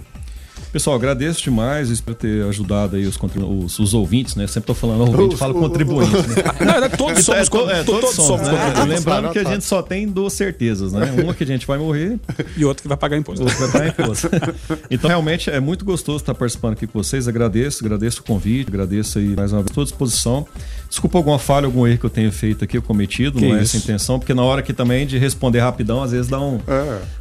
Pessoal, 0.72 0.96
agradeço 0.96 1.42
demais, 1.42 1.90
espero 1.90 2.14
ter 2.14 2.44
ajudado 2.46 2.96
aí 2.96 3.06
os, 3.06 3.18
os, 3.18 3.78
os 3.78 3.94
ouvintes, 3.94 4.36
né? 4.36 4.46
Sempre 4.46 4.68
tô 4.68 4.74
falando 4.74 5.00
ouvinte, 5.00 5.36
falo 5.36 5.54
contribuinte, 5.54 6.10
né? 6.10 6.80
Não, 6.80 6.88
todos 6.88 7.24
somos, 7.24 7.48
então, 7.48 7.70
é, 7.70 7.84
todos, 7.84 8.00
todos 8.00 8.14
somos, 8.14 8.46
né? 8.46 8.54
né? 8.54 8.84
Lembrando 8.84 9.30
que 9.30 9.38
a 9.38 9.44
gente 9.44 9.64
só 9.64 9.82
tem 9.82 10.08
duas 10.08 10.32
certezas, 10.32 10.92
né? 10.92 11.14
Uma 11.22 11.34
que 11.34 11.44
a 11.44 11.46
gente 11.46 11.66
vai 11.66 11.76
morrer 11.76 12.18
e 12.56 12.64
outra 12.64 12.82
que 12.82 12.88
vai 12.88 12.96
pagar 12.96 13.18
imposto. 13.18 13.44
Outra 13.44 13.66
vai 13.66 13.70
pagar 13.70 13.88
imposto. 13.88 14.30
então, 14.90 15.08
realmente, 15.08 15.50
é 15.50 15.60
muito 15.60 15.84
gostoso 15.84 16.18
estar 16.18 16.34
participando 16.34 16.72
aqui 16.72 16.86
com 16.86 17.02
vocês. 17.02 17.28
Agradeço, 17.28 17.84
agradeço 17.84 18.20
o 18.20 18.24
convite, 18.24 18.68
agradeço 18.68 19.18
aí 19.18 19.36
mais 19.36 19.52
uma 19.52 19.60
vez. 19.60 19.70
Estou 19.70 19.82
à 19.82 19.84
disposição. 19.84 20.46
Desculpa 20.92 21.16
alguma 21.16 21.38
falha, 21.38 21.64
algum 21.64 21.86
erro 21.86 22.00
que 22.00 22.04
eu 22.04 22.10
tenha 22.10 22.30
feito 22.30 22.62
aqui, 22.62 22.78
cometido, 22.78 23.38
que 23.38 23.48
não 23.48 23.56
é 23.56 23.62
essa 23.62 23.78
a 23.78 23.80
intenção, 23.80 24.18
porque 24.18 24.34
na 24.34 24.42
hora 24.42 24.60
aqui 24.60 24.74
também 24.74 25.06
de 25.06 25.16
responder 25.16 25.60
rapidão, 25.60 26.02
às 26.02 26.12
vezes 26.12 26.28
dá, 26.28 26.38
um, 26.38 26.60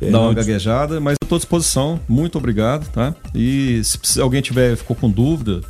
é. 0.02 0.10
dá 0.10 0.20
uma 0.20 0.34
gaguejada, 0.34 1.00
mas 1.00 1.14
eu 1.14 1.26
estou 1.26 1.38
à 1.38 1.40
disposição. 1.40 1.98
Muito 2.06 2.38
obrigado, 2.38 2.90
tá? 2.92 3.16
E 3.34 3.82
se 3.86 4.20
alguém 4.20 4.42
tiver, 4.42 4.76
ficou 4.76 4.94
com 4.94 5.10
dúvida, 5.10 5.62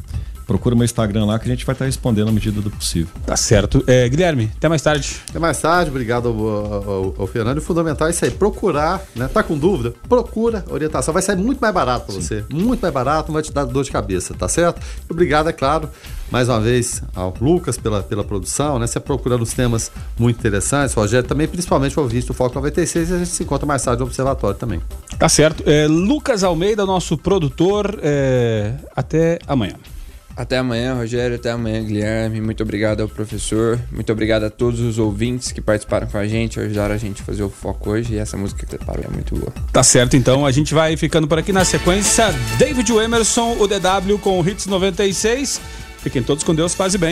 procura 0.48 0.76
meu 0.76 0.84
Instagram 0.84 1.26
lá 1.26 1.38
que 1.38 1.46
a 1.46 1.52
gente 1.52 1.64
vai 1.64 1.74
estar 1.74 1.86
respondendo 1.86 2.30
à 2.30 2.32
medida 2.32 2.60
do 2.60 2.72
possível. 2.72 3.14
Tá 3.24 3.36
certo. 3.36 3.84
É, 3.86 4.10
Guilherme, 4.10 4.52
até 4.58 4.68
mais 4.68 4.82
tarde. 4.82 5.18
Até 5.30 5.38
mais 5.38 5.62
tarde, 5.62 5.92
obrigado 5.92 6.28
ao, 6.28 6.90
ao, 6.90 7.16
ao 7.20 7.28
Fernando. 7.28 7.60
O 7.60 7.62
fundamental 7.62 8.08
é 8.08 8.10
isso 8.10 8.26
aí, 8.26 8.32
procurar, 8.32 9.00
né? 9.16 9.28
Tá 9.28 9.44
com 9.44 9.56
dúvida? 9.56 9.94
Procura 10.10 10.66
orientação. 10.72 11.14
Vai 11.14 11.22
sair 11.22 11.38
muito 11.38 11.60
mais 11.60 11.72
barato 11.74 12.08
para 12.08 12.16
você. 12.16 12.44
Muito 12.52 12.82
mais 12.82 12.94
barato, 12.94 13.28
não 13.28 13.36
vai 13.36 13.44
te 13.44 13.54
dar 13.54 13.64
dor 13.64 13.84
de 13.84 13.92
cabeça, 13.92 14.34
tá 14.34 14.48
certo? 14.48 14.82
Obrigado, 15.08 15.50
é 15.50 15.54
claro, 15.54 15.88
mais 16.32 16.48
uma 16.48 16.60
vez 16.60 17.04
ao 17.14 17.34
Lucas 17.40 17.78
pela, 17.78 18.02
pela 18.02 18.24
produção, 18.24 18.80
né? 18.80 18.88
Você 18.88 19.00
procurando 19.00 19.42
os 19.42 19.54
temas 19.54 19.92
muito 20.18 20.40
interessantes, 20.40 20.96
Rogério 20.96 21.28
também, 21.28 21.48
principalmente 21.48 22.00
o 22.00 22.02
ouvinte 22.02 22.28
do 22.28 22.34
Foco 22.34 22.56
96, 22.56 23.10
e 23.10 23.14
a 23.14 23.18
gente 23.18 23.30
se 23.30 23.44
encontra 23.44 23.66
mais 23.66 23.84
tarde 23.84 24.00
no 24.00 24.06
Observatório 24.06 24.58
também. 24.58 24.82
Tá 25.20 25.28
certo. 25.28 25.64
É, 25.68 25.88
Lucas 25.88 26.44
Almeida, 26.44 26.86
nosso 26.86 27.18
produtor, 27.18 28.00
é... 28.02 28.74
até 28.96 29.40
amanhã. 29.46 29.76
Até 30.36 30.58
amanhã, 30.58 30.96
Rogério. 30.96 31.36
Até 31.36 31.52
amanhã, 31.52 31.84
Guilherme. 31.84 32.42
Muito 32.42 32.64
obrigado 32.64 33.02
ao 33.02 33.08
professor. 33.08 33.80
Muito 33.92 34.12
obrigado 34.12 34.44
a 34.44 34.50
todos 34.50 34.80
os 34.80 34.98
ouvintes 34.98 35.52
que 35.52 35.62
participaram 35.62 36.08
com 36.08 36.18
a 36.18 36.26
gente, 36.26 36.60
ajudaram 36.60 36.96
a 36.96 36.98
gente 36.98 37.22
a 37.22 37.26
fazer 37.26 37.44
o 37.44 37.50
foco 37.50 37.92
hoje. 37.92 38.14
E 38.16 38.18
essa 38.18 38.38
música 38.38 38.62
que 38.62 38.78
preparou 38.78 39.04
é 39.06 39.10
muito 39.10 39.36
boa. 39.36 39.52
Tá 39.72 39.84
certo, 39.84 40.16
então. 40.16 40.46
A 40.46 40.52
gente 40.52 40.74
vai 40.74 40.96
ficando 40.96 41.28
por 41.28 41.38
aqui 41.38 41.52
na 41.52 41.66
sequência. 41.66 42.34
David 42.58 42.92
Emerson, 42.92 43.58
o 43.60 43.68
DW 43.68 44.18
com 44.22 44.40
o 44.40 44.48
Hits 44.48 44.68
96. 44.68 45.62
Fiquem 46.02 46.24
todos 46.24 46.44
com 46.44 46.56
Deus, 46.56 46.74
paz 46.74 46.96
e 46.96 46.98
bem. 46.98 47.10